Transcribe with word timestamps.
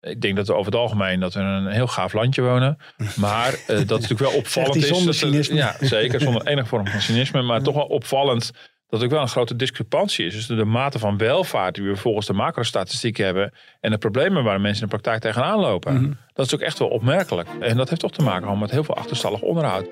Ik 0.00 0.20
denk 0.20 0.36
dat 0.36 0.46
we 0.46 0.52
over 0.54 0.72
het 0.72 0.80
algemeen 0.80 1.20
dat 1.20 1.34
we 1.34 1.40
in 1.40 1.46
een 1.46 1.66
heel 1.72 1.86
gaaf 1.86 2.12
landje 2.12 2.42
wonen. 2.42 2.76
Maar 3.16 3.52
uh, 3.52 3.58
dat 3.66 3.88
natuurlijk 3.88 4.20
wel 4.30 4.32
opvallend 4.40 4.76
is. 4.76 4.86
zonder 4.86 5.06
dat 5.06 5.14
er- 5.14 5.28
cynisme. 5.28 5.54
ja, 5.56 5.76
zeker. 5.80 6.20
Zonder 6.20 6.46
enige 6.50 6.66
vorm 6.66 6.86
van 6.86 7.00
cynisme. 7.00 7.42
Maar 7.42 7.62
toch 7.62 7.74
wel 7.74 7.84
opvallend 7.86 8.50
dat 8.88 9.00
er 9.00 9.06
ook 9.06 9.12
wel 9.12 9.20
een 9.22 9.28
grote 9.28 9.56
discrepantie 9.56 10.26
is. 10.26 10.34
Dus 10.34 10.46
de 10.46 10.64
mate 10.64 10.98
van 10.98 11.16
welvaart 11.16 11.74
die 11.74 11.84
we 11.84 11.96
volgens 11.96 12.26
de 12.26 12.32
macrostatistieken 12.32 13.24
hebben. 13.24 13.52
En 13.80 13.90
de 13.90 13.98
problemen 13.98 14.44
waar 14.44 14.60
mensen 14.60 14.82
in 14.82 14.88
de 14.88 14.94
praktijk 15.00 15.20
tegenaan 15.22 15.58
lopen. 15.58 16.18
Dat 16.32 16.46
is 16.46 16.54
ook 16.54 16.60
echt 16.60 16.78
wel 16.78 16.88
opmerkelijk. 16.88 17.48
En 17.60 17.76
dat 17.76 17.88
heeft 17.88 18.00
toch 18.00 18.12
te 18.12 18.22
maken 18.22 18.58
met 18.58 18.70
heel 18.70 18.84
veel 18.84 18.96
achterstallig 18.96 19.40
onderhoud. 19.40 19.88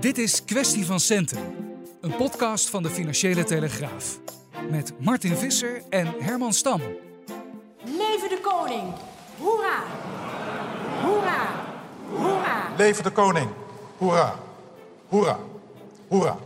Dit 0.00 0.18
is 0.18 0.44
Kwestie 0.44 0.86
van 0.86 1.00
Centen, 1.00 1.38
een 2.00 2.16
podcast 2.16 2.70
van 2.70 2.82
de 2.82 2.90
Financiële 2.90 3.44
Telegraaf. 3.44 4.18
Met 4.70 4.92
Martin 4.98 5.36
Visser 5.36 5.82
en 5.90 6.14
Herman 6.20 6.52
Stam. 6.52 6.80
Leven 7.84 8.28
de 8.28 8.38
koning! 8.42 8.82
Hoera! 9.38 9.82
Hoera! 11.02 11.46
Hoera! 12.08 12.68
Leven 12.76 13.04
de 13.04 13.10
koning. 13.10 13.48
Hoera. 13.96 14.34
Hoera. 15.08 15.38
Hoera. 16.08 16.36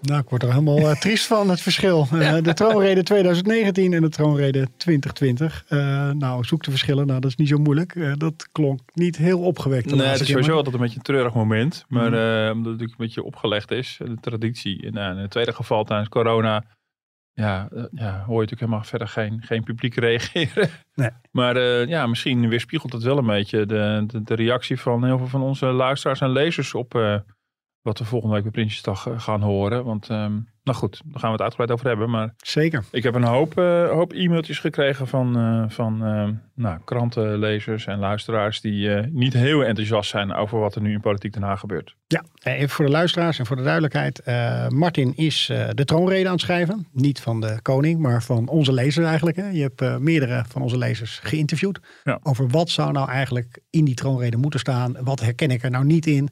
Nou, 0.00 0.20
ik 0.20 0.28
word 0.28 0.42
er 0.42 0.48
helemaal 0.48 0.78
eh, 0.78 1.00
triest 1.00 1.26
van, 1.26 1.50
het 1.50 1.60
verschil. 1.60 2.06
Eh, 2.12 2.42
de 2.42 2.54
troonrede 2.54 3.02
2019 3.02 3.92
en 3.92 4.02
de 4.02 4.08
troonrede 4.08 4.68
2020. 4.76 5.64
Eh, 5.68 6.10
nou, 6.10 6.44
zoek 6.44 6.62
de 6.64 6.70
verschillen. 6.70 7.06
Nou, 7.06 7.20
dat 7.20 7.30
is 7.30 7.36
niet 7.36 7.48
zo 7.48 7.58
moeilijk. 7.58 7.94
Eh, 7.94 8.12
dat 8.16 8.48
klonk 8.52 8.80
niet 8.92 9.16
heel 9.16 9.40
opgewekt. 9.40 9.94
Nee, 9.94 10.06
het 10.06 10.20
is 10.20 10.28
sowieso 10.28 10.56
altijd 10.56 10.74
een 10.74 10.80
beetje 10.80 10.96
een 10.96 11.02
treurig 11.02 11.34
moment. 11.34 11.84
Maar 11.88 12.12
eh, 12.12 12.52
omdat 12.52 12.54
het 12.54 12.64
natuurlijk 12.64 12.90
een 12.90 13.06
beetje 13.06 13.22
opgelegd 13.22 13.70
is, 13.70 13.96
de 14.04 14.16
traditie. 14.20 14.82
En 14.82 14.96
in 14.96 15.16
het 15.16 15.30
tweede 15.30 15.52
geval 15.52 15.84
tijdens 15.84 16.08
corona, 16.08 16.64
ja, 17.36 17.68
eh, 17.74 17.84
ja, 17.90 18.10
hoor 18.10 18.34
je 18.34 18.40
natuurlijk 18.40 18.60
helemaal 18.60 18.84
verder 18.84 19.08
geen, 19.08 19.42
geen 19.42 19.62
publiek 19.62 19.94
reageren. 20.06 20.68
Nee. 20.94 21.10
Maar 21.30 21.56
eh, 21.56 21.86
ja, 21.86 22.06
misschien 22.06 22.48
weerspiegelt 22.48 22.92
het 22.92 23.02
wel 23.02 23.18
een 23.18 23.26
beetje 23.26 23.66
de, 23.66 24.04
de, 24.06 24.22
de 24.22 24.34
reactie 24.34 24.80
van 24.80 25.04
heel 25.04 25.18
veel 25.18 25.26
van 25.26 25.42
onze 25.42 25.66
luisteraars 25.66 26.20
en 26.20 26.30
lezers 26.30 26.74
op 26.74 26.94
eh, 26.94 27.16
wat 27.86 27.98
we 27.98 28.04
volgende 28.04 28.34
week 28.34 28.42
bij 28.42 28.52
Prinsjesdag 28.52 29.06
eh, 29.06 29.20
gaan 29.20 29.42
horen. 29.42 29.84
Want, 29.84 30.08
ehm, 30.08 30.38
nou 30.66 30.78
goed, 30.78 31.00
daar 31.04 31.20
gaan 31.20 31.30
we 31.30 31.36
het 31.36 31.40
uitgebreid 31.40 31.70
over 31.70 31.86
hebben. 31.86 32.10
Maar 32.10 32.34
Zeker. 32.36 32.84
ik 32.90 33.02
heb 33.02 33.14
een 33.14 33.24
hoop, 33.24 33.58
eh, 33.58 33.88
hoop 33.88 34.12
e-mailtjes 34.12 34.58
gekregen 34.58 35.06
van, 35.06 35.36
eh, 35.36 35.64
van 35.68 36.04
eh, 36.04 36.28
nou, 36.54 36.78
krantenlezers 36.84 37.86
en 37.86 37.98
luisteraars 37.98 38.60
die 38.60 38.88
niet 38.90 39.32
heel 39.32 39.64
enthousiast 39.64 40.10
zijn 40.10 40.32
over 40.32 40.58
wat 40.58 40.74
er 40.74 40.80
nu 40.80 40.92
in 40.92 41.00
Politiek 41.00 41.32
Den 41.32 41.42
Haag 41.42 41.60
gebeurt. 41.60 41.96
Ja, 42.06 42.24
even 42.42 42.68
voor 42.68 42.84
de 42.84 42.90
luisteraars 42.90 43.38
en 43.38 43.46
voor 43.46 43.56
de 43.56 43.62
duidelijkheid. 43.62 44.22
Martin 44.68 45.16
is 45.16 45.46
de 45.72 45.84
troonrede 45.84 46.26
aan 46.26 46.32
het 46.32 46.40
schrijven. 46.40 46.86
Niet 46.92 47.20
van 47.20 47.40
de 47.40 47.58
koning, 47.62 48.00
maar 48.00 48.22
van 48.22 48.48
onze 48.48 48.72
lezers 48.72 49.06
eigenlijk. 49.06 49.36
Hè. 49.36 49.48
Je 49.48 49.62
hebt 49.62 49.98
meerdere 49.98 50.44
van 50.48 50.62
onze 50.62 50.78
lezers 50.78 51.18
geïnterviewd. 51.22 51.80
Ja. 52.04 52.18
Over 52.22 52.48
wat 52.48 52.70
zou 52.70 52.92
nou 52.92 53.10
eigenlijk 53.10 53.60
in 53.70 53.84
die 53.84 53.94
troonrede 53.94 54.36
moeten 54.36 54.60
staan. 54.60 54.96
Wat 55.00 55.20
herken 55.20 55.50
ik 55.50 55.62
er 55.62 55.70
nou 55.70 55.84
niet 55.84 56.06
in. 56.06 56.28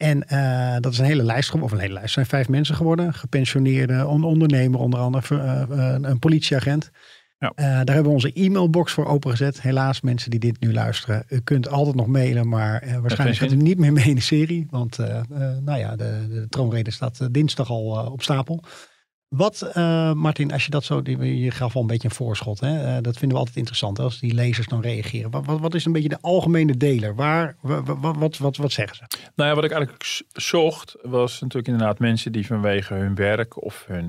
En 0.00 0.28
eh, 0.28 0.76
dat 0.80 0.92
is 0.92 0.98
een 0.98 1.04
hele 1.04 1.22
lijst 1.22 1.50
geworden. 1.50 1.70
Of 1.70 1.76
een 1.76 1.88
hele 1.88 1.98
lijst. 2.00 2.08
Er 2.08 2.14
zijn 2.14 2.26
vijf 2.26 2.48
mensen 2.48 2.74
geworden. 2.74 3.14
Gepensioneerde, 3.14 3.92
een 3.92 4.22
ondernemer 4.22 4.80
onder 4.80 5.00
andere. 5.00 5.22
ver- 5.26 5.68
eh, 5.70 5.96
een, 6.00 6.18
politieagent. 6.18 6.90
Ja. 7.38 7.52
Eh, 7.54 7.64
daar 7.64 7.84
hebben 7.94 8.02
we 8.02 8.08
onze 8.08 8.32
e-mailbox 8.32 8.92
voor 8.92 9.06
opengezet. 9.06 9.62
Helaas, 9.62 10.00
mensen 10.00 10.30
die 10.30 10.40
dit 10.40 10.60
nu 10.60 10.72
luisteren. 10.72 11.24
U 11.28 11.40
kunt 11.40 11.68
altijd 11.68 11.96
nog 11.96 12.06
mailen, 12.06 12.48
maar 12.48 12.82
eh, 12.82 12.98
waarschijnlijk 12.98 13.38
gaat 13.38 13.52
u 13.52 13.56
niet 13.56 13.78
meer 13.78 13.92
mee 13.92 14.04
in 14.04 14.14
de 14.14 14.20
serie. 14.20 14.66
Want 14.70 14.98
eh, 14.98 15.18
eh, 15.18 15.24
nou 15.64 15.78
ja, 15.78 15.96
de, 15.96 16.26
de 16.28 16.46
troonrede 16.48 16.90
staat 16.90 17.20
eh, 17.20 17.26
dinsdag 17.30 17.70
al 17.70 17.98
eh, 17.98 18.12
op 18.12 18.22
stapel. 18.22 18.64
Wat, 19.36 19.62
eh, 19.62 20.12
Martin, 20.12 20.52
als 20.52 20.64
je 20.64 20.70
dat 20.70 20.84
zo, 20.84 21.00
je 21.04 21.50
gaf 21.50 21.74
al 21.74 21.80
een 21.80 21.86
beetje 21.86 22.08
een 22.08 22.14
voorschot. 22.14 22.60
Hè? 22.60 22.96
Eh, 22.96 23.02
dat 23.02 23.16
vinden 23.16 23.28
we 23.30 23.36
altijd 23.36 23.56
interessant 23.56 23.98
als 23.98 24.18
die 24.20 24.34
lezers 24.34 24.66
dan 24.66 24.80
reageren. 24.80 25.30
Wat, 25.30 25.46
wat, 25.46 25.60
wat 25.60 25.74
is 25.74 25.84
een 25.84 25.92
beetje 25.92 26.08
de 26.08 26.20
algemene 26.20 26.76
deler? 26.76 27.14
Waar, 27.14 27.56
wa- 27.60 27.82
wa- 27.82 28.12
wat, 28.12 28.38
wat, 28.38 28.56
wat, 28.56 28.72
zeggen 28.72 28.96
ze? 28.96 29.02
Nou 29.34 29.48
ja, 29.48 29.54
wat 29.54 29.64
ik 29.64 29.70
eigenlijk 29.70 30.22
zocht 30.32 30.96
was 31.02 31.40
natuurlijk 31.40 31.68
inderdaad 31.72 31.98
mensen 31.98 32.32
die 32.32 32.46
vanwege 32.46 32.94
hun 32.94 33.14
werk 33.14 33.62
of 33.62 33.84
hun 33.86 34.08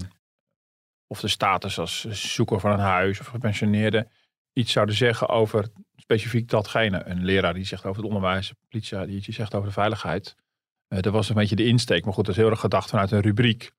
of 1.08 1.20
de 1.20 1.28
status 1.28 1.80
als 1.80 2.04
zoeker 2.10 2.60
van 2.60 2.72
een 2.72 2.80
huis 2.80 3.20
of 3.20 3.26
gepensioneerde 3.26 4.08
iets 4.54 4.72
zouden 4.72 4.96
zeggen 4.96 5.30
over 5.30 5.68
specifiek 5.96 6.50
datgene. 6.50 7.06
Een 7.06 7.24
leraar 7.26 7.54
die 7.54 7.66
zegt 7.66 7.86
over 7.86 8.04
het 8.04 8.12
onderwijs, 8.14 8.50
een 8.50 8.56
politie 8.70 9.06
die 9.06 9.16
iets 9.16 9.28
zegt 9.28 9.54
over 9.54 9.68
de 9.68 9.74
veiligheid. 9.74 10.36
Eh, 10.88 11.00
dat 11.00 11.14
was 11.14 11.30
een 11.30 11.36
beetje 11.36 11.56
de 11.56 11.66
insteek. 11.66 12.04
Maar 12.06 12.14
goed, 12.14 12.26
dat 12.26 12.36
is 12.36 12.42
heel 12.42 12.50
erg 12.50 12.60
gedacht 12.60 12.90
vanuit 12.90 13.12
een 13.12 13.22
rubriek. 13.22 13.72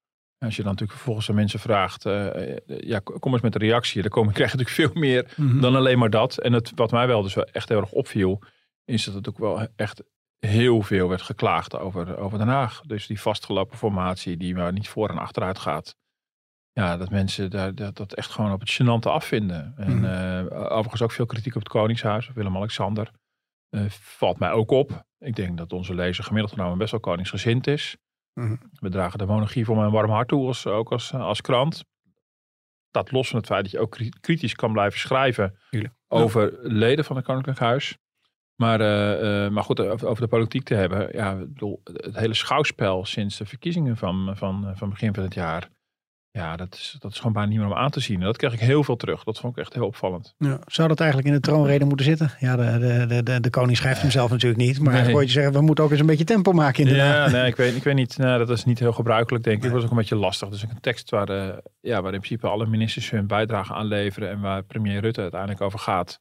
Als 0.42 0.56
je 0.56 0.62
dan 0.62 0.70
natuurlijk 0.70 0.98
vervolgens 0.98 1.28
aan 1.28 1.34
mensen 1.34 1.60
vraagt, 1.60 2.06
eh, 2.06 2.50
eh, 2.50 2.56
ja, 2.66 2.98
kom 2.98 3.32
eens 3.32 3.42
met 3.42 3.54
een 3.54 3.60
reactie. 3.60 4.02
Dan 4.02 4.10
komen, 4.10 4.32
krijg 4.38 4.52
je 4.52 4.56
natuurlijk 4.56 4.92
veel 4.92 5.00
meer 5.00 5.34
dan 5.60 5.76
alleen 5.76 5.98
maar 5.98 6.10
dat. 6.10 6.38
En 6.38 6.52
het, 6.52 6.72
wat 6.74 6.90
mij 6.90 7.06
wel 7.06 7.22
dus 7.22 7.34
wel 7.34 7.44
echt 7.44 7.68
heel 7.68 7.80
erg 7.80 7.90
opviel, 7.92 8.42
is 8.84 9.04
dat 9.04 9.14
het 9.14 9.28
ook 9.28 9.38
wel 9.38 9.66
echt 9.76 10.02
heel 10.38 10.82
veel 10.82 11.08
werd 11.08 11.22
geklaagd 11.22 11.78
over, 11.78 12.16
over 12.18 12.38
Den 12.38 12.48
Haag. 12.48 12.80
Dus 12.80 13.06
die 13.06 13.20
vastgelopen 13.20 13.78
formatie 13.78 14.36
die 14.36 14.54
maar 14.54 14.72
niet 14.72 14.88
voor 14.88 15.08
en 15.08 15.18
achteruit 15.18 15.58
gaat. 15.58 15.96
Ja, 16.72 16.96
dat 16.96 17.10
mensen 17.10 17.50
daar, 17.50 17.74
dat, 17.74 17.96
dat 17.96 18.14
echt 18.14 18.30
gewoon 18.30 18.52
op 18.52 18.60
het 18.60 18.72
gênante 18.82 19.08
afvinden. 19.10 19.72
En 19.76 19.96
Mhm. 19.96 20.04
eh, 20.04 20.70
overigens 20.72 21.02
ook 21.02 21.12
veel 21.12 21.26
kritiek 21.26 21.54
op 21.54 21.60
het 21.62 21.70
Koningshuis, 21.70 22.30
Willem-Alexander. 22.34 23.10
Valt 23.88 24.38
mij 24.38 24.50
ook 24.50 24.70
op. 24.70 25.04
Ik 25.18 25.36
denk 25.36 25.58
dat 25.58 25.72
onze 25.72 25.94
lezer 25.94 26.24
gemiddeld 26.24 26.52
genomen 26.54 26.78
best 26.78 26.90
wel 26.90 27.00
koningsgezind 27.00 27.66
is. 27.66 27.96
Mhm. 28.34 28.56
We 28.72 28.88
dragen 28.88 29.18
de 29.18 29.26
monarchie 29.26 29.64
voor 29.64 29.76
mijn 29.76 29.90
warm 29.90 30.10
hart 30.10 30.28
toe, 30.28 30.46
als, 30.46 30.66
ook 30.66 30.92
als, 30.92 31.14
als 31.14 31.40
krant. 31.40 31.84
Dat 32.90 33.12
los 33.12 33.28
van 33.28 33.38
het 33.38 33.46
feit 33.46 33.62
dat 33.62 33.72
je 33.72 33.78
ook 33.78 33.90
kri- 33.90 34.12
kritisch 34.20 34.54
kan 34.54 34.72
blijven 34.72 34.98
schrijven 35.00 35.58
over 36.08 36.58
leden 36.62 37.04
van 37.04 37.16
het 37.16 37.24
Koninklijk 37.24 37.58
Huis. 37.58 37.98
Maar, 38.56 38.80
eh, 38.80 39.44
eh, 39.44 39.52
maar 39.52 39.64
goed, 39.64 39.80
over, 39.80 40.20
de 40.20 40.28
politiek 40.28 40.62
te 40.64 40.74
hebben. 40.74 41.08
Ja, 41.12 41.38
het 41.84 42.16
hele 42.16 42.34
schouwspel 42.34 43.04
sinds 43.04 43.36
de 43.36 43.46
verkiezingen 43.46 43.96
van, 43.96 44.36
van, 44.36 44.72
van 44.76 44.88
begin 44.90 45.14
van 45.14 45.22
het 45.22 45.34
jaar. 45.34 45.68
Ja, 46.32 46.56
dat 46.56 46.74
is, 46.74 46.96
dat 46.98 47.10
is 47.10 47.16
gewoon 47.16 47.32
bijna 47.32 47.48
niet 47.48 47.58
meer 47.58 47.66
om 47.66 47.74
aan 47.74 47.90
te 47.90 48.00
zien. 48.00 48.18
En 48.18 48.24
dat 48.24 48.36
kreeg 48.36 48.52
ik 48.52 48.60
heel 48.60 48.84
veel 48.84 48.96
terug. 48.96 49.24
Dat 49.24 49.38
vond 49.38 49.56
ik 49.56 49.62
echt 49.62 49.74
heel 49.74 49.86
opvallend. 49.86 50.34
Ja, 50.38 50.58
zou 50.66 50.88
dat 50.88 51.00
eigenlijk 51.00 51.28
in 51.28 51.34
de 51.34 51.40
troonrede 51.40 51.84
moeten 51.84 52.06
zitten? 52.06 52.30
Ja, 52.38 52.56
de, 52.56 53.06
de, 53.06 53.22
de, 53.22 53.40
de, 53.40 53.50
koning 53.50 53.76
schrijft 53.76 54.00
hem 54.00 54.10
zelf 54.10 54.30
natuurlijk 54.30 54.60
niet. 54.60 54.80
Maar 54.80 54.92
Nee. 55.02 55.12
hoor 55.12 55.22
je 55.22 55.28
zeggen, 55.28 55.52
we 55.52 55.60
moeten 55.60 55.84
ook 55.84 55.90
eens 55.90 56.00
een 56.00 56.06
beetje 56.06 56.24
tempo 56.24 56.52
maken 56.52 56.82
inderdaad. 56.82 57.30
Ja, 57.30 57.36
nee, 57.36 57.46
ik 57.50 57.56
weet, 57.56 57.76
ik 57.76 57.82
weet 57.82 57.94
niet. 57.94 58.18
Nou, 58.18 58.38
dat 58.38 58.50
is 58.50 58.64
niet 58.64 58.78
heel 58.78 58.92
gebruikelijk, 58.92 59.44
denk 59.44 59.56
ik. 59.56 59.62
Het 59.62 59.72
was 59.72 59.84
ook 59.84 59.90
een 59.90 59.96
beetje 59.96 60.16
lastig. 60.16 60.48
Dus 60.48 60.62
een 60.62 60.80
tekst 60.80 61.10
waar, 61.10 61.28
ja, 61.80 62.02
waar 62.02 62.12
in 62.12 62.20
principe 62.20 62.48
alle 62.48 62.66
ministers 62.66 63.10
hun 63.10 63.26
bijdrage 63.26 63.74
aan 63.74 63.86
leveren. 63.86 64.30
En 64.30 64.40
waar 64.40 64.62
premier 64.62 65.00
Rutte 65.00 65.20
uiteindelijk 65.20 65.60
over 65.60 65.78
gaat. 65.78 66.20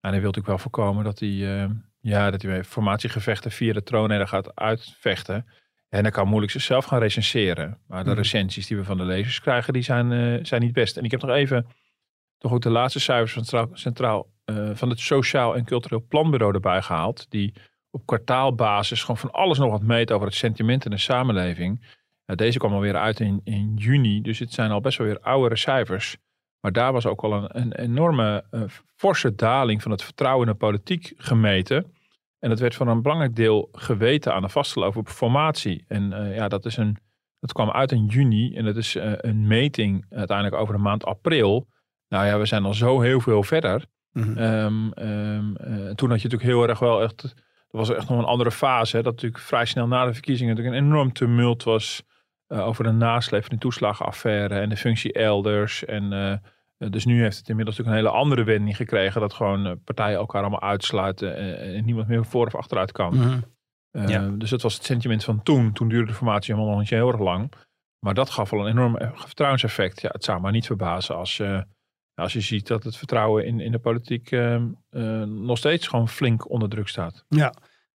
En 0.00 0.10
hij 0.10 0.20
wil 0.20 0.30
natuurlijk 0.30 0.46
wel 0.46 0.58
voorkomen 0.58 1.04
dat 1.04 1.18
hij, 1.18 1.62
eh, 1.62 1.70
ja, 2.00 2.30
dat 2.30 2.42
hij 2.42 2.64
formatiegevechten 2.64 3.50
via 3.50 3.72
de 3.72 3.82
troonrede 3.82 4.26
gaat 4.26 4.56
uitvechten. 4.56 5.46
En 5.88 6.02
dan 6.02 6.12
kan 6.12 6.28
moeilijk 6.28 6.52
zichzelf 6.52 6.84
gaan 6.84 6.98
recenseren. 6.98 7.78
Maar 7.86 8.04
de 8.04 8.10
Mhm. 8.10 8.18
recensies 8.18 8.66
die 8.66 8.76
we 8.76 8.84
van 8.84 8.96
de 8.96 9.04
lezers 9.04 9.40
krijgen, 9.40 9.72
die 9.72 9.82
zijn, 9.82 10.12
eh, 10.12 10.44
zijn 10.44 10.60
niet 10.62 10.72
best. 10.72 10.96
En 10.96 11.04
ik 11.04 11.10
heb 11.10 11.20
nog 11.22 11.30
even 11.30 11.66
toch 12.38 12.52
ook 12.52 12.62
de 12.62 12.70
laatste 12.70 13.00
cijfers 13.00 13.32
van, 13.32 13.44
Centraal, 13.44 13.70
Centraal, 13.72 14.26
eh, 14.44 14.70
van 14.74 14.88
het 14.90 15.00
Sociaal 15.00 15.56
en 15.56 15.64
Cultureel 15.64 16.04
Planbureau 16.08 16.54
erbij 16.54 16.82
gehaald. 16.82 17.26
Die 17.30 17.52
op 17.90 18.06
kwartaalbasis 18.06 19.00
gewoon 19.00 19.16
van 19.18 19.30
alles 19.32 19.58
nog 19.58 19.70
wat 19.70 19.82
meet 19.82 20.12
over 20.12 20.26
het 20.26 20.36
sentiment 20.36 20.84
in 20.84 20.90
de 20.90 20.98
samenleving. 20.98 21.96
Deze 22.34 22.58
kwam 22.58 22.72
alweer 22.72 22.96
uit 22.96 23.20
in, 23.20 23.40
in 23.44 23.74
juni, 23.76 24.22
dus 24.22 24.38
het 24.38 24.52
zijn 24.52 24.70
al 24.70 24.80
best 24.80 24.98
wel 24.98 25.06
weer 25.06 25.20
oudere 25.20 25.56
cijfers. 25.56 26.16
Maar 26.60 26.72
daar 26.72 26.92
was 26.92 27.06
ook 27.06 27.20
al 27.22 27.32
een, 27.32 27.60
een 27.60 27.72
enorme 27.72 28.44
eh, 28.50 28.62
forse 28.96 29.34
daling 29.34 29.82
van 29.82 29.90
het 29.90 30.02
vertrouwen 30.02 30.46
in 30.46 30.52
de 30.52 30.58
politiek 30.58 31.12
gemeten. 31.16 31.92
En 32.38 32.48
dat 32.48 32.58
werd 32.58 32.74
voor 32.74 32.86
een 32.86 33.02
belangrijk 33.02 33.36
deel 33.36 33.68
geweten 33.72 34.34
aan 34.34 34.42
de 34.42 34.48
vastgelopen 34.48 35.06
formatie. 35.06 35.84
En 35.88 36.12
eh, 36.12 36.36
ja, 36.36 36.48
dat, 36.48 36.64
is 36.64 36.76
een, 36.76 36.96
dat 37.40 37.52
kwam 37.52 37.70
uit 37.70 37.92
in 37.92 38.06
juni 38.06 38.56
en 38.56 38.64
dat 38.64 38.76
is 38.76 38.96
eh, 38.96 39.12
een 39.16 39.46
meting 39.46 40.06
uiteindelijk 40.10 40.56
over 40.56 40.74
de 40.74 40.80
maand 40.80 41.04
april. 41.04 41.68
Nou 42.08 42.26
ja, 42.26 42.38
we 42.38 42.46
zijn 42.46 42.64
al 42.64 42.74
zo 42.74 43.00
heel 43.00 43.20
veel 43.20 43.42
verder. 43.42 43.84
Mhm. 44.12 44.38
Ehm, 44.38 44.90
ehm, 44.90 45.54
eh, 45.56 45.94
toen 45.94 46.10
had 46.10 46.20
je 46.20 46.28
natuurlijk 46.28 46.42
heel 46.42 46.68
erg 46.68 46.78
wel 46.78 47.02
echt. 47.02 47.22
Er 47.70 47.78
was 47.78 47.90
echt 47.90 48.08
nog 48.08 48.18
een 48.18 48.24
andere 48.24 48.50
fase. 48.50 48.96
Hè, 48.96 49.02
dat 49.02 49.12
natuurlijk 49.12 49.42
vrij 49.42 49.64
snel 49.64 49.86
na 49.86 50.04
de 50.04 50.12
verkiezingen 50.12 50.54
natuurlijk 50.54 50.82
een 50.82 50.88
enorm 50.88 51.12
tumult 51.12 51.62
was. 51.62 52.02
over 52.50 52.84
de 52.84 52.90
nasleep 52.90 53.44
van 53.44 53.54
de 53.54 53.60
toeslagenaffaire 53.60 54.54
en 54.54 54.68
de 54.68 54.76
functie 54.76 55.12
elders. 55.12 55.84
En 55.84 56.12
dus 56.78 57.04
nu 57.04 57.22
heeft 57.22 57.36
het 57.38 57.48
inmiddels 57.48 57.76
natuurlijk 57.76 58.04
een 58.04 58.10
hele 58.10 58.22
andere 58.22 58.44
wending 58.44 58.76
gekregen. 58.76 59.20
Dat 59.20 59.32
gewoon 59.32 59.66
eh, 59.66 59.72
partijen 59.84 60.18
elkaar 60.18 60.40
allemaal 60.40 60.62
uitsluiten 60.62 61.36
en, 61.36 61.74
en 61.74 61.84
niemand 61.84 62.08
meer 62.08 62.24
voor 62.24 62.46
of 62.46 62.54
achteruit 62.54 62.92
kan. 62.92 63.14
Mhm. 63.16 63.38
Eh, 63.90 64.08
Ja. 64.08 64.28
Dus 64.28 64.50
dat 64.50 64.62
was 64.62 64.74
het 64.74 64.84
sentiment 64.84 65.24
van 65.24 65.42
toen. 65.42 65.72
Toen 65.72 65.88
duurde 65.88 66.06
de 66.06 66.16
formatie 66.16 66.54
helemaal 66.54 66.74
nog 66.74 66.82
niet 66.82 66.90
heel 66.90 67.08
erg 67.08 67.20
lang. 67.20 67.52
Maar 68.04 68.14
dat 68.14 68.30
gaf 68.30 68.50
wel 68.50 68.60
een 68.60 68.70
enorm 68.70 68.96
eh, 68.96 69.10
vertrouwenseffect. 69.14 70.00
Ja, 70.00 70.08
het 70.12 70.24
zou 70.24 70.40
maar 70.40 70.52
niet 70.52 70.66
verbazen 70.66 71.16
als, 71.16 71.38
eh, 71.38 71.60
als 72.14 72.32
je 72.32 72.40
ziet 72.40 72.66
dat 72.66 72.84
het 72.84 72.96
vertrouwen 72.96 73.46
in, 73.46 73.60
in 73.60 73.72
de 73.72 73.78
politiek 73.78 74.30
eh, 74.30 74.54
eh, 74.54 74.62
nog 75.22 75.58
steeds 75.58 75.86
gewoon 75.86 76.08
flink 76.08 76.50
onder 76.50 76.68
druk 76.68 76.88
staat. 76.88 77.24
Ja. 77.28 77.54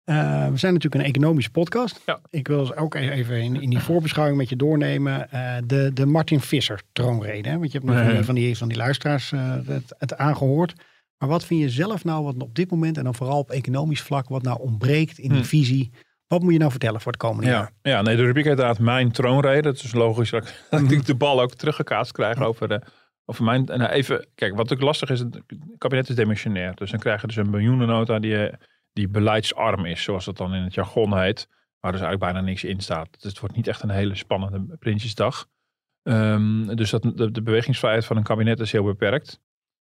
Eh, 0.09 0.47
we 0.50 0.57
zijn 0.57 0.73
natuurlijk 0.73 1.03
een 1.03 1.09
economische 1.09 1.51
podcast. 1.51 2.01
Ja. 2.06 2.19
Ik 2.29 2.47
wil 2.47 2.59
dus 2.59 2.75
ook 2.75 2.95
even 2.95 3.41
in, 3.41 3.61
in 3.61 3.69
die 3.69 3.79
voorbeschouwing 3.79 4.38
met 4.38 4.50
je 4.50 4.56
doornemen. 4.56 5.31
eh, 5.31 5.56
de, 5.65 5.91
de 5.94 6.06
Martin 6.06 6.39
Visser 6.39 6.81
troonrede. 6.91 7.50
Hè? 7.50 7.57
Want 7.57 7.71
je 7.71 7.77
hebt 7.77 7.89
nog 7.89 7.95
van, 8.00 8.06
Nee. 8.06 8.15
die, 8.15 8.25
van, 8.25 8.35
die, 8.35 8.57
van 8.57 8.67
die 8.67 8.77
luisteraars 8.77 9.31
eh, 9.31 9.56
het, 9.65 9.95
het 9.97 10.17
aangehoord. 10.17 10.73
Maar 11.17 11.29
wat 11.29 11.45
vind 11.45 11.61
je 11.61 11.69
zelf 11.69 12.03
nou 12.03 12.23
wat 12.23 12.35
op 12.44 12.56
dit 12.56 12.71
moment 12.71 12.97
en 12.97 13.03
dan 13.03 13.15
vooral 13.15 13.39
op 13.39 13.50
economisch 13.51 14.01
vlak 14.01 14.29
wat 14.29 14.41
nou 14.41 14.59
ontbreekt 14.59 15.17
in 15.17 15.29
die 15.29 15.38
Hm. 15.41 15.45
visie? 15.45 15.91
Wat 16.27 16.41
moet 16.41 16.53
je 16.53 16.59
nou 16.59 16.71
vertellen 16.71 17.01
voor 17.01 17.11
het 17.11 17.21
komende 17.21 17.50
jaar? 17.50 17.71
Ja, 17.81 18.01
nee, 18.01 18.15
de 18.15 18.23
rubriek 18.23 18.45
inderdaad 18.45 18.79
mijn 18.79 19.11
troonrede. 19.11 19.67
Het 19.69 19.83
is 19.83 19.94
logisch 19.94 20.29
dat 20.29 20.47
ik, 20.47 20.63
dat 20.69 20.91
ik 20.91 21.06
de 21.06 21.15
bal 21.15 21.41
ook 21.41 21.53
teruggekaatst 21.53 22.11
krijg 22.11 22.41
over, 22.41 22.67
de, 22.67 22.81
over 23.25 23.44
mijn... 23.44 23.67
En 23.67 23.79
nou, 23.79 23.91
even, 23.91 24.27
kijk, 24.35 24.51
wat 24.51 24.69
natuurlijk 24.69 24.88
lastig 24.88 25.09
is, 25.09 25.19
het 25.19 25.39
kabinet 25.77 26.09
is 26.09 26.15
demissionair. 26.15 26.75
Dus 26.75 26.91
dan 26.91 27.00
krijg 27.00 27.21
je 27.21 27.27
dus 27.27 27.35
een 27.35 27.50
miljoenennota 27.50 28.19
die, 28.19 28.47
eh, 28.47 28.53
die 28.94 29.07
beleidsarm 29.07 29.86
is, 29.86 30.03
zoals 30.03 30.25
dat 30.25 30.38
dan 30.38 30.53
in 30.53 30.63
het 30.63 30.74
jargon 30.74 31.19
heet. 31.19 31.47
Waar 31.80 31.91
dus 31.91 32.01
eigenlijk 32.01 32.31
bijna 32.31 32.47
niks 32.47 32.63
in 32.63 32.80
staat. 32.80 33.07
Dus 33.12 33.31
het 33.31 33.39
wordt 33.39 33.56
niet 33.56 33.68
echt 33.68 33.83
een 33.83 33.89
hele 33.89 34.15
spannende 34.15 34.77
Prinsjesdag. 34.77 35.47
Ehm, 36.03 36.75
dus 36.75 36.89
dat, 36.89 37.01
de, 37.15 37.41
bewegingsvrijheid 37.41 38.06
van 38.06 38.18
een 38.18 38.24
kabinet 38.24 38.59
is 38.59 38.71
heel 38.71 38.83
beperkt. 38.83 39.41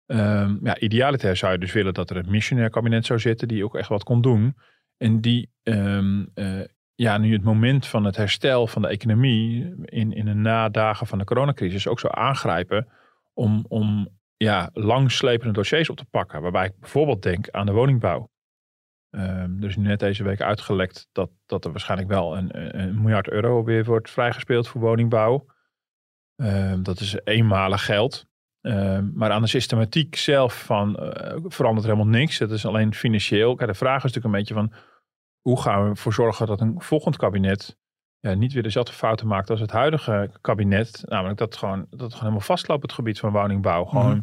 Ehm, 0.06 0.58
ja, 0.66 0.80
idealiter 0.80 1.36
zou 1.36 1.52
je 1.52 1.58
dus 1.60 1.74
willen 1.74 1.94
dat 1.94 2.10
er 2.10 2.18
een 2.18 2.32
missionair 2.32 2.70
kabinet 2.70 3.06
zou 3.06 3.20
zitten 3.20 3.48
die 3.48 3.64
ook 3.64 3.76
echt 3.76 3.90
wat 3.90 4.04
kon 4.04 4.22
doen. 4.22 4.56
En 4.98 5.22
die 5.22 5.50
ehm, 5.64 6.26
eh, 6.34 6.62
ja, 6.96 7.18
nu 7.18 7.34
het 7.34 7.44
moment 7.44 7.88
van 7.88 8.04
het 8.04 8.16
herstel 8.16 8.68
van 8.68 8.82
de 8.82 8.88
economie 8.88 9.74
in, 9.86 10.14
in 10.14 10.26
de 10.26 10.34
nadagen 10.34 11.08
van 11.08 11.18
de 11.18 11.24
coronacrisis 11.24 11.88
ook 11.88 12.00
zou 12.00 12.14
aangrijpen 12.16 12.88
om, 13.34 13.66
om 13.68 14.10
ja, 14.38 14.70
langslepende 14.74 15.54
dossiers 15.54 15.90
op 15.90 15.98
te 15.98 16.06
pakken. 16.06 16.42
Waarbij 16.42 16.66
ik 16.66 16.80
bijvoorbeeld 16.80 17.24
denk 17.24 17.50
aan 17.50 17.66
de 17.66 17.72
woningbouw. 17.72 18.30
Ehm, 19.10 19.58
er 19.62 19.68
is 19.68 19.76
nu 19.76 19.84
net 19.88 20.00
deze 20.00 20.24
week 20.24 20.42
uitgelekt 20.42 21.10
dat, 21.12 21.30
dat 21.46 21.66
er 21.66 21.72
waarschijnlijk 21.72 22.10
wel 22.10 22.38
een, 22.38 22.80
een- 22.80 23.02
miljard 23.02 23.30
euro 23.30 23.64
weer 23.64 23.84
wordt 23.86 24.10
vrijgespeeld 24.12 24.68
voor 24.68 24.82
woningbouw. 24.82 25.46
Ehm, 26.36 26.84
dat 26.84 27.00
is 27.00 27.18
eenmalig 27.24 27.86
geld. 27.86 28.26
Ehm, 28.62 29.10
maar 29.14 29.32
aan 29.32 29.42
de 29.42 29.48
systematiek 29.48 30.16
zelf 30.16 30.64
van, 30.64 30.96
eh, 30.98 31.38
verandert 31.44 31.86
helemaal 31.86 32.08
niks. 32.08 32.38
Het 32.40 32.52
is 32.52 32.66
alleen 32.66 32.94
financieel. 32.94 33.56
Kijk, 33.56 33.70
de 33.70 33.76
vraag 33.78 34.04
is 34.04 34.14
natuurlijk 34.14 34.26
een 34.26 34.40
beetje 34.40 34.54
van 34.54 34.74
hoe 35.42 35.62
gaan 35.62 35.84
we 35.84 35.90
ervoor 35.90 36.14
zorgen 36.14 36.48
dat 36.48 36.62
een 36.62 36.82
volgend 36.82 37.18
kabinet 37.18 37.78
ja, 38.20 38.34
niet 38.34 38.54
weer 38.54 38.64
dezelfde 38.64 38.94
fouten 38.94 39.28
maakt 39.28 39.50
als 39.50 39.60
het 39.60 39.72
huidige 39.72 40.30
kabinet. 40.42 41.04
Namelijk 41.06 41.38
dat, 41.38 41.56
gewoon, 41.58 41.80
dat 41.80 42.00
het 42.00 42.00
gewoon 42.12 42.20
helemaal 42.20 42.40
vastloopt 42.40 42.84
op 42.84 42.90
het 42.90 42.98
gebied 42.98 43.20
van 43.20 43.32
woningbouw. 43.32 43.86
Gewoon 43.86 44.12
Mhm. 44.12 44.22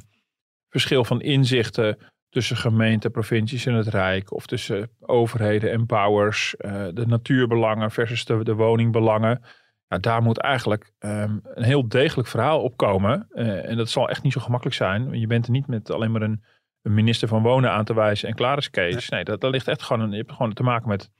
verschil 0.69 1.05
van 1.05 1.21
inzichten 1.21 1.99
tussen 2.35 2.57
gemeenten, 2.57 3.11
provincies 3.11 3.67
en 3.67 3.75
het 3.75 3.87
Rijk. 3.89 4.33
Of 4.33 4.47
tussen 4.47 4.91
overheden 5.01 5.71
en 5.71 5.87
powers. 5.87 6.57
eh, 6.57 6.87
de 6.93 7.07
natuurbelangen 7.07 7.91
versus 7.91 8.25
de, 8.25 8.45
de 8.45 8.55
woningbelangen. 8.55 9.43
Ja, 9.89 9.99
daar 9.99 10.23
moet 10.23 10.39
eigenlijk 10.39 10.93
ehm, 10.99 11.39
een 11.43 11.63
heel 11.63 11.89
degelijk 11.89 12.29
verhaal 12.29 12.63
op 12.63 12.77
komen. 12.77 13.27
Eh, 13.31 13.69
en 13.69 13.77
dat 13.77 13.91
zal 13.91 14.09
echt 14.09 14.23
niet 14.23 14.33
zo 14.33 14.41
gemakkelijk 14.41 14.77
zijn. 14.77 15.21
Je 15.21 15.27
bent 15.27 15.45
er 15.47 15.51
niet 15.53 15.67
met 15.67 15.91
alleen 15.91 16.11
maar 16.13 16.23
een, 16.23 16.45
een 16.83 16.95
minister 16.95 17.29
van 17.29 17.43
Wonen 17.43 17.71
aan 17.71 17.85
te 17.85 17.95
wijzen 17.95 18.29
en 18.29 18.35
klaar 18.35 18.59
is 18.59 18.71
Kees. 18.71 19.09
Nee, 19.09 19.25
dat, 19.25 19.41
dat 19.41 19.51
ligt 19.51 19.69
echt 19.69 19.83
gewoon, 19.83 20.03
een, 20.03 20.11
je 20.11 20.17
hebt 20.17 20.33
gewoon 20.33 20.53
te 20.53 20.63
maken 20.63 20.89
met, 20.89 21.11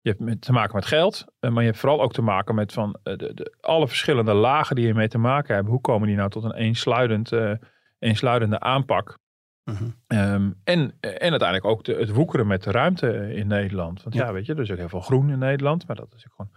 je 0.00 0.08
hebt 0.08 0.20
met, 0.20 0.40
te 0.40 0.52
maken 0.52 0.74
met 0.74 0.86
geld. 0.86 1.24
eh, 1.40 1.50
maar 1.50 1.62
je 1.62 1.68
hebt 1.68 1.80
vooral 1.80 2.02
ook 2.02 2.12
te 2.12 2.22
maken 2.22 2.54
met 2.54 2.72
van, 2.72 2.98
de, 3.02 3.16
de, 3.16 3.56
alle 3.60 3.88
verschillende 3.88 4.32
lagen 4.34 4.76
die 4.76 4.88
ermee 4.88 5.08
te 5.08 5.18
maken 5.18 5.54
hebben. 5.54 5.72
Hoe 5.72 5.80
komen 5.80 6.08
die 6.08 6.16
nou 6.16 6.30
tot 6.30 6.44
een 6.44 6.54
eensluidend, 6.54 7.32
eh, 7.32 7.52
eensluidende 7.98 8.60
aanpak? 8.60 9.20
Mhm. 9.64 9.84
Ehm, 10.06 10.50
en, 10.64 10.94
en 11.00 11.30
uiteindelijk 11.30 11.64
ook 11.64 11.84
de, 11.84 11.94
het 11.94 12.10
woekeren 12.10 12.46
met 12.46 12.62
de 12.62 12.70
ruimte 12.70 13.34
in 13.34 13.46
Nederland. 13.46 14.02
Want 14.02 14.14
ja, 14.14 14.26
Ja. 14.26 14.32
weet 14.32 14.46
je, 14.46 14.54
er 14.54 14.60
is 14.60 14.70
ook 14.70 14.78
heel 14.78 14.88
veel 14.88 15.00
groen 15.00 15.30
in 15.30 15.38
Nederland. 15.38 15.86
Maar 15.86 15.96
dat 15.96 16.14
is 16.14 16.26
ook 16.26 16.32
gewoon 16.36 16.52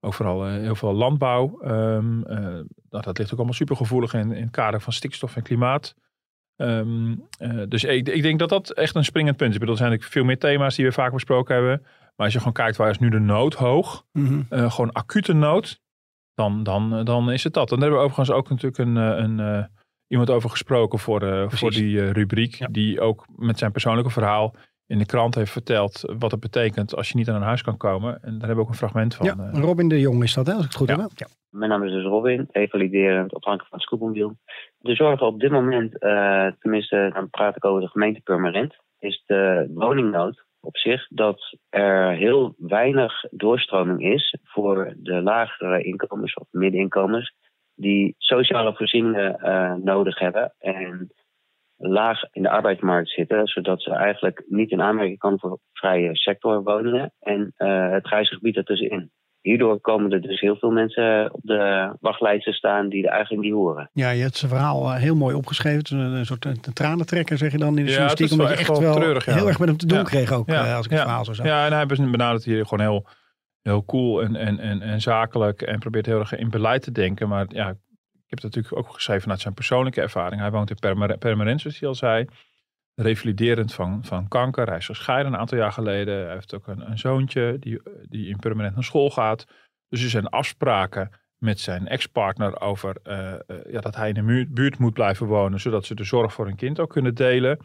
ook 0.00 0.14
vooral 0.14 0.46
eh, 0.46 0.52
heel 0.52 0.74
veel 0.74 0.92
landbouw. 0.92 1.60
Ehm, 1.60 2.22
eh, 2.22 2.38
nou, 2.38 3.02
dat 3.04 3.18
ligt 3.18 3.30
ook 3.30 3.36
allemaal 3.36 3.54
supergevoelig 3.54 4.14
in, 4.14 4.32
in 4.32 4.42
het 4.42 4.50
kader 4.50 4.80
van 4.80 4.92
stikstof 4.92 5.36
en 5.36 5.42
klimaat. 5.42 5.94
Ehm, 6.56 7.14
eh, 7.38 7.62
dus 7.68 7.84
ik, 7.84 8.08
ik 8.08 8.22
denk 8.22 8.38
dat 8.38 8.48
dat 8.48 8.70
echt 8.70 8.94
een 8.94 9.04
springend 9.04 9.36
punt 9.36 9.48
is. 9.48 9.54
Ik 9.54 9.60
bedoel, 9.60 9.74
er 9.74 9.80
zijn 9.80 9.90
natuurlijk 9.90 10.18
veel 10.18 10.28
meer 10.28 10.38
thema's 10.38 10.76
die 10.76 10.84
we 10.84 10.92
vaak 10.92 11.12
besproken 11.12 11.54
hebben. 11.54 11.80
Maar 11.82 12.26
als 12.26 12.32
je 12.32 12.38
gewoon 12.38 12.52
kijkt, 12.52 12.76
waar 12.76 12.90
is 12.90 12.98
nu 12.98 13.08
de 13.08 13.18
nood 13.18 13.54
hoog? 13.54 14.04
Mhm. 14.12 14.42
gewoon 14.48 14.92
acute 14.92 15.32
nood, 15.32 15.80
dan, 16.34 16.62
dan, 16.62 17.04
dan 17.04 17.30
is 17.30 17.44
het 17.44 17.54
dat. 17.54 17.70
En 17.72 17.78
daar 17.78 17.88
hebben 17.88 17.98
we 17.98 18.10
overigens 18.10 18.36
ook 18.36 18.48
natuurlijk 18.48 18.78
een, 18.78 18.96
een, 18.96 19.68
iemand 20.10 20.30
over 20.30 20.50
gesproken 20.50 20.98
voor, 20.98 21.22
eh, 21.22 21.44
voor 21.48 21.70
die 21.70 22.00
eh, 22.00 22.10
rubriek. 22.10 22.54
Ja. 22.54 22.66
Die 22.70 23.00
ook 23.00 23.26
met 23.36 23.58
zijn 23.58 23.72
persoonlijke 23.72 24.10
verhaal 24.10 24.54
in 24.86 24.98
de 24.98 25.06
krant 25.06 25.34
heeft 25.34 25.52
verteld 25.52 26.14
wat 26.18 26.30
het 26.30 26.40
betekent 26.40 26.96
als 26.96 27.08
je 27.08 27.16
niet 27.16 27.28
aan 27.28 27.34
een 27.34 27.42
huis 27.42 27.62
kan 27.62 27.76
komen. 27.76 28.14
En 28.22 28.30
daar 28.38 28.46
hebben 28.48 28.56
we 28.56 28.62
ook 28.62 28.68
een 28.68 28.74
fragment 28.74 29.14
van. 29.14 29.26
Ja, 29.26 29.36
eh. 29.38 29.60
Robin 29.60 29.88
de 29.88 30.00
Jong 30.00 30.22
is 30.22 30.34
dat, 30.34 30.46
hè, 30.46 30.52
als 30.52 30.62
ik 30.64 30.68
het 30.68 30.78
goed 30.78 30.88
Ja. 30.88 31.00
heb. 31.00 31.10
Ja. 31.14 31.26
Mijn 31.50 31.70
naam 31.70 31.84
is 31.84 31.92
dus 31.92 32.04
Robin, 32.04 32.48
revaliderend 32.50 33.34
afhankelijk 33.34 33.84
van 33.88 34.14
het. 34.18 34.34
De 34.78 34.94
zorg 34.94 35.20
op 35.20 35.40
dit 35.40 35.50
moment, 35.50 35.98
eh, 35.98 36.46
tenminste 36.58 37.10
dan 37.14 37.30
praat 37.30 37.56
ik 37.56 37.64
over 37.64 37.80
de 37.80 37.88
gemeente 37.88 38.20
Purmerend, 38.20 38.76
is 38.98 39.22
de 39.26 39.70
woningnood 39.74 40.44
op 40.60 40.76
zich 40.76 41.06
dat 41.08 41.56
er 41.68 42.12
heel 42.12 42.54
weinig 42.58 43.24
doorstroming 43.30 44.02
is 44.14 44.38
voor 44.44 44.94
de 44.96 45.22
lagere 45.22 45.82
inkomens 45.82 46.34
of 46.34 46.46
middeninkomens 46.50 47.34
die 47.80 48.14
sociale 48.18 48.74
voorzieningen 48.74 49.36
eh, 49.38 49.74
nodig 49.74 50.18
hebben 50.18 50.54
en 50.58 51.12
laag 51.76 52.20
in 52.32 52.42
de 52.42 52.50
arbeidsmarkt 52.50 53.10
zitten, 53.10 53.46
zodat 53.46 53.82
ze 53.82 53.90
eigenlijk 53.90 54.44
niet 54.48 54.70
in 54.70 54.82
aanmerking 54.82 55.18
komen 55.18 55.38
voor 55.38 55.58
vrije 55.72 56.16
sectorwoningen 56.16 57.12
en 57.20 57.52
eh, 57.56 57.90
het 57.90 58.06
grijze 58.06 58.34
gebied 58.34 58.56
ertussenin. 58.56 59.10
Hierdoor 59.40 59.80
komen 59.80 60.12
er 60.12 60.20
dus 60.20 60.40
heel 60.40 60.56
veel 60.56 60.70
mensen 60.70 61.32
op 61.34 61.40
de 61.42 61.92
wachtlijst 62.00 62.44
te 62.44 62.52
staan 62.52 62.88
die 62.88 63.06
er 63.06 63.12
eigenlijk 63.12 63.42
niet 63.44 63.52
horen. 63.52 63.90
ja, 63.92 64.10
je 64.10 64.22
hebt 64.22 64.36
zijn 64.36 64.50
verhaal 64.50 64.90
eh, 64.90 64.96
heel 64.96 65.14
mooi 65.16 65.34
opgeschreven. 65.34 65.98
Een, 65.98 66.26
soort 66.26 66.44
een 66.44 66.60
tranentrekker, 66.72 67.38
zeg 67.38 67.52
je 67.52 67.58
dan 67.58 67.68
in 67.68 67.74
de 67.74 67.80
Ja, 67.80 67.86
journalistiek. 67.86 68.30
het 68.30 68.30
is 68.30 68.36
wel 68.36 68.46
Omdat 68.46 68.58
je 68.66 68.70
echt 68.70 68.78
wel 68.78 68.88
wel 68.90 69.00
treurig, 69.00 69.24
ja. 69.24 69.34
heel 69.34 69.46
erg 69.48 69.58
met 69.58 69.68
hem 69.68 69.76
te 69.78 69.86
doen 69.86 69.98
Ja. 69.98 70.04
kreeg 70.04 70.32
ook, 70.32 70.50
Ja. 70.50 70.76
als 70.76 70.84
ik 70.84 70.90
het 70.90 71.00
Ja. 71.00 71.04
verhaal 71.06 71.24
zo 71.24 71.32
zag. 71.32 71.46
Ja, 71.46 71.66
en 71.66 71.72
hij 71.72 71.86
benadert 71.86 72.44
hier 72.44 72.66
gewoon 72.66 72.86
heel, 72.86 73.06
heel 73.62 73.84
cool 73.84 74.22
en, 74.22 74.36
en, 74.36 74.58
en, 74.58 74.82
en 74.82 75.00
zakelijk. 75.00 75.62
En 75.62 75.78
probeert 75.78 76.06
heel 76.06 76.18
erg 76.18 76.36
in 76.36 76.50
beleid 76.50 76.82
te 76.82 76.92
denken. 76.92 77.28
Maar 77.28 77.46
ja, 77.48 77.68
ik 77.68 78.26
heb 78.26 78.42
het 78.42 78.42
natuurlijk 78.42 78.76
ook 78.76 78.94
geschreven 78.94 79.22
vanuit 79.22 79.40
zijn 79.40 79.54
persoonlijke 79.54 80.00
ervaring. 80.00 80.40
Hij 80.40 80.50
woont 80.50 80.70
in 80.70 81.18
Permanent, 81.18 81.60
zoals 81.60 81.78
hij 81.78 81.88
al 81.88 81.94
zei. 81.94 82.26
Revaliderend 82.94 83.74
van, 83.74 84.04
van 84.04 84.28
kanker. 84.28 84.66
Hij 84.66 84.76
is 84.76 84.86
gescheiden 84.86 85.32
een 85.32 85.38
aantal 85.38 85.58
jaar 85.58 85.72
geleden. 85.72 86.24
Hij 86.24 86.34
heeft 86.34 86.54
ook 86.54 86.66
een, 86.66 86.90
een 86.90 86.98
zoontje 86.98 87.56
die, 87.58 87.80
die 88.08 88.28
in 88.28 88.38
permanent 88.38 88.74
naar 88.74 88.84
school 88.84 89.10
gaat. 89.10 89.46
Dus 89.88 90.02
er 90.02 90.10
zijn 90.10 90.28
afspraken 90.28 91.10
met 91.36 91.60
zijn 91.60 91.88
ex-partner 91.88 92.60
over 92.60 92.96
eh, 93.02 93.32
eh, 93.32 93.40
ja, 93.70 93.80
dat 93.80 93.96
hij 93.96 94.08
in 94.08 94.26
de 94.26 94.46
buurt 94.50 94.78
moet 94.78 94.92
blijven 94.92 95.26
wonen. 95.26 95.60
Zodat 95.60 95.84
ze 95.84 95.94
de 95.94 96.04
zorg 96.04 96.32
voor 96.32 96.46
hun 96.46 96.56
kind 96.56 96.80
ook 96.80 96.90
kunnen 96.90 97.14
delen. 97.14 97.58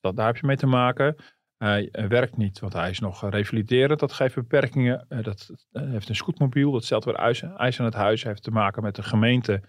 Dat, 0.00 0.16
daar 0.16 0.26
heb 0.26 0.36
je 0.36 0.46
mee 0.46 0.56
te 0.56 0.66
maken. 0.66 1.16
Hij 1.58 1.88
eh, 1.92 2.04
werkt 2.06 2.36
niet, 2.36 2.58
want 2.58 2.72
hij 2.72 2.90
is 2.90 2.98
nog 2.98 3.24
eh, 3.24 3.30
revaliderend. 3.30 4.00
Dat 4.00 4.12
geeft 4.12 4.34
beperkingen. 4.34 5.06
Eh, 5.08 5.22
dat 5.22 5.50
heeft 5.72 6.08
een 6.08 6.16
scootmobiel. 6.16 6.70
Dat 6.70 6.84
stelt 6.84 7.04
weer 7.04 7.14
eisen 7.14 7.56
aan 7.58 7.84
het 7.84 7.94
huis. 7.94 8.22
Heeft 8.22 8.42
te 8.42 8.50
maken 8.50 8.82
met 8.82 8.94
de 8.94 9.02
gemeente 9.02 9.62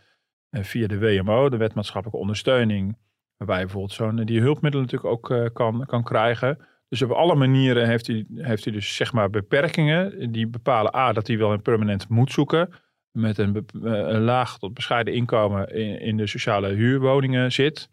via 0.51 0.87
de 0.87 0.99
WMO, 0.99 1.49
de 1.49 1.57
Wet 1.57 1.73
Maatschappelijke 1.73 2.21
Ondersteuning. 2.21 2.97
Waarbij 3.37 3.59
bijvoorbeeld 3.59 3.93
zo'n 3.93 4.15
die 4.15 4.41
hulpmiddelen 4.41 4.85
natuurlijk 4.85 5.31
ook 5.31 5.53
kan, 5.53 5.85
kan 5.85 6.03
krijgen. 6.03 6.57
Dus 6.87 7.01
op 7.01 7.11
alle 7.11 7.35
manieren 7.35 7.87
heeft 7.87 8.07
hij, 8.07 8.25
heeft 8.35 8.63
hij 8.63 8.73
dus 8.73 8.95
zeg 8.95 9.13
maar 9.13 9.29
beperkingen. 9.29 10.31
Die 10.31 10.47
bepalen 10.47 10.95
A, 10.95 11.13
dat 11.13 11.27
hij 11.27 11.37
wel 11.37 11.53
een 11.53 11.61
permanent 11.61 12.09
moet 12.09 12.31
zoeken. 12.31 12.69
Met 13.11 13.37
een, 13.37 13.65
laag 14.23 14.57
tot 14.57 14.73
bescheiden 14.73 15.13
inkomen 15.13 15.75
in, 15.75 16.01
in 16.01 16.17
de 16.17 16.27
sociale 16.27 16.67
huurwoningen 16.67 17.51
zit 17.51 17.89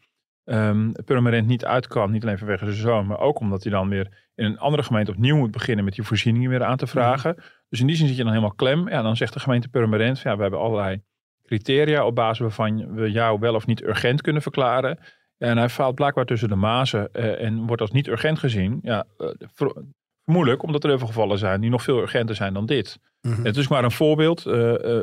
ehm 0.46 0.92
permanent 1.04 1.46
niet 1.46 1.64
uit 1.64 1.86
kan. 1.86 2.10
Niet 2.10 2.22
alleen 2.22 2.38
vanwege 2.38 2.64
zijn 2.64 2.76
zoon, 2.76 3.06
maar 3.06 3.18
ook 3.20 3.40
omdat 3.40 3.62
hij 3.62 3.72
dan 3.72 3.88
weer 3.88 4.30
in 4.34 4.44
een 4.44 4.58
andere 4.58 4.82
gemeente 4.82 5.10
opnieuw 5.10 5.36
moet 5.36 5.50
beginnen 5.50 5.84
met 5.84 5.94
die 5.94 6.04
voorzieningen 6.04 6.50
weer 6.50 6.64
aan 6.64 6.76
te 6.76 6.86
vragen. 6.86 7.36
Dus 7.68 7.80
in 7.80 7.86
die 7.86 7.96
zin 7.96 8.06
zit 8.06 8.16
je 8.16 8.22
dan 8.22 8.32
helemaal 8.32 8.54
klem. 8.54 8.88
Ja, 8.88 9.02
dan 9.02 9.16
zegt 9.16 9.32
de 9.32 9.40
gemeente 9.40 9.68
permanent, 9.68 10.20
van, 10.20 10.30
ja, 10.30 10.36
we 10.36 10.42
hebben 10.42 10.60
allerlei 10.60 11.02
criteria 11.44 12.06
op 12.06 12.14
basis 12.14 12.38
waarvan 12.38 12.94
we 12.94 13.10
jou 13.10 13.38
wel 13.40 13.54
of 13.54 13.66
niet 13.66 13.82
urgent 13.82 14.20
kunnen 14.22 14.42
verklaren. 14.42 14.98
En 15.38 15.56
hij 15.58 15.68
faalt 15.68 15.94
blijkbaar 15.94 16.24
tussen 16.24 16.48
de 16.48 16.54
mazen 16.54 17.12
eh, 17.12 17.44
en 17.44 17.66
wordt 17.66 17.82
als 17.82 17.90
niet 17.90 18.06
urgent 18.08 18.38
gezien. 18.38 18.78
Ja, 18.82 19.04
eh, 19.18 19.28
ver- 19.54 19.82
vermoedelijk 20.24 20.62
omdat 20.62 20.82
er 20.82 20.88
heel 20.88 20.98
veel 20.98 21.06
gevallen 21.06 21.38
zijn 21.38 21.60
die 21.60 21.70
nog 21.70 21.82
veel 21.82 22.00
urgenter 22.00 22.34
zijn 22.34 22.54
dan 22.54 22.66
dit. 22.66 22.98
Mhm. 23.20 23.44
Het 23.44 23.56
is 23.56 23.68
maar 23.68 23.84
een 23.84 23.90
voorbeeld. 23.90 24.46
eh, 24.46 25.00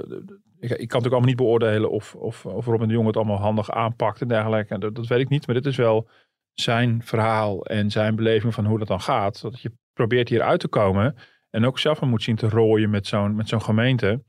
ik, 0.64 0.70
kan 0.70 0.78
natuurlijk 0.78 1.06
allemaal 1.06 1.30
niet 1.30 1.36
beoordelen 1.36 1.90
of, 1.92 2.16
of, 2.16 2.46
of 2.46 2.66
Robin 2.66 2.88
de 2.88 2.94
Jong 2.94 3.08
het 3.08 3.18
allemaal 3.18 3.40
handig 3.40 3.72
aanpakt 3.72 4.22
en 4.22 4.28
dergelijke. 4.28 4.78
Dat, 4.78 4.96
dat 4.96 5.08
weet 5.08 5.20
ik 5.20 5.30
niet, 5.30 5.46
maar 5.46 5.56
dit 5.56 5.66
is 5.66 5.76
wel 5.76 6.10
zijn 6.54 7.04
verhaal 7.04 7.66
en 7.66 7.92
zijn 7.92 8.16
beleving 8.16 8.54
van 8.54 8.66
hoe 8.66 8.80
dat 8.80 8.88
dan 8.88 9.02
gaat. 9.02 9.42
Dat 9.42 9.62
je 9.62 9.72
probeert 9.94 10.30
hier 10.30 10.42
uit 10.42 10.60
te 10.60 10.68
komen 10.68 11.16
en 11.50 11.66
ook 11.66 11.80
zelf 11.80 12.02
moet 12.02 12.24
zien 12.24 12.36
te 12.36 12.50
rooien 12.50 12.90
met 12.90 13.08
zo'n 13.08 13.36
met 13.36 13.50
zo'n 13.50 13.62
gemeente. 13.62 14.24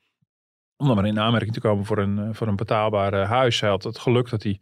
Om 0.76 0.86
dan 0.86 0.96
maar 0.96 1.06
in 1.06 1.20
aanmerking 1.20 1.52
te 1.52 1.60
komen 1.60 1.84
voor 1.84 1.98
een, 1.98 2.18
eh, 2.18 2.28
voor 2.32 2.46
een 2.46 2.56
betaalbaar 2.56 3.12
eh, 3.12 3.28
huis. 3.28 3.60
Hij 3.60 3.70
had 3.70 3.82
het 3.82 3.98
geluk 3.98 4.30
dat 4.30 4.42
hij 4.42 4.60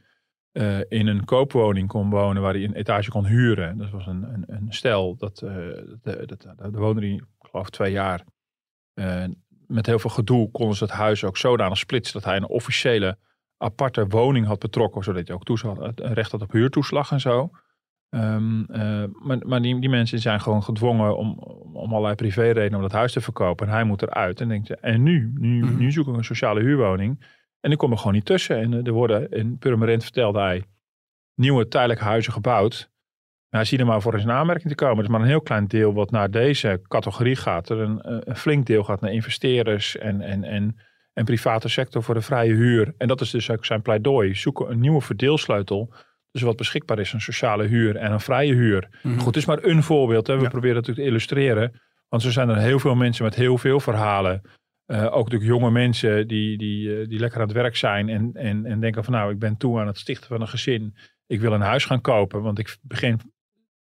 eh, 0.52 0.80
in 0.88 1.06
een 1.06 1.24
koopwoning 1.24 1.88
kon 1.88 2.10
wonen 2.10 2.42
waar 2.42 2.52
hij 2.52 2.64
een 2.64 2.74
etage 2.74 3.10
kon 3.10 3.26
huren. 3.26 3.78
Dat 3.78 3.90
was 3.90 4.06
een, 4.06 4.22
een, 4.22 4.44
een 4.46 4.72
stel, 4.72 5.16
dat, 5.16 5.42
uh, 5.44 5.50
de, 6.02 6.22
dat, 6.26 6.46
daar 6.56 6.70
woonde 6.70 7.00
hij, 7.00 7.10
ik 7.10 7.24
geloof, 7.38 7.70
twee 7.70 7.92
jaar. 7.92 8.24
Met 9.66 9.86
heel 9.86 9.98
veel 9.98 10.10
gedoe 10.10 10.50
konden 10.50 10.76
ze 10.76 10.84
het 10.84 10.92
huis 10.92 11.24
ook 11.24 11.36
zodanig 11.36 11.78
splitsen 11.78 12.14
dat 12.14 12.24
hij 12.24 12.36
een 12.36 12.48
officiële 12.48 13.18
aparte 13.56 14.06
woning 14.06 14.46
had 14.46 14.58
betrokken, 14.58 15.04
zodat 15.04 15.26
hij 15.26 15.36
ook 15.36 15.44
toeslag, 15.44 15.78
een 15.78 16.14
recht 16.14 16.30
had 16.30 16.42
op 16.42 16.52
huurtoeslag 16.52 17.10
en 17.10 17.20
zo. 17.20 17.50
Um, 18.14 18.66
maar 19.22 19.38
maar 19.46 19.62
die, 19.62 19.80
die 19.80 19.88
mensen 19.88 20.18
zijn 20.18 20.40
gewoon 20.40 20.62
gedwongen 20.62 21.16
om, 21.16 21.38
om 21.72 21.90
allerlei 21.90 22.14
privéredenen 22.14 22.74
om 22.74 22.82
dat 22.82 22.92
huis 22.92 23.12
te 23.12 23.20
verkopen. 23.20 23.66
En 23.66 23.72
hij 23.72 23.84
moet 23.84 24.02
eruit. 24.02 24.40
En 24.40 24.48
denkt, 24.48 24.80
en 24.80 25.02
nu? 25.02 25.32
Nu, 25.34 25.62
-hmm. 25.62 25.76
nu 25.76 25.92
zoek 25.92 26.08
ik 26.08 26.16
een 26.16 26.24
sociale 26.24 26.60
huurwoning. 26.60 27.24
En 27.60 27.70
ik 27.70 27.78
kom 27.78 27.90
er 27.90 27.98
gewoon 27.98 28.12
niet 28.12 28.24
tussen. 28.24 28.56
En 28.56 28.84
er 28.86 28.92
worden, 28.92 29.30
in 29.30 29.58
Purmerend 29.58 30.02
vertelde 30.02 30.40
hij, 30.40 30.64
nieuwe 31.34 31.68
tijdelijke 31.68 32.04
huizen 32.04 32.32
gebouwd. 32.32 32.91
Nou, 33.52 33.64
hij 33.64 33.72
ziet 33.72 33.80
er 33.80 33.86
maar 33.86 34.02
voor 34.02 34.14
in 34.14 34.20
zijn 34.20 34.36
aanmerking 34.36 34.68
te 34.68 34.74
komen. 34.74 34.96
Het 34.96 35.04
is 35.04 35.10
maar 35.10 35.20
een 35.20 35.26
heel 35.26 35.40
klein 35.40 35.66
deel 35.66 35.92
wat 35.92 36.10
naar 36.10 36.30
deze 36.30 36.80
categorie 36.88 37.36
gaat. 37.36 37.68
Er 37.68 37.78
een, 37.78 38.00
een 38.28 38.36
flink 38.36 38.66
deel 38.66 38.84
gaat 38.84 39.00
naar 39.00 39.12
investeerders 39.12 39.96
en, 39.98 40.20
en, 40.20 40.44
en, 40.44 40.76
en 41.12 41.24
private 41.24 41.68
sector 41.68 42.02
voor 42.02 42.14
de 42.14 42.20
vrije 42.20 42.54
huur. 42.54 42.94
En 42.98 43.08
dat 43.08 43.20
is 43.20 43.30
dus 43.30 43.50
ook 43.50 43.64
zijn 43.64 43.82
pleidooi. 43.82 44.34
Zoeken 44.34 44.70
een 44.70 44.80
nieuwe 44.80 45.00
verdeelsleutel. 45.00 45.92
Dus 46.30 46.42
wat 46.42 46.56
beschikbaar 46.56 46.98
is, 46.98 47.12
een 47.12 47.20
sociale 47.20 47.64
huur 47.64 47.96
en 47.96 48.12
een 48.12 48.20
vrije 48.20 48.54
huur. 48.54 48.88
Mm 48.90 49.10
-hmm. 49.10 49.18
Goed, 49.18 49.26
het 49.26 49.36
is 49.36 49.44
maar 49.44 49.64
een 49.64 49.82
voorbeeld. 49.82 50.26
Hè. 50.26 50.36
We 50.36 50.42
ja. 50.42 50.48
proberen 50.48 50.76
het 50.76 50.86
natuurlijk 50.86 51.06
te 51.06 51.12
illustreren. 51.14 51.80
Want 52.08 52.24
er 52.24 52.32
zijn 52.32 52.48
er 52.48 52.58
heel 52.58 52.78
veel 52.78 52.94
mensen 52.94 53.24
met 53.24 53.34
heel 53.34 53.58
veel 53.58 53.80
verhalen. 53.80 54.42
Uh, 54.86 55.04
ook 55.04 55.24
natuurlijk 55.24 55.50
jonge 55.50 55.70
mensen 55.70 56.28
die, 56.28 56.58
die, 56.58 56.88
uh, 56.88 57.08
die 57.08 57.18
lekker 57.18 57.40
aan 57.40 57.46
het 57.46 57.56
werk 57.56 57.76
zijn 57.76 58.08
en, 58.08 58.30
en, 58.34 58.66
en 58.66 58.80
denken 58.80 59.04
van 59.04 59.12
nou, 59.12 59.32
ik 59.32 59.38
ben 59.38 59.56
toe 59.56 59.80
aan 59.80 59.86
het 59.86 59.98
stichten 59.98 60.28
van 60.28 60.40
een 60.40 60.48
gezin. 60.48 60.96
Ik 61.26 61.40
wil 61.40 61.52
een 61.52 61.60
huis 61.60 61.84
gaan 61.84 62.00
kopen, 62.00 62.42
want 62.42 62.58
ik 62.58 62.76
begin 62.82 63.20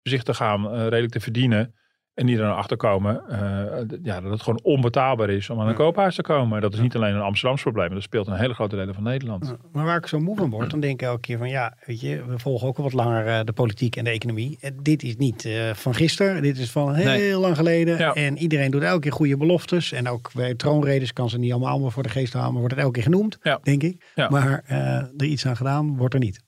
voorzichtig 0.03 0.37
gaan 0.37 0.65
uh, 0.65 0.83
redelijk 0.83 1.13
te 1.13 1.21
verdienen. 1.21 1.75
En 2.15 2.27
die 2.27 2.37
er 2.37 2.43
dan 2.43 2.57
achter 2.57 2.77
komen 2.77 3.23
ja, 4.03 4.21
dat 4.21 4.31
het 4.31 4.43
gewoon 4.43 4.61
onbetaalbaar 4.63 5.31
is 5.31 5.51
om 5.51 5.57
aan 5.57 5.65
een 5.65 5.71
ja. 5.71 5.77
koophuis 5.77 6.15
te 6.15 6.23
komen. 6.23 6.61
Dat 6.61 6.75
is 6.75 6.81
niet 6.81 6.97
alleen 6.97 7.15
een 7.15 7.21
Amsterdams 7.21 7.63
probleem, 7.63 7.91
dat 7.91 8.03
speelt 8.03 8.27
een 8.27 8.37
hele 8.37 8.55
grote 8.55 8.77
delen 8.77 8.95
van 8.95 9.03
Nederland. 9.03 9.47
Ja, 9.47 9.57
maar 9.73 9.85
waar 9.85 9.97
ik 9.97 10.07
zo 10.07 10.19
moe 10.19 10.37
van 10.37 10.51
word, 10.51 10.71
dan 10.71 10.81
denk 10.81 11.01
ik 11.01 11.07
elke 11.07 11.21
keer 11.21 11.39
van 11.39 11.49
ja, 11.49 11.77
weet 11.87 12.01
je, 12.01 12.25
we 12.25 12.39
volgen 12.39 12.69
ook 12.69 12.77
al 12.77 12.83
wat 12.83 12.93
langer 12.93 13.45
de 13.45 13.53
politiek 13.53 13.97
en 13.97 14.05
de 14.05 14.11
economie. 14.11 14.59
dit 14.83 15.03
is 15.03 15.17
niet 15.17 15.49
van 15.73 15.95
gisteren, 15.95 16.43
dit 16.43 16.59
is 16.59 16.71
van 16.71 16.95
heel 16.95 17.07
nee. 17.07 17.37
lang 17.39 17.57
geleden. 17.57 17.99
Ja. 17.99 18.13
En 18.13 18.39
iedereen 18.39 18.71
doet 18.71 18.83
elke 18.83 19.01
keer 19.01 19.13
goede 19.13 19.37
beloftes. 19.37 19.93
En 19.93 20.09
ook 20.09 20.31
bij 20.35 20.55
troonredes 20.55 21.13
kan 21.13 21.31
ze 21.31 21.39
niet 21.39 21.51
allemaal, 21.51 21.71
allemaal 21.71 21.91
voor 21.91 22.03
de 22.03 22.09
geest 22.09 22.33
halen, 22.33 22.51
maar 22.51 22.61
wordt 22.61 22.75
het 22.75 22.85
elke 22.85 22.95
keer 22.95 23.03
genoemd, 23.03 23.39
denk 23.63 23.83
ik. 23.83 24.15
Maar 24.29 24.63
er 25.17 25.25
iets 25.25 25.47
aan 25.47 25.57
gedaan 25.57 25.97
wordt 25.97 26.15
er 26.15 26.21
niet. 26.21 26.45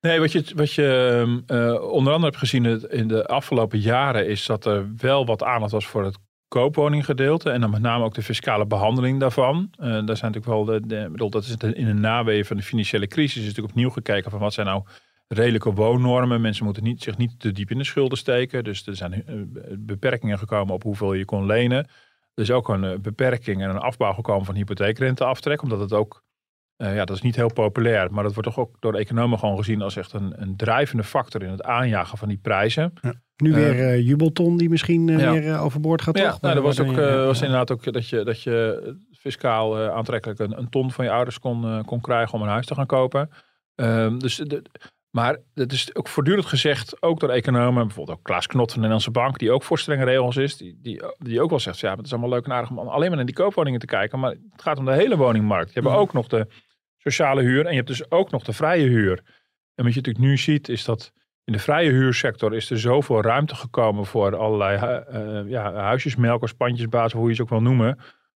Nee, 0.00 0.20
wat 0.20 0.32
je, 0.32 0.44
wat 0.54 0.72
je 0.72 1.22
uh, 1.46 1.82
onder 1.82 2.12
andere 2.12 2.30
hebt 2.30 2.36
gezien 2.36 2.90
in 2.90 3.08
de 3.08 3.26
afgelopen 3.26 3.78
jaren 3.78 4.28
is 4.28 4.46
dat 4.46 4.64
er 4.64 4.90
wel 4.96 5.26
wat 5.26 5.42
aandacht 5.42 5.72
was 5.72 5.86
voor 5.86 6.04
het 6.04 6.18
koopwoninggedeelte. 6.48 7.50
En 7.50 7.60
dan 7.60 7.70
met 7.70 7.80
name 7.80 8.04
ook 8.04 8.14
de 8.14 8.22
fiscale 8.22 8.66
behandeling 8.66 9.20
daarvan. 9.20 9.70
Uh, 9.72 9.86
daar 9.86 10.16
zijn 10.16 10.32
natuurlijk 10.32 10.46
wel 10.46 10.64
de, 10.64 11.08
bedoel, 11.10 11.30
dat 11.30 11.44
is 11.44 11.56
in 11.56 11.86
de 11.86 11.94
naweeën 11.94 12.44
van 12.44 12.56
de 12.56 12.62
financiële 12.62 13.06
crisis. 13.06 13.36
Is 13.36 13.46
natuurlijk 13.46 13.74
opnieuw 13.74 13.90
gekeken 13.90 14.30
van 14.30 14.40
wat 14.40 14.52
zijn 14.52 14.66
nou 14.66 14.82
redelijke 15.28 15.72
woonnormen. 15.72 16.40
Mensen 16.40 16.64
moeten 16.64 16.82
niet, 16.82 17.02
zich 17.02 17.16
niet 17.16 17.40
te 17.40 17.52
diep 17.52 17.70
in 17.70 17.78
de 17.78 17.84
schulden 17.84 18.18
steken. 18.18 18.64
Dus 18.64 18.86
er 18.86 18.96
zijn 18.96 19.24
uh, 19.28 19.42
beperkingen 19.78 20.38
gekomen 20.38 20.74
op 20.74 20.82
hoeveel 20.82 21.12
je 21.12 21.24
kon 21.24 21.46
lenen. 21.46 21.78
Er 22.34 22.42
is 22.42 22.50
ook 22.50 22.68
een 22.68 23.02
beperking 23.02 23.62
en 23.62 23.70
een 23.70 23.78
afbouw 23.78 24.12
gekomen 24.12 24.44
van 24.44 24.54
hypotheekrenteaftrek. 24.54 25.62
Omdat 25.62 25.80
het 25.80 25.92
ook 25.92 26.22
uh, 26.82 26.94
ja, 26.94 27.04
dat 27.04 27.16
is 27.16 27.22
niet 27.22 27.36
heel 27.36 27.52
populair, 27.52 28.12
maar 28.12 28.22
dat 28.22 28.32
wordt 28.34 28.48
toch 28.48 28.58
ook 28.58 28.76
door 28.80 28.92
de 28.92 28.98
economen 28.98 29.38
gewoon 29.38 29.56
gezien 29.56 29.82
als 29.82 29.96
echt 29.96 30.12
een, 30.12 30.32
een 30.36 30.56
drijvende 30.56 31.04
factor 31.04 31.42
in 31.42 31.50
het 31.50 31.62
aanjagen 31.62 32.18
van 32.18 32.28
die 32.28 32.38
prijzen. 32.42 32.92
Ja. 33.00 33.14
Nu 33.36 33.52
weer 33.52 33.74
uh, 33.74 33.96
uh, 33.96 34.06
Jubelton 34.06 34.56
die 34.56 34.68
misschien 34.68 35.06
ja. 35.06 35.32
weer 35.32 35.58
overboord 35.58 36.02
gaat. 36.02 36.18
Ja, 36.18 36.30
toch? 36.30 36.40
nou, 36.40 36.54
dat 36.54 36.62
was, 36.62 36.80
ook, 36.80 36.96
was 37.26 37.40
inderdaad 37.40 37.70
ook 37.70 37.92
dat 37.92 38.08
je, 38.08 38.24
dat 38.24 38.42
je 38.42 38.96
fiscaal 39.12 39.78
aantrekkelijk 39.78 40.38
een, 40.38 40.58
een, 40.58 40.68
ton 40.68 40.90
van 40.90 41.04
je 41.04 41.10
ouders 41.10 41.38
kon, 41.38 41.84
kon 41.84 42.00
krijgen 42.00 42.34
om 42.34 42.42
een 42.42 42.48
huis 42.48 42.66
te 42.66 42.74
gaan 42.74 42.86
kopen. 42.86 43.30
Ehm, 43.74 44.18
dus 44.18 44.36
de, 44.36 44.62
maar 45.10 45.38
het 45.54 45.72
is 45.72 45.94
ook 45.94 46.08
voortdurend 46.08 46.46
gezegd, 46.46 47.02
ook 47.02 47.20
door 47.20 47.30
economen, 47.30 47.86
bijvoorbeeld 47.86 48.18
ook 48.18 48.24
Klaas 48.24 48.46
Knot 48.46 48.72
van 48.72 48.82
de 48.82 48.88
Nederlandse 48.88 49.10
Bank, 49.10 49.38
die 49.38 49.52
ook 49.52 49.62
voor 49.62 49.78
strenge 49.78 50.04
regels 50.04 50.36
is, 50.36 50.56
die, 50.56 50.78
die, 50.82 51.02
die 51.18 51.42
ook 51.42 51.50
wel 51.50 51.58
zegt, 51.58 51.78
ja, 51.78 51.96
het 51.96 52.06
is 52.06 52.12
allemaal 52.12 52.30
leuk 52.30 52.44
en 52.44 52.52
aardig 52.52 52.70
om 52.70 52.78
alleen 52.78 53.08
maar 53.08 53.16
naar 53.16 53.26
die 53.26 53.34
koopwoningen 53.34 53.80
te 53.80 53.86
kijken, 53.86 54.20
maar 54.20 54.30
het 54.30 54.62
gaat 54.62 54.78
om 54.78 54.84
de 54.84 54.92
hele 54.92 55.16
woningmarkt. 55.16 55.72
Je 55.72 55.80
hebt 55.80 55.94
ook 55.94 56.12
nog 56.12 56.26
de 56.26 56.46
sociale 57.02 57.42
huur. 57.42 57.64
En 57.64 57.70
je 57.70 57.76
hebt 57.76 57.88
dus 57.88 58.10
ook 58.10 58.30
nog 58.30 58.42
de 58.42 58.52
vrije 58.52 58.88
huur. 58.88 59.22
En 59.74 59.84
wat 59.84 59.94
je 59.94 60.00
natuurlijk 60.00 60.24
nu 60.24 60.36
ziet 60.36 60.68
is 60.68 60.84
dat 60.84 61.12
in 61.44 61.52
de 61.52 61.58
vrije 61.58 61.90
huursector 61.90 62.54
is 62.54 62.70
er 62.70 62.78
zoveel 62.78 63.22
ruimte 63.22 63.54
gekomen 63.54 64.06
voor 64.06 64.36
allerlei 64.36 65.02
uh, 65.12 65.50
ja, 65.50 65.72
huisjesmelkers, 65.74 66.52
pandjesbazen, 66.52 67.18
hoe 67.18 67.28
je 67.28 67.34
ze 67.34 67.42
ook 67.42 67.48
wil 67.48 67.62
noemen. 67.62 67.98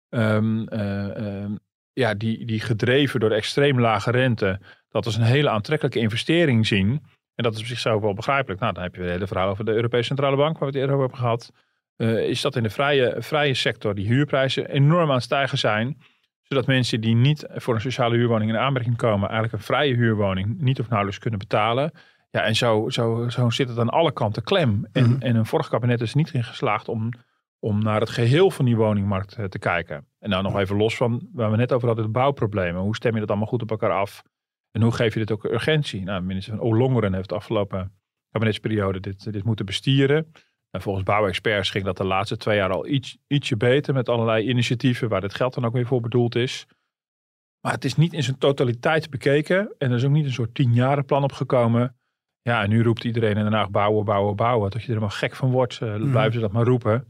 Um, 0.09 0.73
uh, 0.73 1.43
um, 1.43 1.59
ja, 1.93 2.13
die, 2.13 2.45
die 2.45 2.59
gedreven 2.59 3.19
door 3.19 3.31
extreem 3.31 3.79
lage 3.79 4.11
rente, 4.11 4.59
dat 4.89 5.05
is 5.05 5.15
een 5.15 5.23
hele 5.23 5.49
aantrekkelijke 5.49 5.99
investering 5.99 6.67
zien. 6.67 6.89
En 7.35 7.43
dat 7.43 7.53
is 7.53 7.59
op 7.59 7.65
zichzelf 7.65 8.01
wel 8.01 8.13
begrijpelijk. 8.13 8.59
Nou, 8.59 8.73
dan 8.73 8.83
heb 8.83 8.95
je 8.95 8.99
weer 8.99 9.09
het 9.09 9.17
hele 9.17 9.31
verhaal 9.31 9.49
over 9.49 9.65
de 9.65 9.73
Europese 9.73 10.03
Centrale 10.03 10.35
Bank, 10.35 10.57
waar 10.57 10.59
we 10.59 10.65
het 10.65 10.75
eerder 10.75 10.95
over 10.95 11.07
hebben 11.07 11.23
gehad. 11.23 11.51
Uh, 11.97 12.29
is 12.29 12.41
dat 12.41 12.55
in 12.55 12.63
de 12.63 12.69
vrije, 12.69 13.15
vrije 13.19 13.53
sector 13.53 13.95
die 13.95 14.07
huurprijzen 14.07 14.69
enorm 14.69 15.09
aan 15.09 15.15
het 15.15 15.23
stijgen 15.23 15.57
zijn 15.57 15.97
zodat 16.51 16.67
mensen 16.67 17.01
die 17.01 17.15
niet 17.15 17.45
voor 17.49 17.73
een 17.73 17.81
sociale 17.81 18.15
huurwoning 18.15 18.51
in 18.51 18.57
aanmerking 18.57 18.97
komen, 18.97 19.29
eigenlijk 19.29 19.53
een 19.53 19.65
vrije 19.65 19.95
huurwoning 19.95 20.59
niet 20.59 20.79
of 20.79 20.87
nauwelijks 20.87 21.19
kunnen 21.19 21.39
betalen. 21.39 21.91
Ja, 22.29 22.41
en 22.41 22.55
zo, 22.55 22.89
zo, 22.89 23.29
zo 23.29 23.49
zit 23.49 23.69
het 23.69 23.79
aan 23.79 23.89
alle 23.89 24.11
kanten 24.11 24.43
klem. 24.43 24.87
En, 24.91 25.03
mm 25.03 25.11
-hmm. 25.11 25.21
en 25.21 25.35
een 25.35 25.45
vorig 25.45 25.69
kabinet 25.69 26.01
is 26.01 26.13
niet 26.13 26.33
in 26.33 26.43
geslaagd 26.43 26.87
om, 26.87 27.09
om 27.59 27.83
naar 27.83 27.99
het 27.99 28.09
geheel 28.09 28.51
van 28.51 28.65
die 28.65 28.75
woningmarkt 28.75 29.37
te 29.49 29.59
kijken. 29.59 30.05
En 30.19 30.29
nou 30.29 30.43
nog 30.43 30.57
even 30.57 30.77
los 30.77 30.95
van 30.95 31.27
waar 31.33 31.51
we 31.51 31.57
net 31.57 31.73
over 31.73 31.87
hadden, 31.87 32.05
de 32.05 32.11
bouwproblemen. 32.11 32.81
Hoe 32.81 32.95
stem 32.95 33.13
je 33.13 33.19
dat 33.19 33.29
allemaal 33.29 33.47
goed 33.47 33.61
op 33.61 33.71
elkaar 33.71 33.91
af? 33.91 34.23
En 34.71 34.81
hoe 34.81 34.91
geef 34.91 35.13
je 35.13 35.19
dit 35.19 35.31
ook 35.31 35.43
urgentie? 35.43 36.03
Nou, 36.03 36.21
minister 36.21 36.55
van 36.55 36.65
Olongeren 36.65 37.13
heeft 37.13 37.29
de 37.29 37.35
afgelopen 37.35 37.91
kabinetsperiode 38.31 38.99
dit, 38.99 39.33
dit 39.33 39.43
moeten 39.43 39.65
bestieren. 39.65 40.31
En 40.71 40.81
volgens 40.81 41.05
bouwexperts 41.05 41.69
ging 41.69 41.85
dat 41.85 41.97
de 41.97 42.03
laatste 42.03 42.37
twee 42.37 42.57
jaar 42.57 42.71
al 42.71 42.87
iets, 42.87 43.17
ietsje 43.27 43.57
beter 43.57 43.93
met 43.93 44.09
allerlei 44.09 44.49
initiatieven 44.49 45.09
waar 45.09 45.21
het 45.21 45.33
geld 45.33 45.53
dan 45.53 45.65
ook 45.65 45.73
weer 45.73 45.85
voor 45.85 46.01
bedoeld 46.01 46.35
is. 46.35 46.67
Maar 47.61 47.73
het 47.73 47.85
is 47.85 47.95
niet 47.95 48.13
in 48.13 48.23
zijn 48.23 48.37
totaliteit 48.37 49.09
bekeken 49.09 49.75
en 49.77 49.89
er 49.89 49.97
is 49.97 50.05
ook 50.05 50.11
niet 50.11 50.25
een 50.25 50.31
soort 50.31 50.55
tienjarenplan 50.55 51.23
opgekomen. 51.23 51.95
Ja, 52.41 52.63
en 52.63 52.69
nu 52.69 52.83
roept 52.83 53.03
iedereen 53.03 53.37
in 53.37 53.43
Den 53.43 53.53
Haag 53.53 53.69
bouwen, 53.69 54.05
bouwen, 54.05 54.35
bouwen. 54.35 54.71
Dat 54.71 54.81
je 54.81 54.87
er 54.87 54.93
helemaal 54.93 55.09
gek 55.09 55.35
van 55.35 55.51
wordt, 55.51 55.79
uh, 55.83 55.95
mm. 55.95 56.11
blijven 56.11 56.33
ze 56.33 56.39
dat 56.39 56.51
maar 56.51 56.65
roepen. 56.65 57.07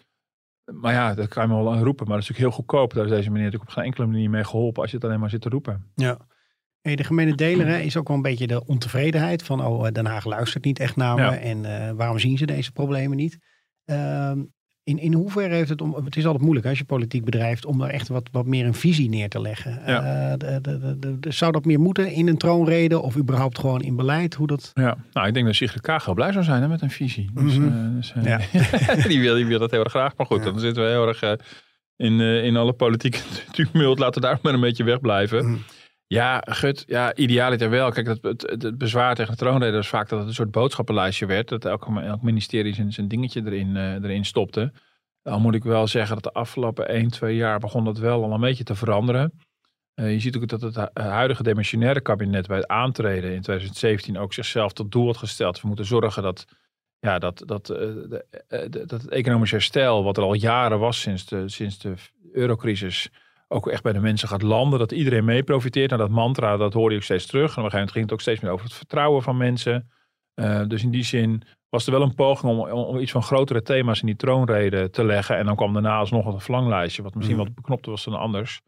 Maar 0.74 0.94
ja, 0.94 1.14
dat 1.14 1.28
kan 1.28 1.48
je 1.48 1.54
wel 1.54 1.78
roepen. 1.78 2.08
Maar 2.08 2.18
dat 2.18 2.24
is 2.24 2.30
natuurlijk 2.30 2.38
heel 2.38 2.52
goedkoop. 2.52 2.94
Daar 2.94 3.04
is 3.04 3.10
deze 3.10 3.30
meneer 3.30 3.44
natuurlijk 3.44 3.70
op 3.70 3.76
geen 3.78 3.86
enkele 3.86 4.08
manier 4.08 4.30
mee 4.30 4.44
geholpen 4.44 4.82
als 4.82 4.92
je 4.92 4.98
het 4.98 5.06
alleen 5.06 5.20
maar 5.20 5.30
zit 5.30 5.42
te 5.42 5.50
roepen. 5.50 5.92
Ja. 5.96 6.18
Hey, 6.82 6.96
de 6.96 7.04
gemene 7.04 7.36
deler 7.36 7.68
hè, 7.68 7.80
is 7.80 7.98
ook 7.98 8.08
wel 8.08 8.18
een 8.18 8.24
beetje 8.24 8.48
de 8.48 8.66
ontevredenheid 8.66 9.44
van 9.44 9.66
oh, 9.66 9.88
Den 9.92 10.06
Haag 10.06 10.26
luistert 10.26 10.64
niet 10.64 10.80
echt 10.80 10.96
naar 10.96 11.16
me 11.16 11.22
ja. 11.22 11.38
en 11.38 11.64
uh, 11.64 11.92
waarom 11.92 12.20
zien 12.20 12.38
ze 12.38 12.46
deze 12.46 12.72
problemen 12.72 13.18
niet? 13.18 13.38
Uh, 13.86 14.32
in, 14.84 15.00
in 15.00 15.14
hoeverre 15.14 15.54
heeft 15.54 15.70
het 15.70 15.82
om. 15.82 15.96
Het 16.06 16.16
is 16.16 16.26
altijd 16.26 16.44
moeilijk 16.44 16.68
als 16.68 16.78
je 16.78 16.84
politiek 16.84 17.26
bedrijft 17.26 17.66
om 17.66 17.82
er 17.82 17.90
echt 17.90 18.08
wat, 18.08 18.30
wat 18.32 18.46
meer 18.46 18.66
een 18.66 18.74
visie 18.74 19.10
neer 19.10 19.30
te 19.30 19.42
leggen. 19.42 19.82
Ja. 19.86 20.32
Uh, 20.32 20.38
de, 20.38 20.62
de, 20.62 21.20
de, 21.20 21.32
zou 21.32 21.52
dat 21.52 21.66
meer 21.66 21.80
moeten 21.80 22.12
in 22.12 22.28
een 22.28 22.38
troonrede 22.38 23.00
of 23.00 23.18
überhaupt 23.18 23.60
gewoon 23.60 23.82
in 23.82 23.96
beleid? 23.96 24.34
Hoe 24.34 24.48
dat... 24.48 24.72
Ja, 24.74 24.98
nou 25.12 25.28
ik 25.28 25.34
denk 25.34 25.46
dat 25.46 25.56
Sigrid 25.56 25.82
Kaag 25.82 26.06
heel 26.06 26.14
blij 26.14 26.32
zou 26.32 26.44
zijn 26.44 26.62
hè, 26.62 26.68
met 26.68 26.82
een 26.82 26.90
visie. 26.90 27.30
Dus, 27.34 27.58
mm 27.58 27.72
-hmm. 27.72 27.96
dus, 27.96 28.14
ja. 28.24 28.40
die, 29.08 29.20
wil, 29.20 29.36
die 29.36 29.46
wil 29.46 29.60
dat 29.60 29.72
heel 29.72 29.84
erg 29.84 29.92
graag. 29.92 30.18
Maar 30.18 30.26
goed, 30.26 30.44
dan 30.44 30.60
zitten 30.60 30.84
we 30.84 30.90
heel 30.90 31.08
erg 31.08 31.22
in, 31.96 32.20
in 32.20 32.56
alle 32.56 32.74
politieke 32.74 33.20
tumult. 33.52 34.00
Laten 34.00 34.22
we 34.22 34.28
daar 34.28 34.40
maar 34.42 34.54
een 34.54 34.60
beetje 34.60 34.84
wegblijven. 34.84 35.46
Mm. 35.46 35.60
Ja, 36.12 36.44
gut, 36.46 36.84
ja, 36.88 37.16
idealiter 37.16 37.70
wel. 37.70 37.92
Kijk, 37.92 38.08
het, 38.08 38.24
het, 38.24 38.42
het 38.42 38.78
bezwaar 38.78 39.16
tegen 39.16 39.32
de 39.32 39.38
troonrede 39.38 39.78
is 39.78 39.88
vaak 39.88 40.10
dat 40.10 40.20
het 40.20 40.28
een 40.28 40.34
soort 40.34 40.52
boodschappenlijstje 40.52 41.26
werd. 41.26 41.50
Dat 41.50 41.66
elk, 41.66 41.98
elk 41.98 42.22
ministerie 42.22 42.74
zijn, 42.74 42.94
zijn 42.94 43.08
dingetje 43.08 43.42
erin, 43.46 43.76
uh, 43.76 43.94
erin 43.94 44.26
stopte. 44.26 44.72
Al 45.24 45.40
moet 45.40 45.56
ik 45.56 45.64
wel 45.64 45.88
zeggen 45.88 46.16
dat 46.16 46.24
de 46.24 46.40
afgelopen 46.40 46.88
1, 46.88 47.10
2 47.10 47.36
jaar 47.36 47.60
begon 47.60 47.86
dat 47.86 47.98
wel 47.98 48.24
al 48.24 48.34
een 48.34 48.42
beetje 48.42 48.64
te 48.64 48.76
veranderen. 48.76 49.34
Uh, 49.96 50.12
je 50.12 50.20
ziet 50.20 50.36
ook 50.38 50.48
dat 50.48 50.62
het 50.62 50.90
huidige 50.94 51.44
demissionaire 51.44 52.02
kabinet 52.02 52.48
bij 52.48 52.58
het 52.58 52.68
aantreden 52.68 53.34
in 53.34 53.42
2017 53.42 54.18
ook 54.18 54.34
zichzelf 54.34 54.74
tot 54.74 54.92
doel 54.92 55.06
had 55.06 55.18
gesteld. 55.18 55.62
We 55.62 55.68
moeten 55.68 55.86
zorgen 55.86 56.24
dat, 56.24 56.46
ja, 57.00 57.20
dat, 57.20 57.44
dat, 57.46 57.70
uh, 57.70 57.78
de, 57.78 58.26
dat 58.70 59.02
het 59.02 59.10
economisch 59.10 59.52
herstel, 59.52 60.04
wat 60.04 60.18
er 60.18 60.24
al 60.24 60.34
jaren 60.34 60.80
was 60.80 61.02
sinds 61.02 61.26
de, 61.26 61.50
sinds 61.50 61.80
de 61.80 61.94
eurocrisis 62.32 63.10
ook 63.52 63.68
echt 63.68 63.84
bij 63.84 63.94
de 63.94 64.00
mensen 64.00 64.28
gaat 64.28 64.42
landen. 64.42 64.80
Dat 64.80 64.92
iedereen 64.92 65.26
mee 65.26 65.44
profiteert. 65.44 65.90
Nou, 65.90 66.02
dat 66.02 66.12
mantra, 66.12 66.58
dat 66.58 66.74
hoorde 66.74 66.90
je 66.92 66.98
ook 66.98 67.04
steeds 67.04 67.26
terug. 67.26 67.52
En 67.56 67.58
op 67.58 67.64
een 67.64 67.72
gegeven 67.72 67.78
moment 67.78 67.92
ging 67.92 68.04
het 68.04 68.14
ook 68.14 68.22
steeds 68.22 68.40
meer 68.40 68.52
over 68.52 68.66
het 68.66 68.74
vertrouwen 68.76 69.24
van 69.24 69.38
mensen. 69.38 69.90
Uh, 70.36 70.62
dus 70.68 70.84
in 70.84 70.92
die 70.92 71.04
zin 71.04 71.44
was 71.70 71.86
er 71.86 71.92
wel 71.92 72.02
een 72.02 72.16
poging 72.16 72.52
om, 72.52 72.72
om, 72.72 72.98
iets 72.98 73.12
van 73.12 73.24
grotere 73.24 73.62
thema's 73.62 74.00
in 74.00 74.06
die 74.06 74.16
troonrede 74.16 74.90
te 74.90 75.04
leggen. 75.04 75.38
En 75.38 75.46
dan 75.46 75.56
kwam 75.56 75.74
daarna 75.74 75.98
alsnog 75.98 76.26
een 76.26 76.40
verlanglijstje, 76.40 77.04
wat 77.04 77.16
misschien 77.16 77.38
Mhm. 77.38 77.46
wat 77.46 77.56
beknopter 77.56 77.92
was 77.92 78.04
dan 78.04 78.14
anders. 78.20 78.62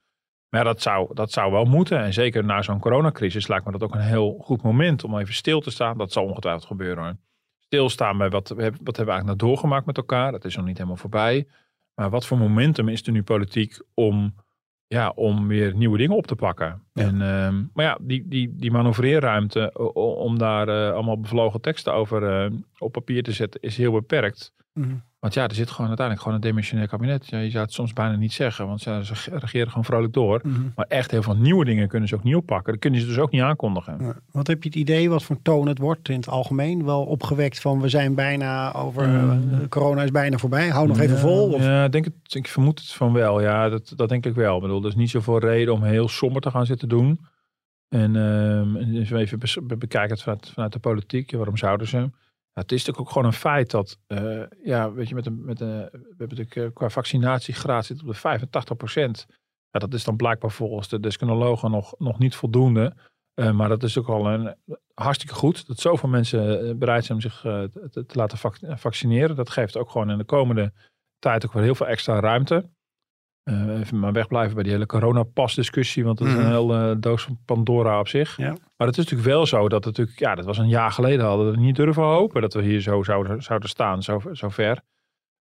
Maar 0.49 0.61
ja, 0.61 0.67
dat 0.67 0.81
zou, 0.81 1.13
dat 1.13 1.31
zou 1.31 1.51
wel 1.51 1.65
moeten. 1.65 1.99
En 1.99 2.13
zeker 2.13 2.43
na 2.45 2.61
zo'n 2.61 2.79
coronacrisis 2.79 3.47
lijkt 3.47 3.65
me 3.65 3.71
dat 3.71 3.83
ook 3.83 3.93
een 3.95 4.01
heel 4.01 4.37
goed 4.41 4.61
moment 4.61 5.03
om 5.03 5.17
even 5.17 5.33
stil 5.33 5.59
te 5.59 5.71
staan. 5.71 5.97
Dat 5.97 6.11
zal 6.11 6.23
ongetwijfeld 6.25 6.65
gebeuren. 6.65 7.03
Hoor. 7.03 7.15
Stilstaan 7.59 8.17
bij 8.17 8.29
wat, 8.29 8.49
we 8.49 8.61
hebben- 8.61 8.83
wat 8.83 8.95
hebben 8.95 9.05
we 9.05 9.11
eigenlijk 9.11 9.41
nou 9.41 9.51
doorgemaakt 9.51 9.85
met 9.85 9.97
elkaar. 9.97 10.31
Dat 10.31 10.45
is 10.45 10.55
nog 10.55 10.65
niet 10.65 10.77
helemaal 10.77 10.97
voorbij. 10.97 11.47
Maar 11.95 12.09
wat 12.09 12.25
voor 12.25 12.37
momentum 12.37 12.87
is 12.89 13.05
er 13.05 13.11
nu 13.11 13.23
politiek 13.23 13.79
om, 13.93 14.35
ja, 14.93 15.11
om 15.15 15.47
weer 15.47 15.75
nieuwe 15.75 15.97
dingen 15.97 16.15
op 16.15 16.27
te 16.27 16.35
pakken? 16.35 16.81
Ja. 16.93 17.03
En, 17.03 17.21
ehm, 17.21 17.63
maar 17.73 17.85
ja, 17.85 17.97
die, 18.01 18.27
die, 18.27 18.55
die 18.55 18.71
manoeuvreerruimte 18.71 19.73
om 19.93 20.37
daar 20.37 20.67
eh, 20.67 20.93
allemaal 20.93 21.19
bevlogen 21.19 21.61
teksten 21.61 21.93
over 21.93 22.23
eh, 22.23 22.51
op 22.77 22.91
papier 22.91 23.23
te 23.23 23.31
zetten 23.31 23.61
is 23.61 23.77
heel 23.77 23.91
beperkt. 23.91 24.53
Mhm. 24.73 24.95
Want 25.23 25.35
ja, 25.35 25.47
er 25.47 25.55
zit 25.55 25.69
gewoon 25.71 25.87
uiteindelijk 25.87 26.25
gewoon 26.27 26.41
een 26.41 26.47
demissionair 26.49 26.87
kabinet. 26.87 27.27
Ja, 27.27 27.39
je 27.39 27.49
zou 27.49 27.63
het 27.63 27.73
soms 27.73 27.93
bijna 27.93 28.15
niet 28.15 28.33
zeggen, 28.33 28.67
want 28.67 28.83
ja, 28.83 29.01
ze 29.01 29.13
regeren 29.31 29.67
gewoon 29.67 29.85
vrolijk 29.85 30.13
door. 30.13 30.41
Mhm. 30.43 30.61
Maar 30.75 30.85
echt 30.87 31.11
heel 31.11 31.21
veel 31.23 31.35
nieuwe 31.35 31.65
dingen 31.65 31.87
kunnen 31.87 32.09
ze 32.09 32.15
ook 32.15 32.23
niet 32.23 32.35
oppakken. 32.35 32.71
Dat 32.71 32.81
kunnen 32.81 32.99
ze 32.99 33.05
dus 33.07 33.17
ook 33.17 33.31
niet 33.31 33.41
aankondigen. 33.41 33.97
Ja. 33.99 34.15
Wat 34.31 34.47
heb 34.47 34.63
je 34.63 34.69
het 34.69 34.77
idee 34.77 35.09
wat 35.09 35.23
voor 35.23 35.37
toon 35.41 35.67
het 35.67 35.77
wordt 35.77 36.09
in 36.09 36.15
het 36.15 36.27
algemeen? 36.27 36.85
Wel 36.85 37.03
opgewekt 37.03 37.61
van 37.61 37.81
we 37.81 37.89
zijn 37.89 38.15
bijna 38.15 38.73
over, 38.73 39.07
Mm. 39.07 39.49
eh, 39.51 39.67
corona 39.69 40.03
is 40.03 40.11
bijna 40.11 40.37
voorbij. 40.37 40.69
Hou 40.69 40.87
nog 40.87 40.99
even 40.99 41.17
vol. 41.17 41.51
Of? 41.53 41.63
Ja, 41.63 41.85
ik 41.85 41.91
denk 41.91 42.05
het, 42.05 42.35
ik 42.35 42.47
vermoed 42.47 42.79
het 42.79 42.91
van 42.91 43.13
wel. 43.13 43.41
Ja, 43.41 43.69
dat, 43.69 43.93
dat 43.95 44.09
denk 44.09 44.25
ik 44.25 44.35
wel. 44.35 44.55
Ik 44.55 44.61
bedoel, 44.61 44.81
er 44.81 44.87
is 44.87 44.95
niet 44.95 45.09
zoveel 45.09 45.39
reden 45.39 45.73
om 45.73 45.83
heel 45.83 46.07
somber 46.07 46.41
te 46.41 46.51
gaan 46.51 46.65
zitten 46.65 46.89
doen. 46.89 47.19
En 47.89 48.15
ehm, 48.15 48.73
we 49.09 49.17
even 49.17 49.39
bekijken 49.79 50.11
het 50.13 50.21
vanuit, 50.21 50.49
vanuit 50.53 50.73
de 50.73 50.79
politiek. 50.79 51.31
Waarom 51.31 51.57
zouden 51.57 51.87
ze? 51.87 52.09
Ja, 52.53 52.61
het 52.61 52.71
is 52.71 52.77
natuurlijk 52.77 52.99
ook 53.07 53.13
gewoon 53.13 53.27
een 53.27 53.39
feit 53.39 53.71
dat, 53.71 53.97
eh, 54.07 54.43
ja, 54.63 54.91
weet 54.91 55.09
je, 55.09 55.15
met 55.15 55.25
een, 55.25 55.45
met 55.45 55.59
een, 55.59 55.67
we 55.67 56.05
hebben 56.17 56.37
natuurlijk 56.37 56.55
eh, 56.55 56.67
qua 56.73 56.89
vaccinatiegraad 56.89 57.85
zit 57.85 58.01
op 58.01 58.07
de 58.07 58.13
85 58.13 58.77
procent. 58.77 59.25
Ja, 59.69 59.79
dat 59.79 59.93
is 59.93 60.03
dan 60.03 60.15
blijkbaar 60.15 60.51
volgens 60.51 60.87
de 60.87 60.99
deskundigen 60.99 61.71
nog, 61.71 61.95
nog 61.97 62.19
niet 62.19 62.35
voldoende. 62.35 62.95
Eh, 63.33 63.51
maar 63.51 63.69
dat 63.69 63.83
is 63.83 63.97
ook 63.97 64.07
al 64.07 64.27
een, 64.27 64.55
hartstikke 64.93 65.35
goed. 65.35 65.67
Dat 65.67 65.79
zoveel 65.79 66.09
mensen 66.09 66.67
eh, 66.69 66.75
bereid 66.75 67.05
zijn 67.05 67.17
om 67.17 67.23
zich 67.23 67.45
eh, 67.45 67.63
te, 67.63 68.05
te 68.05 68.17
laten 68.17 68.37
vac- 68.37 68.59
vaccineren. 68.79 69.35
Dat 69.35 69.49
geeft 69.49 69.77
ook 69.77 69.89
gewoon 69.89 70.09
in 70.09 70.17
de 70.17 70.23
komende 70.23 70.73
tijd 71.19 71.45
ook 71.45 71.53
weer 71.53 71.63
heel 71.63 71.75
veel 71.75 71.87
extra 71.87 72.19
ruimte. 72.19 72.69
Eh, 73.43 73.79
even 73.79 73.99
maar 73.99 74.13
wegblijven 74.13 74.53
bij 74.53 74.63
die 74.63 74.71
hele 74.71 74.85
coronapasdiscussie. 74.85 76.03
Want 76.03 76.17
dat 76.17 76.27
is 76.27 76.33
een 76.33 76.47
heel 76.47 76.73
eh, 76.73 76.95
doos 76.99 77.23
van 77.23 77.39
Pandora 77.45 77.99
op 77.99 78.07
zich. 78.07 78.37
Ja. 78.37 78.49
Maar 78.49 78.87
het 78.87 78.97
is 78.97 79.03
natuurlijk 79.03 79.29
wel 79.29 79.45
zo 79.45 79.69
dat 79.69 79.85
het 79.85 79.85
natuurlijk... 79.85 80.19
Ja, 80.19 80.35
dat 80.35 80.45
was 80.45 80.57
een 80.57 80.67
jaar 80.67 80.91
geleden 80.91 81.25
hadden 81.25 81.51
we 81.51 81.57
niet 81.57 81.75
durven 81.75 82.03
hopen. 82.03 82.41
Dat 82.41 82.53
we 82.53 82.61
hier 82.61 82.81
zo 82.81 83.03
zouden, 83.03 83.43
zouden 83.43 83.69
staan, 83.69 84.03
zo, 84.03 84.21
zo 84.31 84.49
ver. 84.49 84.81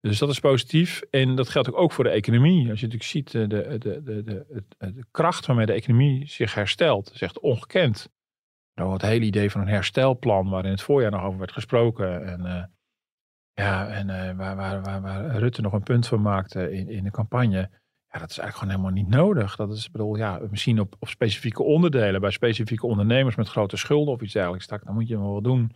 Dus 0.01 0.19
dat 0.19 0.29
is 0.29 0.41
positief. 0.41 1.01
En 1.11 1.35
dat 1.35 1.49
geldt 1.49 1.69
ook, 1.69 1.79
ook 1.79 1.93
voor 1.93 2.05
de 2.05 2.11
economie. 2.11 2.71
Als 2.71 2.81
je 2.81 2.87
natuurlijk 2.87 3.11
ziet 3.11 3.35
eh, 3.35 3.49
de, 3.49 3.79
de, 3.79 4.03
de, 4.03 4.65
de, 4.79 5.05
kracht 5.11 5.47
waarmee 5.47 5.67
de 5.67 5.73
economie 5.73 6.29
zich 6.29 6.55
herstelt. 6.55 7.11
is 7.15 7.23
echt 7.23 7.41
ongekend. 7.41 8.09
Nou, 8.75 8.93
het 8.93 9.03
hele 9.03 9.25
idee 9.25 9.51
van 9.51 9.61
een 9.61 9.69
herstelplan 9.69 10.49
waar 10.49 10.65
in 10.65 10.71
het 10.71 10.83
voorjaar 10.83 11.11
nog 11.11 11.23
over 11.25 11.39
werd 11.39 11.53
gesproken. 11.53 12.27
En 12.27 12.71
ja, 13.53 13.89
en 13.89 14.37
waar, 14.37 14.57
waar, 14.57 14.83
waar, 14.83 15.01
waar 15.01 15.37
Rutte 15.37 15.63
nog 15.63 15.73
een 15.73 15.83
punt 15.83 16.07
van 16.07 16.23
maakte 16.23 16.73
in, 16.73 16.89
in 16.89 17.05
de 17.05 17.11
campagne. 17.11 17.71
Ja, 18.13 18.19
dat 18.19 18.31
is 18.31 18.39
eigenlijk 18.39 18.57
gewoon 18.71 18.71
helemaal 18.71 19.05
niet 19.05 19.21
nodig. 19.21 19.57
Dat 19.57 19.73
is, 19.73 19.91
bedoel, 19.91 20.17
ja, 20.17 20.41
misschien 20.51 20.81
op, 20.81 20.95
op 20.99 21.09
specifieke 21.09 21.63
onderdelen, 21.63 22.21
bij 22.21 22.31
specifieke 22.31 22.87
ondernemers 22.87 23.37
met 23.37 23.49
grote 23.49 23.77
schulden 23.77 24.15
of 24.15 24.21
iets 24.21 24.33
dergelijks. 24.33 24.67
Dan 24.67 24.81
moet 24.95 25.09
je 25.09 25.19
wel 25.19 25.33
wat 25.33 25.45
doen. 25.45 25.73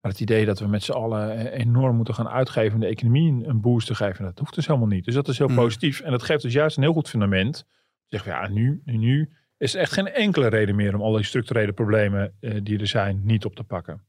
Maar 0.00 0.10
het 0.12 0.20
idee 0.20 0.44
dat 0.44 0.58
we 0.58 0.66
met 0.66 0.82
z'n 0.82 0.92
allen 0.92 1.36
eh, 1.36 1.60
enorm 1.60 1.96
moeten 1.96 2.14
gaan 2.14 2.28
uitgeven 2.28 2.74
om 2.74 2.80
de 2.80 2.86
economie 2.86 3.44
een- 3.46 3.60
boost 3.60 3.86
te 3.86 3.94
geven, 3.94 4.24
dat 4.24 4.38
hoeft 4.38 4.54
dus 4.54 4.66
helemaal 4.66 4.88
niet. 4.88 5.04
Dus 5.04 5.14
dat 5.14 5.28
is 5.28 5.38
heel 5.38 5.48
Mm. 5.48 5.54
positief. 5.54 6.00
En 6.00 6.10
dat 6.10 6.22
geeft 6.22 6.42
dus 6.42 6.52
juist 6.52 6.76
een 6.76 6.82
heel 6.82 6.92
goed 6.92 7.08
fundament. 7.08 7.64
Zeg 8.06 8.24
ja, 8.24 8.48
nu, 8.48 8.82
nu 8.84 9.30
is 9.56 9.74
er 9.74 9.80
echt 9.80 9.92
geen 9.92 10.08
enkele 10.08 10.46
reden 10.46 10.76
meer 10.76 10.94
om 10.94 11.00
al 11.02 11.12
die 11.12 11.24
structurele 11.24 11.72
problemen 11.72 12.36
eh, 12.40 12.60
die 12.62 12.78
er 12.78 12.86
zijn 12.86 13.20
niet 13.24 13.44
op 13.44 13.54
te 13.54 13.64
pakken. 13.64 14.04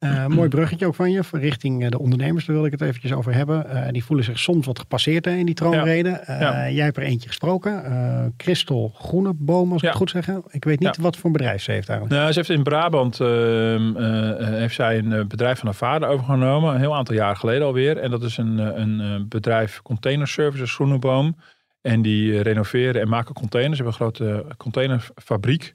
Eh, 0.00 0.26
mooi 0.38 0.48
bruggetje 0.48 0.86
ook 0.86 0.94
van 0.94 1.10
je, 1.10 1.22
richting 1.32 1.84
eh, 1.84 1.90
de 1.90 1.98
ondernemers, 1.98 2.46
daar 2.46 2.56
wil 2.56 2.64
ik 2.64 2.72
het 2.72 2.80
eventjes 2.80 3.12
over 3.12 3.34
hebben. 3.34 3.70
Eh, 3.70 3.92
die 3.92 4.04
voelen 4.04 4.24
zich 4.24 4.38
soms 4.38 4.66
wat 4.66 4.78
gepasseerd 4.78 5.24
hè, 5.24 5.34
in 5.34 5.46
die 5.46 5.54
troonrede. 5.54 6.22
Ja. 6.26 6.70
Jij 6.70 6.84
hebt 6.84 6.96
er 6.96 7.02
eentje 7.02 7.28
gesproken. 7.28 8.34
Christel 8.36 8.92
Groeneboom, 8.98 9.72
als 9.72 9.82
ik 9.82 9.88
het 9.88 9.96
goed 9.96 10.10
zeg. 10.10 10.28
Ik 10.50 10.64
weet 10.64 10.80
niet 10.80 10.96
wat 10.96 11.16
voor 11.16 11.26
een 11.26 11.32
bedrijf 11.32 11.62
ze 11.62 11.72
heeft 11.72 11.88
eigenlijk. 11.88 12.20
Nou, 12.20 12.32
ze 12.32 12.38
heeft 12.38 12.50
in 12.50 12.62
Brabant 12.62 13.20
ehm, 13.20 13.96
eh, 13.96 14.30
eh, 14.30 14.48
heeft 14.48 14.74
zij 14.74 14.98
een 14.98 15.28
bedrijf 15.28 15.58
van 15.58 15.66
haar 15.66 15.76
vader 15.76 16.08
overgenomen, 16.08 16.74
een 16.74 16.80
heel 16.80 16.94
aantal 16.94 17.14
jaar 17.14 17.36
geleden 17.36 17.66
alweer. 17.66 17.96
En 17.96 18.10
dat 18.10 18.22
is 18.22 18.36
een, 18.36 18.58
een 18.58 19.28
bedrijf 19.28 19.82
Container 19.82 20.28
Services 20.28 20.74
Groeneboom. 20.74 21.36
En 21.80 22.02
die 22.02 22.42
renoveren 22.42 23.00
en 23.00 23.08
maken 23.08 23.34
containers. 23.34 23.76
Ze 23.76 23.82
hebben 23.82 24.06
een 24.06 24.12
grote 24.14 24.56
containerfabriek. 24.56 25.74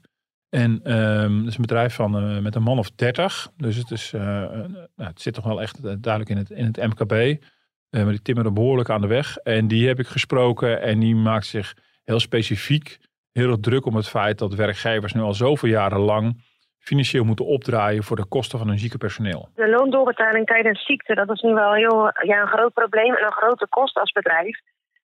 En 0.50 0.80
ehm 0.82 1.38
het 1.38 1.46
is 1.46 1.54
een 1.54 1.60
bedrijf 1.60 1.94
van, 1.94 2.16
eh, 2.16 2.38
met 2.38 2.54
een 2.54 2.62
man 2.62 2.78
of 2.78 2.90
30. 2.90 3.48
Dus 3.56 3.76
het, 3.76 3.90
is, 3.90 4.12
eh, 4.12 4.20
nou, 4.20 4.86
het 4.96 5.20
zit 5.20 5.34
toch 5.34 5.44
wel 5.44 5.62
echt 5.62 5.76
eh, 5.76 5.92
duidelijk 5.98 6.30
in 6.30 6.36
het, 6.36 6.50
in 6.50 6.64
het 6.64 6.76
MKB. 6.76 7.42
Maar 7.90 8.06
die 8.06 8.22
timmeren 8.22 8.54
behoorlijk 8.54 8.90
aan 8.90 9.00
de 9.00 9.06
weg. 9.06 9.36
En 9.36 9.68
die 9.68 9.86
heb 9.86 9.98
ik 9.98 10.06
gesproken. 10.06 10.82
En 10.82 10.98
die 10.98 11.14
maakt 11.14 11.46
zich 11.46 11.74
heel 12.04 12.20
specifiek 12.20 12.98
heel 13.36 13.60
druk 13.60 13.86
om 13.86 13.96
het 13.96 14.08
feit 14.08 14.38
dat 14.38 14.54
werkgevers 14.54 15.12
nu 15.12 15.20
al 15.20 15.34
zoveel 15.34 15.68
jaren 15.68 15.98
lang 15.98 16.36
financieel 16.78 17.24
moeten 17.24 17.46
opdraaien 17.46 18.02
voor 18.02 18.16
de 18.16 18.26
kosten 18.26 18.58
van 18.58 18.68
hun 18.68 18.78
zieke 18.78 18.98
personeel. 18.98 19.48
De 19.54 19.68
loondoorbetaling 19.68 20.46
tijdens 20.46 20.84
ziekte, 20.84 21.14
dat 21.14 21.30
is 21.30 21.40
nu 21.40 21.54
wel 21.54 21.72
heel, 21.72 22.10
ja, 22.22 22.40
een 22.40 22.54
groot 22.56 22.72
probleem 22.72 23.14
en 23.14 23.24
een 23.24 23.32
grote 23.32 23.66
kost 23.68 23.96
als 23.96 24.12
bedrijf. 24.12 24.60